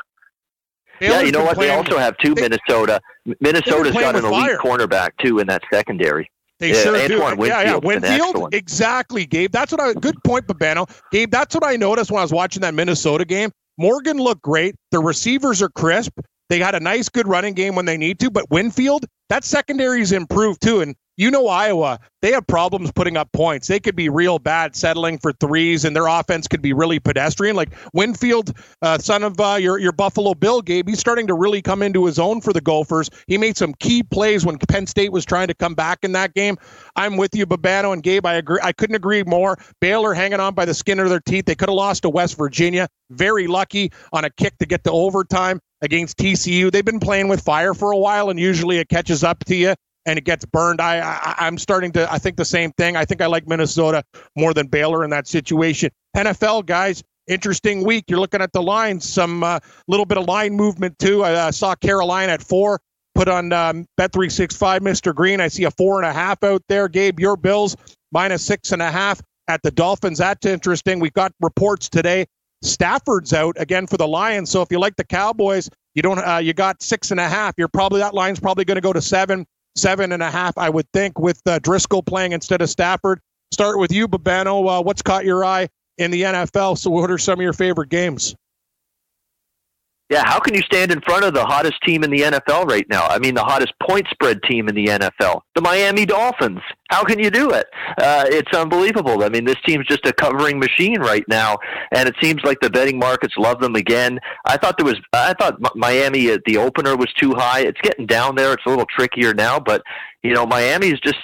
Baylor's 0.99 1.15
yeah, 1.15 1.25
you 1.25 1.31
know 1.31 1.43
what? 1.43 1.55
Playing, 1.55 1.71
they 1.71 1.77
also 1.77 1.97
have 1.97 2.15
two 2.17 2.35
they, 2.35 2.43
Minnesota. 2.43 3.01
Minnesota's 3.39 3.93
got 3.93 4.15
an 4.15 4.25
elite 4.25 4.51
fire. 4.51 4.57
cornerback 4.59 5.09
too 5.23 5.39
in 5.39 5.47
that 5.47 5.63
secondary. 5.71 6.29
They 6.59 6.73
yeah, 6.73 6.81
sure 6.81 6.97
Antoine 6.97 7.35
do. 7.35 7.41
Winfield 7.41 7.47
yeah, 7.47 7.61
yeah. 7.63 7.75
Winfield, 7.75 8.53
exactly, 8.53 9.25
Gabe. 9.25 9.51
That's 9.51 9.71
what 9.71 9.79
I. 9.79 9.93
Good 9.93 10.15
point, 10.23 10.47
Babano. 10.47 10.89
Gabe, 11.11 11.29
that's 11.29 11.53
what 11.53 11.63
I 11.63 11.75
noticed 11.75 12.11
when 12.11 12.19
I 12.19 12.23
was 12.23 12.33
watching 12.33 12.61
that 12.61 12.73
Minnesota 12.73 13.25
game. 13.25 13.51
Morgan 13.77 14.17
looked 14.17 14.41
great. 14.41 14.75
The 14.91 14.99
receivers 14.99 15.61
are 15.61 15.69
crisp. 15.69 16.19
They 16.49 16.57
got 16.59 16.73
a 16.73 16.79
nice, 16.79 17.09
good 17.09 17.27
running 17.27 17.53
game 17.53 17.75
when 17.75 17.85
they 17.85 17.97
need 17.97 18.19
to. 18.19 18.31
But 18.31 18.49
Winfield, 18.49 19.05
that 19.29 19.43
secondary's 19.43 20.11
improved 20.11 20.61
too. 20.61 20.81
And 20.81 20.95
you 21.17 21.31
know 21.31 21.47
Iowa, 21.47 21.99
they 22.21 22.31
have 22.31 22.45
problems 22.45 22.91
putting 22.91 23.17
up 23.17 23.31
points. 23.31 23.67
They 23.67 23.79
could 23.79 23.95
be 23.95 24.07
real 24.07 24.37
bad 24.37 24.75
settling 24.75 25.17
for 25.17 25.33
threes, 25.33 25.83
and 25.83 25.95
their 25.95 26.07
offense 26.07 26.47
could 26.47 26.61
be 26.61 26.73
really 26.73 26.99
pedestrian. 26.99 27.55
Like 27.55 27.73
Winfield, 27.93 28.53
uh, 28.83 28.99
son 28.99 29.23
of 29.23 29.39
uh, 29.39 29.57
your 29.59 29.79
your 29.79 29.91
Buffalo 29.91 30.35
Bill, 30.35 30.61
Gabe, 30.61 30.87
he's 30.87 30.99
starting 30.99 31.27
to 31.27 31.33
really 31.33 31.61
come 31.61 31.81
into 31.81 32.05
his 32.05 32.19
own 32.19 32.39
for 32.41 32.53
the 32.53 32.61
Gophers. 32.61 33.09
He 33.25 33.37
made 33.37 33.57
some 33.57 33.73
key 33.73 34.03
plays 34.03 34.45
when 34.45 34.57
Penn 34.59 34.85
State 34.85 35.11
was 35.11 35.25
trying 35.25 35.47
to 35.47 35.55
come 35.55 35.73
back 35.73 35.99
in 36.03 36.11
that 36.13 36.33
game. 36.33 36.57
I'm 36.95 37.17
with 37.17 37.35
you, 37.35 37.45
Babano 37.45 37.93
and 37.93 38.03
Gabe. 38.03 38.25
I 38.25 38.35
agree. 38.35 38.59
I 38.61 38.71
couldn't 38.71 38.95
agree 38.95 39.23
more. 39.23 39.57
Baylor 39.81 40.13
hanging 40.13 40.39
on 40.39 40.53
by 40.53 40.65
the 40.65 40.73
skin 40.73 40.99
of 40.99 41.09
their 41.09 41.19
teeth. 41.19 41.45
They 41.45 41.55
could 41.55 41.69
have 41.69 41.75
lost 41.75 42.03
to 42.03 42.09
West 42.09 42.37
Virginia. 42.37 42.87
Very 43.09 43.47
lucky 43.47 43.91
on 44.13 44.23
a 44.23 44.29
kick 44.29 44.57
to 44.59 44.65
get 44.65 44.83
to 44.83 44.91
overtime 44.91 45.59
against 45.81 46.17
TCU. 46.17 46.71
They've 46.71 46.85
been 46.85 46.99
playing 46.99 47.27
with 47.27 47.41
fire 47.41 47.73
for 47.73 47.91
a 47.91 47.97
while, 47.97 48.29
and 48.29 48.39
usually 48.39 48.77
it 48.77 48.89
catches 48.89 49.23
up 49.23 49.43
to 49.45 49.55
you 49.55 49.75
and 50.07 50.17
it 50.17 50.23
gets 50.23 50.45
burned. 50.45 50.81
I, 50.81 50.99
I 51.01 51.35
I'm 51.37 51.57
starting 51.57 51.91
to 51.91 52.11
I 52.11 52.17
think 52.17 52.37
the 52.37 52.45
same 52.45 52.71
thing. 52.71 52.95
I 52.95 53.05
think 53.05 53.21
I 53.21 53.27
like 53.27 53.47
Minnesota 53.47 54.03
more 54.35 54.53
than 54.53 54.67
Baylor 54.67 55.03
in 55.03 55.11
that 55.11 55.27
situation. 55.27 55.91
NFL 56.15 56.65
guys, 56.65 57.03
interesting 57.27 57.83
week. 57.85 58.05
You're 58.07 58.19
looking 58.19 58.41
at 58.41 58.53
the 58.53 58.63
lines, 58.63 59.07
some 59.07 59.43
uh, 59.43 59.59
little 59.87 60.05
bit 60.05 60.17
of 60.17 60.25
line 60.25 60.53
movement 60.53 60.97
too. 60.97 61.23
I 61.23 61.33
uh, 61.33 61.51
saw 61.51 61.75
Carolina 61.75 62.31
at 62.31 62.41
four. 62.41 62.79
Put 63.13 63.27
on 63.27 63.51
um, 63.51 63.85
bet 63.97 64.13
three 64.13 64.29
six 64.29 64.55
five, 64.55 64.81
Mr. 64.81 65.13
Green. 65.13 65.41
I 65.41 65.49
see 65.49 65.65
a 65.65 65.71
four 65.71 66.01
and 66.01 66.09
a 66.09 66.13
half 66.13 66.43
out 66.43 66.63
there. 66.69 66.87
Gabe, 66.87 67.19
your 67.19 67.35
Bills 67.35 67.75
minus 68.11 68.43
six 68.43 68.71
and 68.71 68.81
a 68.81 68.89
half 68.89 69.21
at 69.47 69.61
the 69.61 69.71
Dolphins. 69.71 70.19
That's 70.19 70.45
interesting. 70.45 70.99
We've 70.99 71.13
got 71.13 71.33
reports 71.41 71.89
today. 71.89 72.25
Stafford's 72.63 73.33
out 73.33 73.55
again 73.59 73.87
for 73.87 73.97
the 73.97 74.07
Lions. 74.07 74.49
So 74.49 74.61
if 74.61 74.71
you 74.71 74.79
like 74.79 74.95
the 74.95 75.03
Cowboys, 75.03 75.69
you 75.95 76.01
don't. 76.01 76.19
Uh, 76.19 76.37
you 76.37 76.53
got 76.53 76.81
six 76.81 77.11
and 77.11 77.19
a 77.19 77.27
half. 77.27 77.55
You're 77.57 77.67
probably 77.67 77.99
that 77.99 78.13
line's 78.13 78.39
probably 78.39 78.63
going 78.63 78.75
to 78.75 78.81
go 78.81 78.93
to 78.93 79.01
seven 79.01 79.45
seven 79.77 80.11
and 80.11 80.23
a 80.23 80.31
half, 80.31 80.57
I 80.57 80.69
would 80.69 80.91
think, 80.93 81.19
with 81.19 81.41
uh, 81.45 81.59
Driscoll 81.59 82.03
playing 82.03 82.33
instead 82.33 82.61
of 82.61 82.69
Stafford. 82.69 83.19
Start 83.51 83.79
with 83.79 83.91
you, 83.91 84.07
Babano. 84.07 84.79
Uh, 84.79 84.83
what's 84.83 85.01
caught 85.01 85.25
your 85.25 85.45
eye 85.45 85.69
in 85.97 86.11
the 86.11 86.23
NFL? 86.23 86.77
So, 86.77 86.89
what 86.89 87.09
are 87.09 87.17
some 87.17 87.39
of 87.39 87.43
your 87.43 87.53
favorite 87.53 87.89
games? 87.89 88.35
Yeah, 90.09 90.23
how 90.25 90.39
can 90.39 90.53
you 90.53 90.61
stand 90.61 90.91
in 90.91 91.01
front 91.01 91.25
of 91.25 91.33
the 91.33 91.43
hottest 91.43 91.81
team 91.85 92.03
in 92.03 92.11
the 92.11 92.21
NFL 92.21 92.65
right 92.65 92.87
now? 92.89 93.05
I 93.07 93.19
mean, 93.19 93.35
the 93.35 93.43
hottest 93.43 93.73
point 93.81 94.07
spread 94.09 94.41
team 94.43 94.69
in 94.69 94.75
the 94.75 94.85
NFL, 94.85 95.41
the 95.53 95.61
Miami 95.61 96.05
Dolphins. 96.05 96.61
How 96.89 97.03
can 97.03 97.19
you 97.19 97.29
do 97.29 97.51
it? 97.51 97.67
Uh, 97.97 98.25
it's 98.27 98.55
unbelievable. 98.55 99.23
I 99.23 99.29
mean, 99.29 99.45
this 99.45 99.57
team's 99.65 99.85
just 99.87 100.05
a 100.05 100.13
covering 100.13 100.59
machine 100.59 100.99
right 100.99 101.25
now, 101.27 101.57
and 101.91 102.07
it 102.07 102.15
seems 102.21 102.43
like 102.43 102.59
the 102.61 102.69
betting 102.69 102.97
markets 102.97 103.33
love 103.37 103.59
them 103.59 103.75
again. 103.75 104.19
I 104.45 104.57
thought 104.57 104.77
there 104.77 104.85
was, 104.85 104.99
I 105.13 105.33
thought 105.33 105.59
Miami 105.75 106.29
at 106.29 106.43
the 106.45 106.57
opener 106.57 106.95
was 106.95 107.11
too 107.19 107.33
high. 107.33 107.61
It's 107.61 107.81
getting 107.81 108.05
down 108.05 108.35
there. 108.35 108.53
It's 108.53 108.63
a 108.65 108.69
little 108.69 108.87
trickier 108.95 109.33
now, 109.33 109.59
but 109.59 109.81
you 110.23 110.33
know, 110.33 110.45
Miami 110.45 110.87
is 110.87 110.99
just 110.99 111.19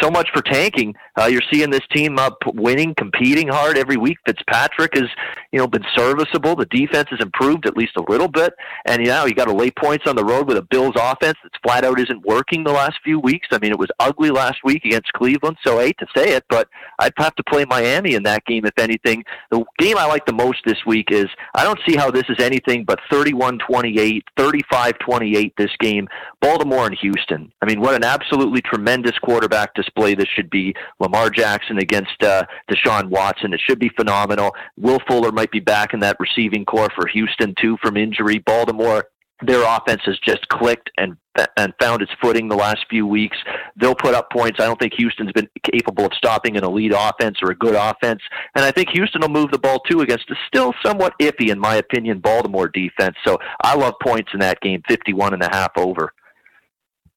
so 0.00 0.08
much 0.08 0.28
for 0.32 0.40
tanking. 0.42 0.94
Uh, 1.18 1.24
you're 1.24 1.42
seeing 1.50 1.70
this 1.70 1.86
team 1.92 2.18
up 2.18 2.38
winning, 2.46 2.94
competing 2.94 3.48
hard 3.48 3.76
every 3.76 3.96
week. 3.96 4.18
Fitzpatrick 4.26 4.94
has, 4.94 5.08
you 5.52 5.58
know, 5.58 5.66
been 5.66 5.84
serviceable. 5.96 6.54
The 6.54 6.66
defense 6.66 7.08
has 7.10 7.18
improved 7.20 7.66
at 7.66 7.76
least 7.76 7.96
a 7.96 8.02
little 8.08 8.28
bit, 8.28 8.54
and 8.84 9.00
you 9.02 9.08
know, 9.08 9.24
you 9.24 9.34
got 9.34 9.46
to 9.46 9.54
lay 9.54 9.70
points 9.72 10.06
on 10.06 10.16
the 10.16 10.24
road 10.24 10.46
with 10.46 10.58
a 10.58 10.62
Bills 10.62 10.94
offense 10.96 11.36
that's 11.42 11.56
flat 11.62 11.84
out 11.84 11.98
isn't 11.98 12.24
working 12.24 12.62
the 12.62 12.72
last 12.72 12.98
few 13.02 13.18
weeks. 13.18 13.48
I 13.50 13.58
mean, 13.58 13.72
it 13.72 13.78
was 13.78 13.88
ugly 13.98 14.30
last 14.30 14.58
week 14.62 14.84
against 14.84 14.95
Cleveland, 15.14 15.56
so 15.64 15.78
I 15.78 15.86
hate 15.86 15.98
to 15.98 16.06
say 16.16 16.34
it, 16.34 16.44
but 16.48 16.68
I'd 16.98 17.12
have 17.18 17.34
to 17.36 17.42
play 17.44 17.64
Miami 17.64 18.14
in 18.14 18.22
that 18.24 18.44
game 18.46 18.64
if 18.64 18.78
anything. 18.78 19.24
The 19.50 19.64
game 19.78 19.96
I 19.98 20.06
like 20.06 20.26
the 20.26 20.32
most 20.32 20.58
this 20.64 20.78
week 20.86 21.08
is 21.10 21.26
I 21.54 21.64
don't 21.64 21.78
see 21.86 21.96
how 21.96 22.10
this 22.10 22.24
is 22.28 22.38
anything 22.40 22.84
but 22.84 23.00
31-28, 23.10 24.22
35-28 24.38 25.52
this 25.56 25.70
game. 25.80 26.08
Baltimore 26.40 26.86
and 26.86 26.96
Houston. 27.00 27.52
I 27.62 27.66
mean, 27.66 27.80
what 27.80 27.94
an 27.94 28.04
absolutely 28.04 28.62
tremendous 28.62 29.18
quarterback 29.18 29.74
display 29.74 30.14
this 30.14 30.28
should 30.34 30.50
be. 30.50 30.74
Lamar 31.00 31.30
Jackson 31.30 31.78
against 31.78 32.22
uh, 32.22 32.44
Deshaun 32.70 33.08
Watson. 33.08 33.52
It 33.52 33.60
should 33.60 33.78
be 33.78 33.90
phenomenal. 33.96 34.54
Will 34.76 35.00
Fuller 35.08 35.32
might 35.32 35.50
be 35.50 35.60
back 35.60 35.94
in 35.94 36.00
that 36.00 36.16
receiving 36.20 36.64
core 36.64 36.90
for 36.94 37.06
Houston, 37.08 37.54
too, 37.60 37.76
from 37.82 37.96
injury. 37.96 38.38
Baltimore 38.38 39.06
their 39.42 39.62
offense 39.62 40.02
has 40.06 40.18
just 40.18 40.48
clicked 40.48 40.90
and 40.96 41.16
and 41.58 41.74
found 41.78 42.00
its 42.00 42.10
footing 42.22 42.48
the 42.48 42.56
last 42.56 42.86
few 42.88 43.06
weeks. 43.06 43.36
They'll 43.76 43.94
put 43.94 44.14
up 44.14 44.30
points. 44.30 44.58
I 44.58 44.64
don't 44.64 44.80
think 44.80 44.94
Houston's 44.96 45.32
been 45.32 45.48
capable 45.70 46.06
of 46.06 46.12
stopping 46.14 46.56
an 46.56 46.64
elite 46.64 46.94
offense 46.96 47.38
or 47.42 47.50
a 47.50 47.54
good 47.54 47.74
offense, 47.74 48.22
and 48.54 48.64
I 48.64 48.70
think 48.70 48.88
Houston 48.94 49.20
will 49.20 49.28
move 49.28 49.50
the 49.50 49.58
ball 49.58 49.80
too 49.80 50.00
against 50.00 50.30
a 50.30 50.34
still 50.46 50.72
somewhat 50.82 51.12
iffy, 51.20 51.50
in 51.50 51.58
my 51.58 51.74
opinion, 51.74 52.20
Baltimore 52.20 52.68
defense. 52.68 53.16
So 53.26 53.38
I 53.62 53.74
love 53.74 53.94
points 54.02 54.30
in 54.32 54.40
that 54.40 54.60
game, 54.62 54.82
fifty-one 54.88 55.34
and 55.34 55.42
a 55.42 55.50
half 55.54 55.72
over. 55.76 56.12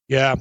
Yeah, 0.08 0.34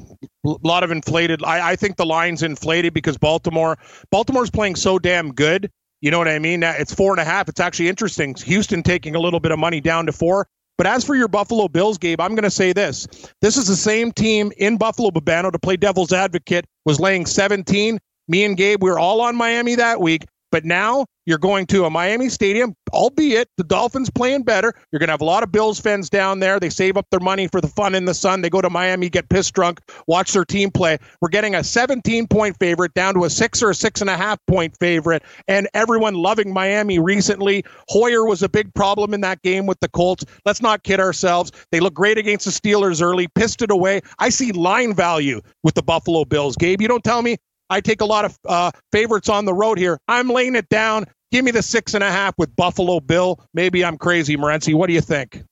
a 0.45 0.55
lot 0.63 0.83
of 0.83 0.91
inflated. 0.91 1.43
I, 1.43 1.71
I 1.71 1.75
think 1.75 1.95
the 1.95 2.05
line's 2.05 2.43
inflated 2.43 2.93
because 2.93 3.17
Baltimore, 3.17 3.77
Baltimore's 4.09 4.49
playing 4.49 4.75
so 4.75 4.97
damn 4.97 5.31
good. 5.33 5.71
You 6.01 6.11
know 6.11 6.17
what 6.17 6.27
I 6.27 6.39
mean? 6.39 6.63
It's 6.63 6.93
four 6.93 7.11
and 7.11 7.19
a 7.19 7.25
half. 7.25 7.47
It's 7.47 7.59
actually 7.59 7.87
interesting. 7.87 8.33
Houston 8.33 8.83
taking 8.83 9.15
a 9.15 9.19
little 9.19 9.39
bit 9.39 9.51
of 9.51 9.59
money 9.59 9.79
down 9.79 10.07
to 10.07 10.11
four. 10.11 10.47
But 10.79 10.87
as 10.87 11.03
for 11.03 11.13
your 11.13 11.27
Buffalo 11.27 11.67
Bills, 11.67 11.97
Gabe, 11.97 12.21
I'm 12.21 12.35
going 12.35 12.45
to 12.45 12.49
say 12.49 12.71
this. 12.71 13.05
This 13.41 13.57
is 13.57 13.67
the 13.67 13.75
same 13.75 14.13
team 14.13 14.53
in 14.55 14.77
Buffalo, 14.77 15.11
Babano, 15.11 15.51
to 15.51 15.59
play 15.59 15.75
devil's 15.75 16.13
advocate, 16.13 16.63
was 16.85 17.01
laying 17.01 17.25
17. 17.25 17.99
Me 18.29 18.45
and 18.45 18.55
Gabe, 18.55 18.81
we 18.81 18.89
were 18.89 18.97
all 18.97 19.19
on 19.19 19.35
Miami 19.35 19.75
that 19.75 19.99
week. 19.99 20.23
But 20.53 20.63
now 20.63 21.05
you're 21.29 21.37
going 21.37 21.67
to 21.67 21.85
a 21.85 21.91
Miami 21.91 22.27
stadium, 22.27 22.73
albeit 22.91 23.49
the 23.55 23.63
Dolphins 23.63 24.09
playing 24.09 24.41
better. 24.41 24.73
You're 24.91 24.97
going 24.97 25.09
to 25.09 25.13
have 25.13 25.21
a 25.21 25.25
lot 25.25 25.43
of 25.43 25.51
Bills 25.51 25.79
fans 25.79 26.09
down 26.09 26.39
there. 26.39 26.59
They 26.59 26.71
save 26.71 26.97
up 26.97 27.05
their 27.11 27.19
money 27.19 27.47
for 27.47 27.61
the 27.61 27.67
fun 27.67 27.93
in 27.93 28.05
the 28.05 28.15
sun. 28.15 28.41
They 28.41 28.49
go 28.49 28.61
to 28.61 28.69
Miami, 28.71 29.09
get 29.09 29.29
pissed 29.29 29.53
drunk, 29.53 29.79
watch 30.07 30.33
their 30.33 30.43
team 30.43 30.71
play. 30.71 30.97
We're 31.21 31.29
getting 31.29 31.53
a 31.53 31.63
17 31.63 32.25
point 32.25 32.57
favorite 32.59 32.95
down 32.95 33.13
to 33.13 33.25
a 33.25 33.29
six 33.29 33.61
or 33.61 33.69
a 33.69 33.75
six 33.75 34.01
and 34.01 34.09
a 34.09 34.17
half 34.17 34.39
point 34.47 34.75
favorite. 34.79 35.21
And 35.47 35.69
everyone 35.75 36.15
loving 36.15 36.51
Miami 36.51 36.97
recently. 36.97 37.63
Hoyer 37.89 38.25
was 38.25 38.41
a 38.41 38.49
big 38.49 38.73
problem 38.73 39.13
in 39.13 39.21
that 39.21 39.43
game 39.43 39.67
with 39.67 39.79
the 39.81 39.89
Colts. 39.89 40.25
Let's 40.45 40.63
not 40.63 40.81
kid 40.81 40.99
ourselves. 40.99 41.51
They 41.71 41.79
look 41.79 41.93
great 41.93 42.17
against 42.17 42.45
the 42.45 42.51
Steelers 42.51 43.03
early, 43.03 43.27
pissed 43.27 43.61
it 43.61 43.69
away. 43.69 44.01
I 44.17 44.29
see 44.29 44.51
line 44.51 44.95
value 44.95 45.41
with 45.61 45.75
the 45.75 45.83
Buffalo 45.83 46.25
Bills. 46.25 46.55
Gabe, 46.55 46.81
you 46.81 46.87
don't 46.87 47.03
tell 47.03 47.21
me 47.21 47.37
I 47.69 47.81
take 47.81 48.01
a 48.01 48.05
lot 48.05 48.25
of 48.25 48.37
uh, 48.47 48.71
favorites 48.91 49.29
on 49.29 49.45
the 49.45 49.53
road 49.53 49.77
here. 49.77 49.99
I'm 50.07 50.27
laying 50.27 50.55
it 50.55 50.69
down. 50.69 51.05
Give 51.31 51.45
me 51.45 51.51
the 51.51 51.61
six 51.61 51.93
and 51.93 52.03
a 52.03 52.11
half 52.11 52.33
with 52.37 52.55
Buffalo 52.55 52.99
Bill. 52.99 53.39
Maybe 53.53 53.85
I'm 53.85 53.97
crazy, 53.97 54.35
Morency. 54.35 54.73
What 54.73 54.87
do 54.87 54.93
you 54.93 55.01
think? 55.01 55.43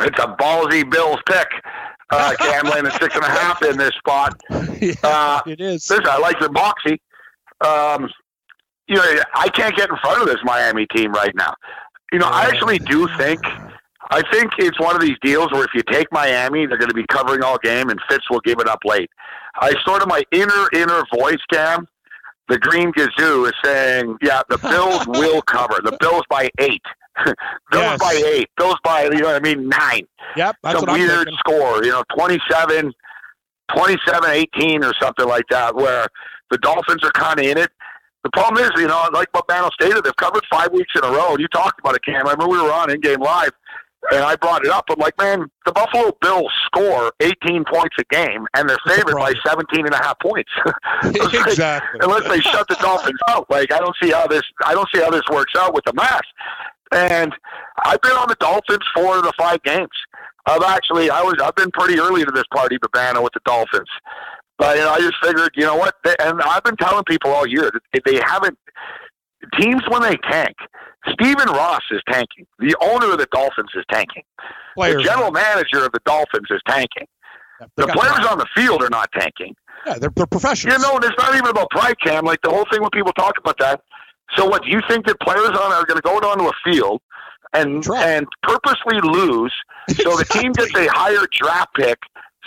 It's 0.00 0.18
a 0.18 0.34
ballsy 0.40 0.88
Bills 0.90 1.18
pick. 1.26 1.48
Uh, 2.10 2.34
Cam 2.38 2.66
laying 2.66 2.86
a 2.86 2.90
six 2.90 3.14
and 3.14 3.22
a 3.22 3.28
half 3.28 3.62
in 3.62 3.76
this 3.76 3.92
spot. 3.98 4.34
Yeah, 4.80 4.94
uh, 5.02 5.42
it 5.46 5.60
is. 5.60 5.90
Listen, 5.90 6.06
I 6.08 6.16
like 6.16 6.40
the 6.40 6.48
boxy. 6.48 6.96
Um, 7.60 8.08
you 8.88 8.96
know, 8.96 9.22
I 9.34 9.48
can't 9.50 9.76
get 9.76 9.90
in 9.90 9.96
front 9.98 10.22
of 10.22 10.26
this 10.26 10.38
Miami 10.42 10.86
team 10.86 11.12
right 11.12 11.34
now. 11.34 11.52
You 12.12 12.18
know, 12.18 12.28
I 12.28 12.44
actually 12.44 12.78
do 12.78 13.06
think 13.18 13.40
I 14.10 14.22
think 14.32 14.52
it's 14.58 14.78
one 14.80 14.96
of 14.96 15.02
these 15.02 15.16
deals 15.22 15.52
where 15.52 15.64
if 15.64 15.70
you 15.74 15.82
take 15.88 16.08
Miami, 16.10 16.66
they're 16.66 16.78
going 16.78 16.88
to 16.88 16.94
be 16.94 17.06
covering 17.08 17.44
all 17.44 17.58
game, 17.58 17.90
and 17.90 18.00
Fitz 18.08 18.28
will 18.28 18.40
give 18.40 18.58
it 18.58 18.66
up 18.66 18.80
late. 18.84 19.08
I 19.60 19.72
sort 19.84 20.02
of 20.02 20.08
my 20.08 20.22
inner 20.32 20.68
inner 20.72 21.02
voice, 21.14 21.38
Cam, 21.52 21.86
the 22.50 22.58
Green 22.58 22.92
Gazoo 22.92 23.46
is 23.46 23.52
saying, 23.64 24.18
yeah, 24.20 24.42
the 24.50 24.58
Bills 24.58 25.06
will 25.18 25.40
cover. 25.42 25.80
The 25.82 25.96
Bills 26.00 26.24
by 26.28 26.50
eight. 26.58 26.82
Bills 27.24 27.36
Yes. 27.72 27.98
by 27.98 28.22
eight. 28.26 28.48
Bills 28.58 28.76
by 28.84 29.04
you 29.04 29.10
know 29.20 29.26
what 29.28 29.36
I 29.36 29.40
mean 29.40 29.68
nine. 29.68 30.06
Yep, 30.36 30.56
that's 30.62 30.78
Some 30.80 30.88
I'm 30.90 30.98
weird 31.00 31.28
score, 31.38 31.82
you 31.84 31.90
know, 31.90 32.02
27, 32.16 32.92
27, 33.74 34.30
18 34.30 34.84
or 34.84 34.92
something 35.00 35.26
like 35.26 35.44
that, 35.50 35.74
where 35.74 36.06
the 36.50 36.58
Dolphins 36.58 37.02
are 37.04 37.10
kind 37.12 37.38
of 37.40 37.46
in 37.46 37.58
it. 37.58 37.70
The 38.24 38.30
problem 38.34 38.62
is, 38.62 38.70
you 38.76 38.86
know, 38.86 39.08
like 39.12 39.28
what 39.32 39.46
Bano 39.46 39.70
stated, 39.80 40.04
they've 40.04 40.16
covered 40.16 40.44
five 40.52 40.72
weeks 40.72 40.92
in 40.94 41.02
a 41.04 41.10
row. 41.10 41.36
You 41.38 41.48
talked 41.48 41.80
about 41.80 41.94
it, 41.96 42.04
Cam. 42.04 42.26
I 42.26 42.32
remember 42.32 42.48
we 42.48 42.60
were 42.60 42.72
on 42.72 42.90
in 42.90 43.00
game 43.00 43.20
live, 43.20 43.52
and 44.12 44.22
I 44.24 44.36
brought 44.36 44.64
it 44.64 44.70
up. 44.70 44.84
I'm 44.90 44.98
like, 44.98 45.16
man, 45.18 45.50
the 45.66 45.72
Buffalo 45.72 46.12
Bills 46.20 46.50
score 46.66 47.12
18 47.20 47.64
points 47.64 47.96
a 48.00 48.04
game, 48.14 48.46
and 48.54 48.68
they're 48.68 48.78
favored 48.86 49.14
by 49.14 49.30
Right. 49.30 49.36
17 49.46 49.84
17 49.84 49.86
and 49.86 49.94
a 49.94 49.98
half 49.98 50.18
points. 50.20 50.50
Like, 51.02 51.34
exactly. 51.46 52.00
unless 52.02 52.26
they 52.28 52.40
shut 52.40 52.66
the 52.68 52.76
Dolphins 52.76 53.18
out. 53.28 53.48
Like 53.50 53.72
I 53.72 53.78
don't 53.78 53.94
see 54.02 54.10
how 54.10 54.26
this 54.26 54.42
I 54.64 54.74
don't 54.74 54.88
see 54.94 55.00
how 55.00 55.10
this 55.10 55.22
works 55.30 55.52
out 55.56 55.74
with 55.74 55.84
the 55.84 55.92
math. 55.94 56.20
And 56.92 57.32
I've 57.84 58.00
been 58.00 58.12
on 58.12 58.28
the 58.28 58.36
Dolphins 58.40 58.84
four 58.94 59.18
of 59.18 59.22
the 59.24 59.32
five 59.38 59.62
games. 59.62 59.88
I've 60.46 60.62
actually 60.62 61.10
I 61.10 61.22
was 61.22 61.34
I've 61.42 61.54
been 61.54 61.70
pretty 61.70 61.98
early 62.00 62.24
to 62.24 62.30
this 62.32 62.44
party, 62.52 62.78
Babano, 62.78 63.22
with 63.22 63.32
the 63.34 63.40
Dolphins. 63.44 63.88
But 64.58 64.76
you 64.76 64.82
know, 64.82 64.90
I 64.90 64.98
just 65.00 65.14
figured, 65.22 65.50
you 65.56 65.64
know 65.64 65.76
what? 65.76 65.94
They, 66.04 66.14
and 66.20 66.40
I've 66.42 66.62
been 66.64 66.76
telling 66.76 67.04
people 67.04 67.30
all 67.30 67.46
year 67.46 67.70
that 67.92 68.02
they 68.04 68.16
haven't 68.26 68.58
teams 69.60 69.82
when 69.88 70.02
they 70.02 70.16
tank. 70.30 70.56
Stephen 71.12 71.48
Ross 71.48 71.80
is 71.90 72.00
tanking. 72.10 72.46
The 72.58 72.76
owner 72.80 73.12
of 73.12 73.18
the 73.18 73.26
Dolphins 73.32 73.70
is 73.74 73.84
tanking. 73.90 74.22
Players, 74.74 74.96
the 74.96 75.02
general 75.02 75.30
manager 75.30 75.84
of 75.84 75.92
the 75.92 76.00
Dolphins 76.04 76.46
is 76.50 76.60
tanking. 76.68 77.06
they 77.58 77.66
The 77.76 77.88
players 77.88 78.26
on 78.26 78.38
the 78.38 78.46
field 78.54 78.82
are 78.82 78.90
not 78.90 79.10
tanking. 79.12 79.54
yeah, 79.86 79.98
they're, 79.98 80.10
they're 80.14 80.26
professionals. 80.26 80.76
You 80.76 80.82
know, 80.86 80.96
and 80.96 81.04
it's 81.04 81.16
not 81.18 81.34
even 81.34 81.48
about 81.48 81.70
pride, 81.70 81.96
Cam. 82.04 82.24
Like 82.24 82.40
the 82.42 82.50
whole 82.50 82.66
thing 82.70 82.80
when 82.82 82.90
people 82.90 83.12
talk 83.12 83.38
about 83.38 83.58
that. 83.58 83.80
So 84.36 84.46
what? 84.46 84.62
Do 84.64 84.70
you 84.70 84.80
think 84.88 85.06
that 85.06 85.18
players 85.20 85.48
on 85.48 85.72
are 85.72 85.84
going 85.86 85.96
to 85.96 86.02
go 86.02 86.20
down 86.20 86.38
to 86.38 86.44
a 86.44 86.52
field 86.64 87.00
and 87.52 87.84
and 87.96 88.26
purposely 88.42 89.00
lose, 89.02 89.52
so 89.94 90.16
the 90.16 90.24
team 90.24 90.52
gets 90.52 90.74
a 90.76 90.86
higher 90.88 91.26
draft 91.32 91.74
pick, 91.74 91.98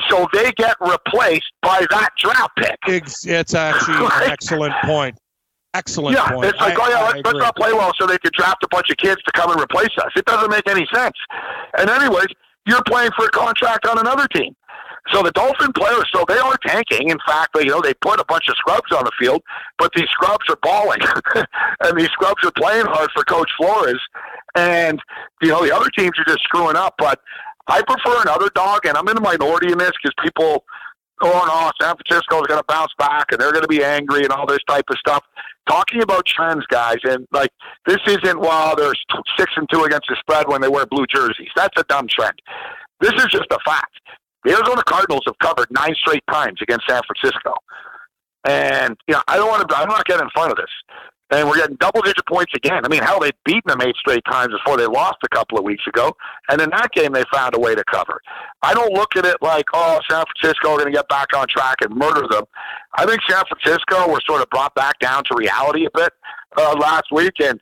so 0.10 0.28
they 0.32 0.52
get 0.54 0.78
replaced 0.80 1.52
by 1.62 1.86
that 1.90 2.10
draft 2.18 2.52
pick. 2.58 2.78
Ex- 2.88 3.26
it's 3.26 3.54
actually 3.54 4.06
an 4.06 4.12
excellent 4.32 4.74
point. 4.84 5.18
Excellent 5.74 6.16
yeah, 6.16 6.30
point. 6.32 6.46
it's 6.46 6.60
like, 6.60 6.78
I- 6.78 6.84
oh 6.84 6.90
yeah, 6.90 7.04
let's, 7.08 7.22
let's 7.26 7.40
not 7.40 7.56
play 7.56 7.74
well 7.74 7.92
so 8.00 8.06
they 8.06 8.18
could 8.20 8.34
draft 8.34 8.64
a 8.64 8.68
bunch 8.70 8.90
of 8.92 8.98
kids 8.98 9.22
to 9.24 9.32
come 9.34 9.52
and 9.52 9.60
replace 9.60 9.90
us. 9.98 10.12
It 10.16 10.26
doesn't 10.26 10.52
make 10.52 10.68
any 10.70 10.86
sense. 10.94 11.16
And 11.78 11.90
anyways, 11.90 12.28
you're 12.68 12.84
playing 12.84 13.12
for 13.18 13.26
a 13.26 13.30
contract 13.30 13.88
on 13.88 14.00
another 14.00 14.28
team. 14.28 14.56
So 15.12 15.22
the 15.22 15.32
Dolphin 15.32 15.74
players, 15.74 16.06
so 16.14 16.24
they 16.28 16.38
are 16.38 16.56
tanking. 16.66 17.10
In 17.10 17.18
fact, 17.28 17.50
they, 17.54 17.64
you 17.64 17.72
know, 17.72 17.82
they 17.82 17.94
put 17.96 18.20
a 18.22 18.26
bunch 18.26 18.48
of 18.48 18.56
scrubs 18.56 18.92
on 18.94 19.04
the 19.04 19.12
field, 19.20 19.42
but 19.78 19.92
these 19.96 20.08
scrubs 20.10 20.46
are 20.48 20.58
balling, 20.62 21.02
and 21.82 22.00
these 22.00 22.08
scrubs 22.08 22.44
are 22.46 22.52
playing 22.52 22.86
hard 22.86 23.10
for 23.14 23.24
Coach 23.24 23.50
Flores. 23.58 24.00
And 24.56 25.02
you 25.42 25.50
know, 25.50 25.66
the 25.66 25.76
other 25.76 25.90
teams 25.98 26.12
are 26.20 26.26
just 26.26 26.44
screwing 26.44 26.78
up. 26.78 26.96
But 26.98 27.20
I 27.68 27.82
prefer 27.82 28.22
an 28.22 28.30
underdog, 28.30 28.86
and 28.86 28.96
I'm 28.96 29.08
in 29.10 29.16
the 29.16 29.22
minority 29.22 29.72
in 29.72 29.78
this 29.78 29.92
because 30.02 30.14
people, 30.24 30.64
oh 31.24 31.46
no, 31.48 31.72
San 31.82 31.96
Francisco's 31.96 32.48
going 32.48 32.60
to 32.60 32.66
bounce 32.68 32.92
back, 32.98 33.32
and 33.32 33.40
they're 33.40 33.52
going 33.52 33.64
to 33.64 33.68
be 33.68 33.84
angry, 33.84 34.24
and 34.24 34.32
all 34.32 34.46
this 34.46 34.64
type 34.68 34.86
of 34.90 34.98
stuff. 34.98 35.24
Talking 35.68 36.02
about 36.02 36.26
trends, 36.26 36.66
guys, 36.68 36.98
and 37.04 37.26
like 37.32 37.50
this 37.86 38.00
isn't 38.06 38.40
while 38.40 38.76
there's 38.76 39.02
t- 39.12 39.20
six 39.38 39.52
and 39.56 39.68
two 39.72 39.84
against 39.84 40.08
the 40.10 40.18
spread 40.20 40.48
when 40.48 40.62
they 40.62 40.68
wear 40.68 40.86
blue 40.86 41.06
jerseys. 41.08 41.50
That's 41.56 41.78
a 41.78 41.84
dumb 41.84 42.08
trend. 42.10 42.40
This 43.00 43.14
is 43.14 43.26
just 43.26 43.48
a 43.52 43.60
fact. 43.66 44.00
The 44.44 44.52
Arizona 44.52 44.84
Cardinals 44.84 45.22
have 45.26 45.38
covered 45.40 45.68
nine 45.72 45.96
straight 45.96 46.24
times 46.30 46.60
against 46.62 46.86
San 46.90 47.02
Francisco. 47.08 47.54
And, 48.46 48.98
you 49.08 49.14
know, 49.14 49.22
I 49.28 49.38
don't 49.38 49.48
want 49.48 49.68
to, 49.68 49.76
I'm 49.76 49.88
not 49.88 50.06
getting 50.06 50.24
in 50.24 50.30
front 50.32 50.52
of 50.52 50.58
this. 50.58 50.70
And 51.34 51.50
we're 51.50 51.58
getting 51.58 51.78
double 51.78 52.02
digit 52.02 52.26
points 52.28 52.54
again. 52.56 52.86
I 52.86 52.88
mean, 52.90 53.02
hell, 53.02 53.20
they've 53.20 53.34
beaten 53.44 53.64
them 53.66 53.82
eight 53.82 53.96
straight 53.96 54.24
times 54.26 54.54
before 54.54 54.78
they 54.78 54.86
lost 54.86 55.18
a 55.24 55.30
couple 55.30 55.58
of 55.58 55.64
weeks 55.64 55.82
ago. 55.88 56.16
And 56.50 56.62
in 56.62 56.70
that 56.70 56.92
game, 56.92 57.12
they 57.12 57.24
found 57.34 57.56
a 57.56 57.60
way 57.60 57.74
to 57.74 57.84
cover. 57.86 58.22
I 58.62 58.76
don't 58.76 58.94
look 58.94 59.16
at 59.16 59.26
it 59.26 59.38
like, 59.42 59.66
oh, 59.74 60.00
San 60.08 60.24
Francisco 60.26 60.74
are 60.74 60.78
going 60.78 60.92
to 60.92 60.96
get 60.96 61.10
back 61.10 61.36
on 61.36 61.48
track 61.48 61.78
and 61.82 61.96
murder 61.96 62.28
them. 62.30 62.44
I 62.96 63.08
think 63.08 63.22
San 63.28 63.42
Francisco 63.46 64.12
were 64.12 64.22
sort 64.28 64.44
of 64.44 64.50
brought 64.52 64.76
back 64.76 65.00
down 65.00 65.24
to 65.24 65.36
reality 65.36 65.86
a 65.86 65.98
bit 65.98 66.14
uh, 66.56 66.76
last 66.80 67.06
week. 67.12 67.42
And 67.42 67.60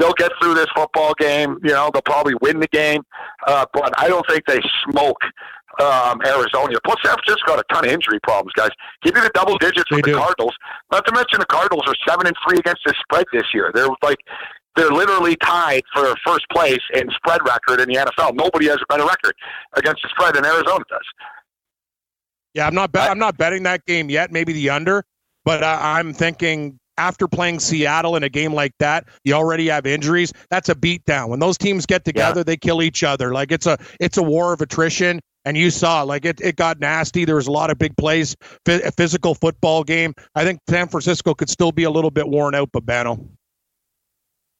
they'll 0.00 0.14
get 0.14 0.32
through 0.42 0.54
this 0.54 0.66
football 0.74 1.14
game. 1.16 1.58
You 1.62 1.70
know, 1.70 1.90
they'll 1.92 2.02
probably 2.02 2.34
win 2.40 2.58
the 2.58 2.68
game. 2.68 3.02
Uh, 3.46 3.66
but 3.72 3.92
I 4.00 4.08
don't 4.08 4.26
think 4.28 4.46
they 4.46 4.60
smoke 4.90 5.20
um, 5.80 6.20
Arizona. 6.26 6.76
Plus, 6.84 6.98
San 7.04 7.14
Francisco 7.14 7.46
got 7.46 7.58
a 7.60 7.64
ton 7.72 7.84
of 7.86 7.92
injury 7.92 8.20
problems, 8.22 8.52
guys. 8.54 8.70
Give 9.02 9.14
me 9.14 9.20
the 9.20 9.30
double 9.34 9.56
digits 9.58 9.84
They 9.90 10.00
for 10.00 10.02
the. 10.02 10.12
Cardinals. 10.14 10.54
Not 10.90 11.06
to 11.06 11.12
mention 11.12 11.40
the 11.40 11.46
Cardinals 11.46 11.84
are 11.86 11.94
seven 12.06 12.26
and 12.26 12.36
three 12.46 12.58
against 12.58 12.82
the 12.84 12.94
spread 13.02 13.26
this 13.32 13.54
year. 13.54 13.70
They're 13.74 13.88
like 14.02 14.18
they're 14.76 14.90
literally 14.90 15.36
tied 15.36 15.82
for 15.94 16.14
first 16.24 16.48
place 16.50 16.80
in 16.94 17.10
spread 17.10 17.40
record 17.46 17.80
in 17.80 17.88
the 17.88 17.96
NFL. 17.96 18.34
Nobody 18.34 18.68
has 18.68 18.78
a 18.82 18.86
better 18.88 19.04
record 19.04 19.34
against 19.74 20.02
the 20.02 20.08
spread 20.08 20.34
than 20.34 20.44
Arizona 20.44 20.84
does. 20.88 21.06
Yeah, 22.54 22.66
I'm 22.66 22.74
not. 22.74 22.92
Bet- 22.92 23.10
I'm 23.10 23.18
not 23.18 23.36
betting 23.36 23.62
that 23.64 23.84
game 23.86 24.10
yet. 24.10 24.30
Maybe 24.30 24.52
the 24.52 24.70
under, 24.70 25.04
but 25.44 25.62
uh, 25.62 25.78
I'm 25.80 26.12
thinking 26.12 26.78
after 26.98 27.26
playing 27.26 27.58
Seattle 27.60 28.16
in 28.16 28.22
a 28.22 28.28
game 28.28 28.52
like 28.52 28.72
that, 28.78 29.06
you 29.24 29.34
already 29.34 29.68
have 29.68 29.86
injuries. 29.86 30.32
That's 30.50 30.68
a 30.68 30.74
beatdown. 30.74 31.28
When 31.28 31.40
those 31.40 31.56
teams 31.56 31.86
get 31.86 32.04
together, 32.04 32.44
they 32.44 32.56
kill 32.56 32.82
each 32.82 33.02
other. 33.02 33.32
Like 33.32 33.52
it's 33.52 33.66
a 33.66 33.78
it's 34.00 34.18
a 34.18 34.22
war 34.22 34.52
of 34.52 34.60
attrition. 34.60 35.20
And 35.44 35.56
you 35.56 35.70
saw 35.70 36.02
like 36.02 36.24
it, 36.24 36.40
it 36.40 36.56
got 36.56 36.80
nasty. 36.80 37.24
There 37.24 37.34
was 37.34 37.48
a 37.48 37.52
lot 37.52 37.70
of 37.70 37.78
big 37.78 37.96
plays, 37.96 38.36
physical 38.96 39.34
football 39.34 39.82
game. 39.82 40.14
I 40.34 40.44
think 40.44 40.60
San 40.68 40.88
Francisco 40.88 41.34
could 41.34 41.50
still 41.50 41.72
be 41.72 41.84
a 41.84 41.90
little 41.90 42.10
bit 42.10 42.28
worn 42.28 42.54
out, 42.54 42.70
Babano. 42.70 43.28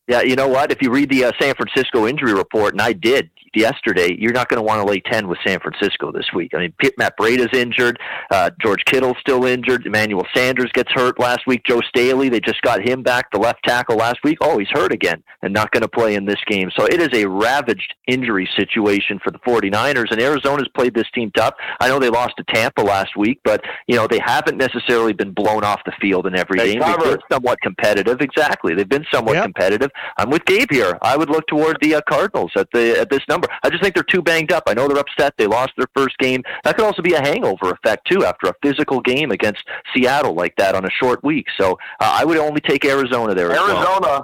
Yeah, 0.09 0.23
you 0.23 0.35
know 0.35 0.49
what? 0.49 0.73
If 0.73 0.83
you 0.83 0.91
read 0.91 1.11
the 1.11 1.27
uh, 1.27 1.33
San 1.41 1.55
Francisco 1.55 2.09
injury 2.09 2.35
report, 2.35 2.75
and 2.75 2.83
I 2.83 2.93
did 2.93 3.31
yesterday, 3.55 4.15
you're 4.19 4.33
not 4.33 4.49
going 4.49 4.59
to 4.59 4.63
want 4.63 4.81
to 4.85 4.91
lay 4.91 5.01
10 5.01 5.29
with 5.29 5.39
San 5.47 5.61
Francisco 5.61 6.13
this 6.13 6.27
week. 6.35 6.53
I 6.55 6.59
mean, 6.59 6.75
Matt 6.99 7.17
Breida's 7.19 7.57
injured. 7.57 7.99
Uh, 8.31 8.51
George 8.61 8.85
Kittle's 8.85 9.17
still 9.21 9.45
injured. 9.45 9.87
Emmanuel 9.87 10.27
Sanders 10.35 10.71
gets 10.73 10.91
hurt 10.93 11.19
last 11.19 11.41
week. 11.47 11.63
Joe 11.67 11.81
Staley, 11.89 12.29
they 12.29 12.41
just 12.41 12.61
got 12.63 12.87
him 12.87 13.03
back, 13.03 13.31
the 13.33 13.39
left 13.39 13.65
tackle 13.65 13.97
last 13.97 14.19
week. 14.25 14.39
Oh, 14.41 14.59
he's 14.59 14.69
hurt 14.71 14.93
again 14.93 15.23
and 15.43 15.53
not 15.53 15.71
going 15.71 15.83
to 15.83 15.89
play 15.89 16.15
in 16.15 16.25
this 16.25 16.41
game. 16.49 16.71
So 16.77 16.87
it 16.87 17.01
is 17.01 17.09
a 17.13 17.27
ravaged 17.29 17.95
injury 18.07 18.49
situation 18.57 19.19
for 19.23 19.31
the 19.31 19.39
49ers, 19.41 20.11
and 20.11 20.21
Arizona's 20.21 20.69
played 20.77 20.95
this 20.95 21.11
team 21.15 21.31
tough. 21.37 21.55
I 21.81 21.89
know 21.89 21.99
they 21.99 22.11
lost 22.11 22.35
to 22.39 22.45
Tampa 22.45 22.83
last 22.83 23.17
week, 23.17 23.41
but, 23.45 23.63
you 23.87 23.97
know, 23.97 24.07
they 24.07 24.21
haven't 24.25 24.57
necessarily 24.57 25.13
been 25.13 25.33
blown 25.33 25.65
off 25.65 25.81
the 25.85 25.93
field 26.01 26.27
in 26.27 26.37
every 26.37 26.59
They 26.59 26.75
game. 26.75 26.81
They've 26.83 26.99
been 26.99 27.19
somewhat 27.31 27.61
competitive. 27.61 28.21
Exactly. 28.21 28.75
They've 28.75 28.89
been 28.89 29.07
somewhat 29.13 29.35
Yep. 29.35 29.45
competitive. 29.45 29.91
I'm 30.19 30.31
with 30.31 30.45
Gabe 30.45 30.71
here. 30.71 30.99
I 31.03 31.17
would 31.17 31.31
look 31.31 31.47
toward 31.47 31.79
the 31.81 31.97
uh, 31.97 32.01
Cardinals 32.09 32.53
at 32.57 32.69
the 32.73 32.99
at 33.01 33.11
this 33.11 33.21
number. 33.29 33.42
I 33.63 33.71
just 33.71 33.83
think 33.83 33.95
they're 33.95 34.03
too 34.05 34.23
banged 34.23 34.53
up. 34.53 34.65
I 34.67 34.75
know 34.75 34.89
they're 34.89 34.99
upset. 34.99 35.35
They 35.39 35.47
lost 35.47 35.73
their 35.77 35.87
first 35.97 36.17
game. 36.19 36.43
That 36.65 36.77
could 36.77 36.85
also 36.85 37.03
be 37.03 37.15
a 37.15 37.21
hangover 37.21 37.71
effect 37.71 38.07
too 38.11 38.25
after 38.25 38.49
a 38.49 38.55
physical 38.63 39.01
game 39.01 39.31
against 39.31 39.63
Seattle 39.95 40.35
like 40.35 40.55
that 40.57 40.75
on 40.75 40.85
a 40.85 40.91
short 40.91 41.23
week. 41.25 41.47
So 41.61 41.73
uh, 42.01 42.13
I 42.19 42.25
would 42.25 42.39
only 42.39 42.61
take 42.61 42.85
Arizona 42.85 43.35
there. 43.35 43.53
as 43.53 43.59
well. 43.59 43.77
Arizona, 43.77 44.23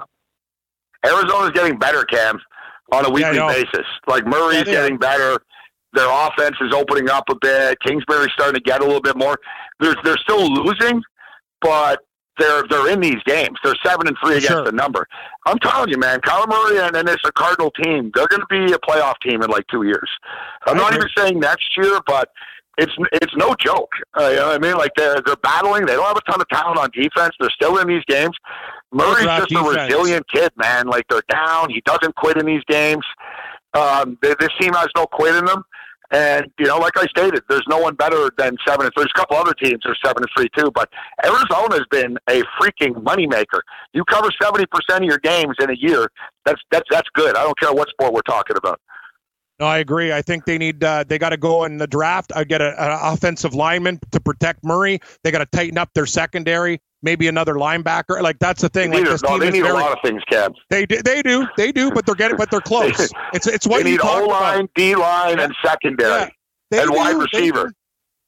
Arizona's 1.05 1.51
getting 1.51 1.77
better, 1.77 2.03
Cam, 2.05 2.39
on 2.91 3.05
a 3.05 3.09
weekly 3.09 3.37
know. 3.37 3.47
basis. 3.47 3.85
Like 4.07 4.25
Murray's 4.25 4.59
Yeah, 4.67 4.73
getting 4.73 4.97
better. 4.97 5.39
Their 5.93 6.07
offense 6.09 6.55
is 6.61 6.73
opening 6.73 7.09
up 7.09 7.23
a 7.29 7.35
bit. 7.41 7.79
Kingsbury's 7.81 8.31
starting 8.33 8.55
to 8.55 8.61
get 8.61 8.81
a 8.81 8.85
little 8.85 9.01
bit 9.01 9.17
more. 9.17 9.37
They're 9.79 9.95
they're 10.03 10.17
still 10.17 10.51
losing, 10.53 11.01
but 11.61 11.99
they're 12.39 12.63
they're 12.69 12.89
in 12.89 12.99
these 13.01 13.21
games. 13.25 13.57
They're 13.63 13.75
seven 13.85 14.07
and 14.07 14.17
three 14.23 14.37
against 14.37 14.47
Sure. 14.49 14.63
the 14.63 14.71
number. 14.71 15.07
I'm 15.45 15.59
telling 15.59 15.89
you, 15.89 15.97
man, 15.97 16.21
Kyler 16.21 16.47
Murray 16.47 16.79
and, 16.79 16.95
and 16.95 17.07
this 17.07 17.17
a 17.25 17.31
Cardinal 17.31 17.71
team, 17.71 18.11
they're 18.15 18.27
going 18.27 18.41
to 18.41 18.47
be 18.49 18.73
a 18.73 18.77
playoff 18.79 19.15
team 19.21 19.41
in 19.43 19.49
like 19.49 19.65
two 19.67 19.83
years. 19.83 20.09
I'm 20.65 20.75
I 20.77 20.79
not 20.79 20.93
agree. 20.93 20.97
even 20.99 21.09
saying 21.17 21.39
next 21.39 21.75
year, 21.77 21.99
but 22.07 22.29
it's 22.77 22.93
it's 23.11 23.35
no 23.35 23.53
joke. 23.59 23.89
Uh, 24.19 24.29
you 24.29 24.35
know 24.37 24.47
what 24.47 24.55
I 24.55 24.59
mean? 24.59 24.77
Like 24.77 24.91
they're 24.95 25.21
they're 25.25 25.35
battling. 25.37 25.85
They 25.85 25.93
don't 25.93 26.05
have 26.07 26.17
a 26.17 26.31
ton 26.31 26.39
of 26.41 26.47
talent 26.49 26.79
on 26.79 26.89
defense. 26.93 27.35
They're 27.39 27.49
still 27.51 27.77
in 27.79 27.87
these 27.87 28.03
games. 28.07 28.35
Murray's 28.91 29.25
just 29.25 29.51
a 29.51 29.61
resilient 29.61 30.25
kid, 30.33 30.51
man. 30.55 30.87
Like 30.87 31.05
they're 31.09 31.21
down. 31.29 31.69
He 31.69 31.81
doesn't 31.85 32.15
quit 32.15 32.37
in 32.37 32.45
these 32.45 32.63
games. 32.67 33.05
Um, 33.75 34.17
th- 34.23 34.37
this 34.39 34.49
team 34.59 34.73
has 34.73 34.87
no 34.97 35.05
quit 35.05 35.35
in 35.35 35.45
them. 35.45 35.63
And 36.11 36.47
you 36.57 36.65
know, 36.65 36.77
like 36.77 36.97
I 36.97 37.05
stated, 37.05 37.43
there's 37.49 37.65
no 37.69 37.77
one 37.77 37.95
better 37.95 38.29
than 38.37 38.57
seven 38.67 38.85
and 38.85 38.93
three. 38.95 39.03
There's 39.03 39.11
a 39.15 39.19
couple 39.19 39.37
other 39.37 39.53
teams 39.53 39.79
that 39.83 39.91
are 39.91 39.97
seven 40.03 40.23
and 40.23 40.29
three 40.35 40.49
too, 40.57 40.71
but 40.73 40.89
Arizona's 41.23 41.85
been 41.91 42.17
a 42.29 42.41
freaking 42.59 42.93
moneymaker. 43.03 43.59
You 43.93 44.03
cover 44.05 44.29
seventy 44.41 44.65
percent 44.65 45.03
of 45.03 45.07
your 45.09 45.19
games 45.19 45.55
in 45.59 45.69
a 45.69 45.75
year. 45.75 46.07
That's 46.45 46.61
that's 46.71 46.87
that's 46.89 47.07
good. 47.13 47.37
I 47.37 47.43
don't 47.43 47.59
care 47.59 47.71
what 47.73 47.89
sport 47.89 48.13
we're 48.13 48.21
talking 48.21 48.57
about. 48.57 48.81
No, 49.59 49.65
I 49.65 49.79
agree. 49.79 50.13
I 50.13 50.21
think 50.21 50.45
they 50.45 50.57
need 50.57 50.83
uh, 50.83 51.03
they 51.07 51.19
got 51.19 51.29
to 51.29 51.37
go 51.37 51.65
in 51.65 51.77
the 51.77 51.87
draft. 51.87 52.31
I 52.33 52.43
get 52.45 52.61
an 52.61 52.73
offensive 52.77 53.53
lineman 53.53 53.99
to 54.11 54.19
protect 54.19 54.63
Murray. 54.63 55.01
They 55.23 55.31
got 55.31 55.39
to 55.39 55.45
tighten 55.45 55.77
up 55.77 55.89
their 55.93 56.05
secondary. 56.05 56.81
Maybe 57.01 57.27
another 57.27 57.55
linebacker. 57.55 58.21
Like 58.21 58.39
that's 58.39 58.61
the 58.61 58.69
thing. 58.69 58.91
They 58.91 58.97
like 58.97 59.05
need, 59.05 59.11
this 59.13 59.21
a, 59.21 59.25
no, 59.25 59.31
team 59.31 59.39
they 59.39 59.51
need 59.51 59.61
very, 59.61 59.71
a 59.71 59.81
lot 59.81 59.91
of 59.91 59.99
things, 60.03 60.21
Cam. 60.29 60.53
They 60.69 60.85
do, 60.85 61.01
they 61.01 61.21
do, 61.21 61.47
they 61.57 61.71
do, 61.71 61.91
but 61.91 62.05
they're 62.05 62.15
getting, 62.15 62.37
but 62.37 62.51
they're 62.51 62.59
close. 62.61 63.11
It's 63.33 63.47
it's 63.47 63.67
what 63.67 63.83
they 63.83 63.91
you 63.91 63.97
need 63.97 64.05
O 64.05 64.25
line, 64.25 64.67
D 64.75 64.95
line, 64.95 65.39
and 65.39 65.53
secondary, 65.63 66.31
Yeah, 66.71 66.81
and 66.81 66.91
do, 66.91 66.97
wide 66.97 67.15
receiver. 67.15 67.71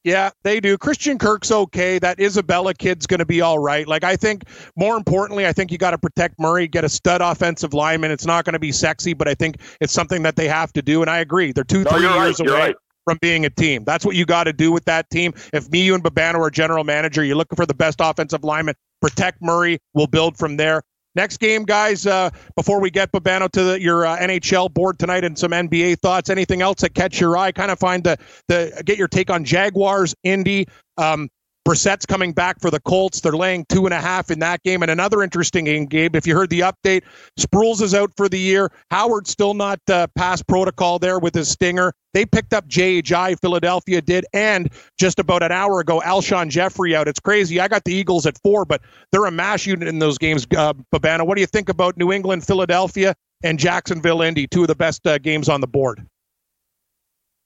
Yeah, 0.03 0.31
they 0.43 0.59
do. 0.59 0.79
Christian 0.79 1.19
Kirk's 1.19 1.51
okay. 1.51 1.99
That 1.99 2.19
Isabella 2.19 2.73
kid's 2.73 3.05
going 3.05 3.19
to 3.19 3.25
be 3.25 3.41
all 3.41 3.59
right. 3.59 3.87
Like 3.87 4.03
I 4.03 4.15
think, 4.15 4.45
more 4.75 4.97
importantly, 4.97 5.45
I 5.45 5.53
think 5.53 5.71
you 5.71 5.77
got 5.77 5.91
to 5.91 5.97
protect 5.99 6.39
Murray, 6.39 6.67
get 6.67 6.83
a 6.83 6.89
stud 6.89 7.21
offensive 7.21 7.75
lineman. 7.75 8.09
It's 8.09 8.25
not 8.25 8.43
going 8.43 8.53
to 8.53 8.59
be 8.59 8.71
sexy, 8.71 9.13
but 9.13 9.27
I 9.27 9.35
think 9.35 9.57
it's 9.79 9.93
something 9.93 10.23
that 10.23 10.35
they 10.35 10.47
have 10.47 10.73
to 10.73 10.81
do. 10.81 11.01
And 11.01 11.09
I 11.09 11.19
agree, 11.19 11.51
they're 11.51 11.63
two, 11.63 11.83
No, 11.83 11.91
three 11.91 12.01
years 12.01 12.15
right. 12.15 12.39
You're 12.39 12.55
away 12.55 12.67
right. 12.67 12.75
From 13.05 13.17
being 13.21 13.45
a 13.45 13.49
team. 13.49 13.83
That's 13.83 14.05
what 14.05 14.15
you 14.15 14.25
got 14.25 14.45
to 14.45 14.53
do 14.53 14.71
with 14.71 14.85
that 14.85 15.09
team. 15.09 15.33
If 15.53 15.69
me, 15.69 15.83
you, 15.83 15.95
and 15.95 16.03
Babano 16.03 16.39
are 16.39 16.49
general 16.49 16.83
manager, 16.83 17.23
you're 17.23 17.35
looking 17.35 17.55
for 17.55 17.65
the 17.65 17.73
best 17.73 17.97
offensive 17.99 18.43
lineman. 18.43 18.75
Protect 19.01 19.41
Murray. 19.41 19.79
We'll 19.93 20.07
build 20.07 20.37
from 20.37 20.57
there. 20.57 20.83
Next 21.13 21.37
game, 21.37 21.63
guys. 21.63 22.07
Uh, 22.07 22.29
before 22.55 22.79
we 22.79 22.89
get 22.89 23.11
Babano 23.11 23.51
to 23.51 23.63
the, 23.63 23.81
your 23.81 24.05
uh, 24.05 24.17
NHL 24.17 24.73
board 24.73 24.97
tonight 24.97 25.25
and 25.25 25.37
some 25.37 25.51
NBA 25.51 25.99
thoughts, 25.99 26.29
anything 26.29 26.61
else 26.61 26.81
that 26.81 26.95
catch 26.95 27.19
your 27.19 27.37
eye? 27.37 27.51
Kind 27.51 27.69
of 27.69 27.79
find 27.79 28.03
the 28.03 28.17
the 28.47 28.81
get 28.85 28.97
your 28.97 29.09
take 29.09 29.29
on 29.29 29.43
Jaguars, 29.43 30.15
Indy. 30.23 30.67
Um, 30.97 31.29
Brissett's 31.63 32.05
coming 32.05 32.33
back 32.33 32.59
for 32.59 32.71
the 32.71 32.79
Colts. 32.79 33.21
They're 33.21 33.33
laying 33.33 33.65
two 33.69 33.85
and 33.85 33.93
a 33.93 34.01
half 34.01 34.31
in 34.31 34.39
that 34.39 34.63
game. 34.63 34.81
And 34.81 34.89
another 34.89 35.21
interesting 35.21 35.65
game, 35.65 35.85
Gabe. 35.85 36.15
If 36.15 36.25
you 36.25 36.35
heard 36.35 36.49
the 36.49 36.61
update, 36.61 37.03
Sproles 37.39 37.81
is 37.81 37.93
out 37.93 38.11
for 38.17 38.27
the 38.27 38.39
year. 38.39 38.71
Howard's 38.89 39.29
still 39.29 39.53
not 39.53 39.79
uh, 39.89 40.07
past 40.15 40.47
protocol 40.47 40.97
there 40.97 41.19
with 41.19 41.35
his 41.35 41.49
stinger. 41.49 41.93
They 42.13 42.25
picked 42.25 42.53
up 42.53 42.67
JHI, 42.67 43.39
Philadelphia 43.39 44.01
did, 44.01 44.25
and 44.33 44.69
just 44.97 45.19
about 45.19 45.43
an 45.43 45.51
hour 45.51 45.79
ago, 45.79 46.01
Alshon 46.03 46.49
Jeffery 46.49 46.95
out. 46.95 47.07
It's 47.07 47.19
crazy. 47.19 47.59
I 47.59 47.67
got 47.67 47.83
the 47.83 47.93
Eagles 47.93 48.25
at 48.25 48.37
four, 48.41 48.65
but 48.65 48.81
they're 49.11 49.25
a 49.25 49.31
mash 49.31 49.67
unit 49.67 49.87
in 49.87 49.99
those 49.99 50.17
games. 50.17 50.45
Uh, 50.55 50.73
Babano, 50.93 51.25
what 51.25 51.35
do 51.35 51.41
you 51.41 51.47
think 51.47 51.69
about 51.69 51.95
New 51.95 52.11
England, 52.11 52.45
Philadelphia, 52.45 53.15
and 53.43 53.59
Jacksonville, 53.59 54.21
Indy? 54.21 54.47
Two 54.47 54.63
of 54.63 54.67
the 54.67 54.75
best 54.75 55.05
uh, 55.05 55.19
games 55.19 55.47
on 55.47 55.61
the 55.61 55.67
board. 55.67 56.05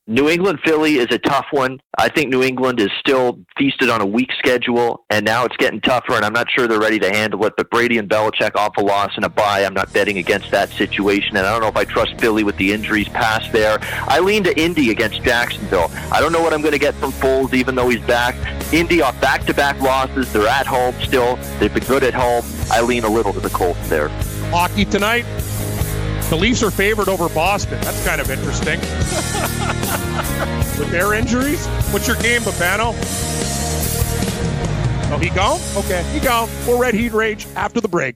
New 0.08 0.30
England 0.30 0.60
Philly 0.64 0.98
is 0.98 1.08
a 1.10 1.18
tough 1.18 1.48
one. 1.50 1.80
I 1.98 2.10
think 2.10 2.30
New 2.30 2.44
England 2.44 2.80
is 2.80 2.92
still 3.00 3.40
feasted 3.58 3.90
on 3.90 4.02
a 4.02 4.06
weak 4.06 4.30
schedule, 4.38 5.04
and 5.10 5.26
now 5.26 5.46
it's 5.46 5.58
getting 5.58 5.82
tougher, 5.82 6.14
and 6.14 6.24
I'm 6.24 6.34
not 6.34 6.48
sure 6.52 6.68
they're 6.68 6.80
ready 6.80 7.00
to 7.00 7.10
handle 7.10 7.44
it. 7.46 7.54
But 7.58 7.72
Brady 7.72 7.98
and 7.98 8.08
Belichick 8.08 8.56
off 8.56 8.78
a 8.78 8.82
loss 8.82 9.14
and 9.16 9.26
a 9.26 9.30
bye. 9.30 9.66
I'm 9.66 9.74
not 9.74 9.92
betting 9.94 10.20
against 10.20 10.52
that 10.52 10.70
situation, 10.70 11.38
and 11.38 11.48
I 11.48 11.52
don't 11.52 11.62
know 11.62 11.70
if 11.70 11.76
I 11.76 11.86
trust 11.86 12.20
Philly 12.20 12.44
with 12.44 12.56
the 12.58 12.72
injuries 12.72 13.10
past 13.10 13.52
there. 13.52 13.80
I 14.04 14.20
lean 14.20 14.44
to 14.44 14.56
Indy 14.56 14.92
against 14.92 15.24
Jacksonville. 15.24 15.90
I 16.12 16.22
don't 16.22 16.32
know 16.32 16.42
what 16.42 16.54
I'm 16.54 16.62
going 16.62 16.74
to 16.74 16.80
get 16.80 16.94
from 16.94 17.12
Foles, 17.12 17.56
even 17.56 17.74
though 17.74 17.90
he's 17.90 18.06
back. 18.06 18.36
Indy 18.72 19.02
off 19.02 19.20
back-to-back 19.22 19.82
losses. 19.82 20.32
They're 20.32 20.48
at 20.48 20.68
home 20.68 20.94
still. 21.02 21.38
They've 21.58 21.74
been 21.74 21.84
good 21.86 22.04
at 22.04 22.14
home. 22.14 22.46
I 22.70 22.82
lean 22.82 23.06
a 23.06 23.10
little 23.10 23.34
to 23.34 23.40
the 23.40 23.50
Colts 23.50 23.90
there. 23.90 24.10
Hockey 24.52 24.86
tonight. 24.86 25.26
The 26.30 26.36
Leafs 26.36 26.64
are 26.64 26.72
favored 26.72 27.08
over 27.08 27.30
Boston. 27.30 27.80
That's 27.82 28.04
kind 28.06 28.20
of 28.20 28.30
interesting. 28.32 28.80
With 30.80 30.90
their 30.92 31.14
injuries? 31.14 31.66
What's 31.92 32.08
your 32.08 32.18
game, 32.18 32.42
Babano? 32.42 32.94
Oh, 35.12 35.20
he 35.20 35.30
gone? 35.30 35.62
Okay, 35.78 36.04
he 36.12 36.20
gone. 36.20 36.50
We'll 36.66 36.80
Red 36.80 36.96
Heat 36.96 37.14
Rage 37.14 37.46
after 37.56 37.80
the 37.80 37.88
break. 37.88 38.16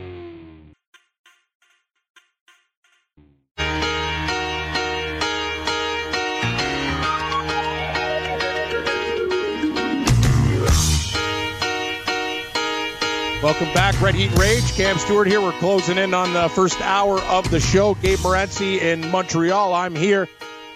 Welcome 13.43 13.73
back, 13.73 13.99
Red 13.99 14.13
Heat 14.13 14.37
Rage. 14.37 14.71
Cam 14.73 14.99
Stewart 14.99 15.25
here. 15.25 15.41
We're 15.41 15.51
closing 15.53 15.97
in 15.97 16.13
on 16.13 16.31
the 16.31 16.47
first 16.49 16.79
hour 16.79 17.19
of 17.21 17.49
the 17.49 17.59
show. 17.59 17.95
Gabe 17.95 18.19
Morency 18.19 18.79
in 18.79 19.09
Montreal. 19.09 19.73
I'm 19.73 19.95
here 19.95 20.27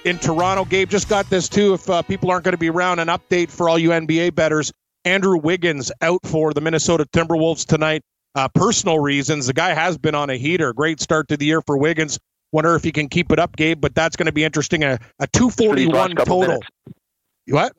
in 0.04 0.18
Toronto. 0.18 0.66
Gabe 0.66 0.90
just 0.90 1.08
got 1.08 1.30
this 1.30 1.48
too. 1.48 1.76
If 1.76 1.88
uh, 1.88 2.02
people 2.02 2.32
aren't 2.32 2.44
going 2.44 2.54
to 2.54 2.58
be 2.58 2.72
around, 2.72 2.98
an 2.98 3.10
update 3.10 3.52
for 3.52 3.70
all 3.70 3.78
you 3.78 3.90
NBA 3.90 4.34
betters. 4.34 4.74
Andrew 5.04 5.38
Wiggins 5.38 5.92
out 6.02 6.22
for 6.26 6.54
the 6.54 6.62
Minnesota 6.62 7.06
Timberwolves 7.14 7.68
tonight. 7.68 8.02
Uh, 8.34 8.48
personal 8.48 8.98
reasons. 8.98 9.46
The 9.46 9.54
guy 9.54 9.76
has 9.76 10.00
been 10.00 10.16
on 10.16 10.32
a 10.32 10.36
heater. 10.36 10.74
Great 10.74 11.00
start 11.00 11.28
to 11.28 11.38
the 11.38 11.46
year 11.46 11.62
for 11.62 11.78
Wiggins. 11.78 12.18
Wonder 12.52 12.74
if 12.74 12.84
he 12.84 12.92
can 12.92 13.10
keep 13.10 13.32
it 13.32 13.38
up, 13.38 13.56
Gabe. 13.56 13.80
But 13.80 13.94
that's 13.94 14.16
going 14.16 14.26
to 14.26 14.32
be 14.32 14.44
interesting. 14.44 14.84
A, 14.84 14.98
a 15.20 15.28
241 15.28 16.16
total. 16.16 16.40
minutes. 16.42 16.68
What? 17.48 17.74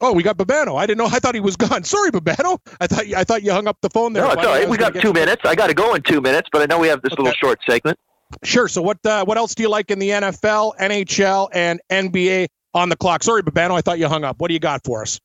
Oh, 0.00 0.12
we 0.12 0.22
got 0.22 0.36
Babano. 0.36 0.76
I 0.78 0.86
didn't 0.86 0.98
know. 0.98 1.06
I 1.06 1.18
thought 1.18 1.34
he 1.34 1.40
was 1.40 1.56
gone. 1.56 1.82
Sorry, 1.84 2.10
Babano. 2.10 2.58
I 2.80 2.86
thought 2.86 3.04
I 3.16 3.24
thought 3.24 3.42
you 3.42 3.52
hung 3.52 3.66
up 3.66 3.78
the 3.82 3.90
phone 3.90 4.12
there. 4.12 4.22
No, 4.22 4.30
it's 4.30 4.44
all 4.44 4.52
right. 4.52 4.68
We 4.68 4.76
got 4.76 4.94
two 4.94 5.12
minutes. 5.12 5.42
I 5.44 5.54
got 5.54 5.66
to 5.68 5.74
go 5.74 5.94
in 5.94 6.02
two 6.02 6.20
minutes, 6.20 6.48
but 6.52 6.62
I 6.62 6.66
know 6.66 6.78
we 6.78 6.88
have 6.88 7.02
this 7.02 7.12
Okay. 7.12 7.22
little 7.22 7.36
short 7.36 7.58
segment. 7.68 7.98
Sure. 8.44 8.68
So 8.68 8.82
what 8.82 9.04
uh, 9.04 9.24
what 9.24 9.36
else 9.38 9.54
do 9.54 9.62
you 9.62 9.68
like 9.70 9.90
in 9.90 9.98
the 9.98 10.10
NFL, 10.10 10.76
NHL, 10.78 11.48
and 11.52 11.80
NBA 11.90 12.46
on 12.74 12.88
the 12.90 12.96
clock? 12.96 13.22
Sorry, 13.22 13.42
Babano. 13.42 13.72
I 13.72 13.80
thought 13.80 13.98
you 13.98 14.06
hung 14.08 14.22
up. 14.24 14.36
What 14.40 14.48
do 14.48 14.54
you 14.54 14.60
got 14.60 14.84
for 14.84 15.02
us? 15.02 15.18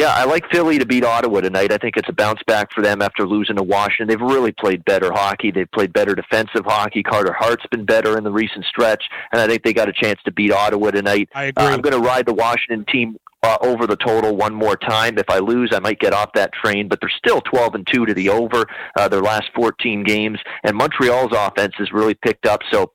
Yeah, 0.00 0.14
I 0.14 0.24
like 0.24 0.50
Philly 0.50 0.78
to 0.78 0.86
beat 0.86 1.04
Ottawa 1.04 1.42
tonight. 1.42 1.72
I 1.72 1.76
think 1.76 1.98
it's 1.98 2.08
a 2.08 2.14
bounce 2.14 2.40
back 2.46 2.72
for 2.72 2.80
them 2.80 3.02
after 3.02 3.26
losing 3.26 3.56
to 3.56 3.62
Washington. 3.62 4.08
They've 4.08 4.18
really 4.18 4.50
played 4.50 4.82
better 4.86 5.12
hockey. 5.12 5.50
They've 5.50 5.70
played 5.70 5.92
better 5.92 6.14
defensive 6.14 6.64
hockey. 6.64 7.02
Carter 7.02 7.34
Hart's 7.34 7.66
been 7.70 7.84
better 7.84 8.16
in 8.16 8.24
the 8.24 8.30
recent 8.30 8.64
stretch, 8.64 9.04
and 9.30 9.42
I 9.42 9.46
think 9.46 9.62
they 9.62 9.74
got 9.74 9.90
a 9.90 9.92
chance 9.92 10.18
to 10.24 10.32
beat 10.32 10.52
Ottawa 10.52 10.92
tonight. 10.92 11.28
I 11.34 11.44
agree. 11.44 11.66
Uh, 11.66 11.68
I'm 11.68 11.82
going 11.82 11.92
to 11.92 12.00
ride 12.00 12.24
the 12.24 12.32
Washington 12.32 12.86
team 12.90 13.18
uh, 13.42 13.58
over 13.60 13.86
the 13.86 13.96
total 13.96 14.34
one 14.34 14.54
more 14.54 14.74
time. 14.74 15.18
If 15.18 15.28
I 15.28 15.38
lose, 15.38 15.70
I 15.74 15.80
might 15.80 16.00
get 16.00 16.14
off 16.14 16.32
that 16.32 16.54
train, 16.54 16.88
but 16.88 16.98
they're 17.02 17.10
still 17.10 17.42
12 17.42 17.74
and 17.74 17.86
2 17.86 18.06
to 18.06 18.14
the 18.14 18.30
over 18.30 18.64
uh, 18.96 19.06
their 19.08 19.20
last 19.20 19.50
14 19.54 20.02
games, 20.04 20.38
and 20.62 20.78
Montreal's 20.78 21.32
offense 21.36 21.74
has 21.76 21.92
really 21.92 22.14
picked 22.14 22.46
up. 22.46 22.62
So 22.70 22.92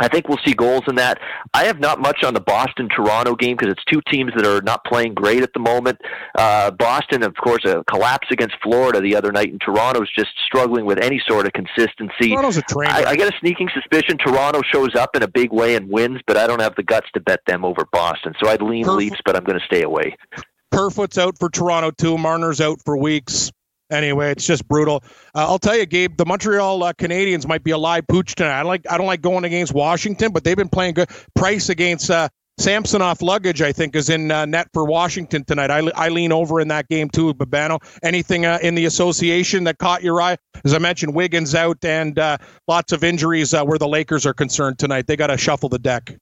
I 0.00 0.08
think 0.08 0.28
we'll 0.28 0.38
see 0.44 0.52
goals 0.52 0.82
in 0.88 0.96
that. 0.96 1.18
I 1.54 1.64
have 1.64 1.80
not 1.80 2.00
much 2.00 2.22
on 2.24 2.34
the 2.34 2.40
Boston 2.40 2.88
Toronto 2.88 3.34
game 3.34 3.56
because 3.56 3.72
it's 3.72 3.84
two 3.84 4.00
teams 4.10 4.32
that 4.36 4.46
are 4.46 4.60
not 4.62 4.84
playing 4.84 5.14
great 5.14 5.42
at 5.42 5.52
the 5.52 5.60
moment. 5.60 6.00
Uh, 6.36 6.70
Boston, 6.70 7.22
of 7.22 7.34
course, 7.36 7.64
a 7.64 7.82
collapse 7.84 8.28
against 8.30 8.56
Florida 8.62 9.00
the 9.00 9.16
other 9.16 9.32
night, 9.32 9.50
and 9.50 9.60
Toronto's 9.60 10.12
just 10.14 10.30
struggling 10.44 10.84
with 10.84 10.98
any 10.98 11.20
sort 11.26 11.46
of 11.46 11.52
consistency. 11.52 12.30
Toronto's 12.30 12.58
a 12.58 12.62
train. 12.62 12.90
I, 12.90 13.04
I 13.04 13.16
get 13.16 13.32
a 13.32 13.38
sneaking 13.38 13.68
suspicion 13.72 14.18
Toronto 14.18 14.60
shows 14.62 14.94
up 14.94 15.16
in 15.16 15.22
a 15.22 15.28
big 15.28 15.52
way 15.52 15.76
and 15.76 15.88
wins, 15.90 16.20
but 16.26 16.36
I 16.36 16.46
don't 16.46 16.60
have 16.60 16.74
the 16.76 16.82
guts 16.82 17.08
to 17.14 17.20
bet 17.20 17.40
them 17.46 17.64
over 17.64 17.86
Boston. 17.92 18.34
So 18.42 18.48
I'd 18.48 18.62
lean 18.62 18.84
Perfect. 18.84 18.98
Leafs, 18.98 19.20
but 19.24 19.36
I'm 19.36 19.44
going 19.44 19.58
to 19.58 19.64
stay 19.64 19.82
away. 19.82 20.16
Kerfoot's 20.72 21.16
out 21.16 21.38
for 21.38 21.48
Toronto 21.48 21.90
too. 21.90 22.18
Marner's 22.18 22.60
out 22.60 22.80
for 22.84 22.96
weeks. 22.96 23.50
Anyway, 23.90 24.32
it's 24.32 24.46
just 24.46 24.66
brutal. 24.66 25.02
Uh, 25.34 25.46
I'll 25.46 25.58
tell 25.58 25.76
you, 25.76 25.86
Gabe. 25.86 26.16
The 26.16 26.26
Montreal 26.26 26.82
uh, 26.82 26.92
Canadiens 26.92 27.46
might 27.46 27.62
be 27.62 27.70
a 27.70 27.78
live 27.78 28.06
pooch 28.08 28.34
tonight. 28.34 28.58
I 28.58 28.62
don't 28.62 28.68
like. 28.68 28.86
I 28.90 28.98
don't 28.98 29.06
like 29.06 29.22
going 29.22 29.44
against 29.44 29.72
Washington, 29.72 30.32
but 30.32 30.42
they've 30.42 30.56
been 30.56 30.68
playing 30.68 30.94
good. 30.94 31.08
Price 31.34 31.68
against 31.68 32.10
uh, 32.10 32.28
Samsonoff 32.58 33.20
luggage, 33.20 33.60
I 33.60 33.70
think, 33.72 33.94
is 33.94 34.08
in 34.08 34.30
uh, 34.30 34.46
net 34.46 34.68
for 34.72 34.86
Washington 34.86 35.44
tonight. 35.44 35.70
I, 35.70 35.88
I 35.94 36.08
lean 36.08 36.32
over 36.32 36.58
in 36.58 36.68
that 36.68 36.88
game 36.88 37.10
too. 37.10 37.34
Babano, 37.34 37.78
anything 38.02 38.46
uh, 38.46 38.58
in 38.62 38.74
the 38.74 38.86
association 38.86 39.64
that 39.64 39.76
caught 39.78 40.02
your 40.02 40.22
eye? 40.22 40.38
As 40.64 40.72
I 40.72 40.78
mentioned, 40.78 41.14
Wiggins 41.14 41.54
out 41.54 41.84
and 41.84 42.18
uh, 42.18 42.38
lots 42.66 42.92
of 42.92 43.04
injuries 43.04 43.52
uh, 43.52 43.62
where 43.64 43.78
the 43.78 43.88
Lakers 43.88 44.24
are 44.24 44.32
concerned 44.32 44.78
tonight. 44.78 45.06
They 45.06 45.16
got 45.16 45.26
to 45.26 45.36
shuffle 45.36 45.68
the 45.68 45.78
deck. 45.78 46.16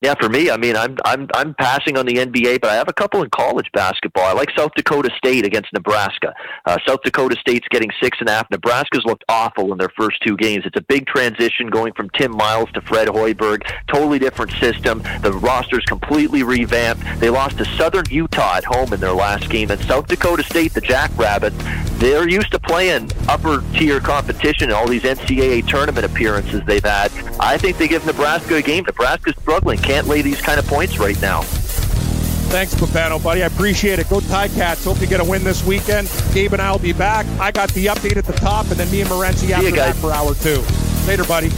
Yeah, 0.00 0.14
for 0.14 0.28
me, 0.28 0.48
I 0.48 0.56
mean, 0.56 0.76
I'm 0.76 0.96
I'm 1.04 1.26
I'm 1.34 1.54
passing 1.54 1.98
on 1.98 2.06
the 2.06 2.14
NBA, 2.14 2.60
but 2.60 2.70
I 2.70 2.76
have 2.76 2.86
a 2.86 2.92
couple 2.92 3.20
in 3.24 3.30
college 3.30 3.66
basketball. 3.72 4.22
I 4.26 4.32
like 4.32 4.48
South 4.56 4.70
Dakota 4.76 5.10
State 5.18 5.44
against 5.44 5.72
Nebraska. 5.72 6.34
Uh, 6.66 6.78
South 6.86 7.02
Dakota 7.02 7.36
State's 7.40 7.66
getting 7.68 7.90
six 8.00 8.16
and 8.20 8.28
a 8.28 8.32
half. 8.32 8.48
Nebraska's 8.48 9.04
looked 9.04 9.24
awful 9.28 9.72
in 9.72 9.78
their 9.78 9.88
first 9.98 10.22
two 10.24 10.36
games. 10.36 10.64
It's 10.66 10.76
a 10.76 10.82
big 10.82 11.06
transition 11.06 11.66
going 11.66 11.94
from 11.94 12.10
Tim 12.10 12.30
Miles 12.30 12.70
to 12.74 12.80
Fred 12.80 13.08
Hoiberg. 13.08 13.68
Totally 13.88 14.20
different 14.20 14.52
system. 14.52 15.02
The 15.22 15.32
roster's 15.32 15.84
completely 15.86 16.44
revamped. 16.44 17.02
They 17.18 17.28
lost 17.28 17.58
to 17.58 17.64
Southern 17.64 18.04
Utah 18.08 18.58
at 18.58 18.64
home 18.64 18.92
in 18.92 19.00
their 19.00 19.14
last 19.14 19.50
game, 19.50 19.72
and 19.72 19.80
South 19.80 20.06
Dakota 20.06 20.44
State, 20.44 20.74
the 20.74 20.80
Jackrabbits, 20.80 21.56
they're 21.98 22.28
used 22.28 22.52
to 22.52 22.60
playing 22.60 23.10
upper 23.28 23.64
tier 23.72 23.98
competition 23.98 24.70
in 24.70 24.76
all 24.76 24.86
these 24.86 25.02
NCAA 25.02 25.66
tournament 25.66 26.06
appearances 26.06 26.62
they've 26.66 26.84
had. 26.84 27.10
I 27.40 27.58
think 27.58 27.78
they 27.78 27.88
give 27.88 28.06
Nebraska 28.06 28.54
a 28.54 28.62
game. 28.62 28.84
Nebraska's 28.84 29.34
struggling, 29.40 29.78
can't 29.88 30.06
lay 30.06 30.20
these 30.20 30.38
kind 30.42 30.60
of 30.60 30.66
points 30.66 30.98
right 30.98 31.18
now. 31.22 31.40
Thanks, 32.50 32.74
Papano, 32.74 33.22
buddy. 33.22 33.42
I 33.42 33.46
appreciate 33.46 33.98
it. 33.98 34.06
Go 34.10 34.20
Ti-Cats. 34.20 34.84
Hope 34.84 35.00
you 35.00 35.06
get 35.06 35.18
a 35.18 35.24
win 35.24 35.42
this 35.42 35.64
weekend. 35.64 36.12
Gabe 36.34 36.52
and 36.52 36.60
I 36.60 36.70
will 36.70 36.78
be 36.78 36.92
back. 36.92 37.24
I 37.40 37.50
got 37.50 37.70
the 37.72 37.86
update 37.86 38.18
at 38.18 38.26
the 38.26 38.34
top, 38.34 38.66
and 38.66 38.74
then 38.74 38.90
me 38.90 39.00
and 39.00 39.08
Morency 39.08 39.48
after 39.48 39.70
that 39.70 39.96
for 39.96 40.12
hour 40.12 40.34
two. 40.34 40.62
Later, 41.06 41.24
buddy. 41.24 41.48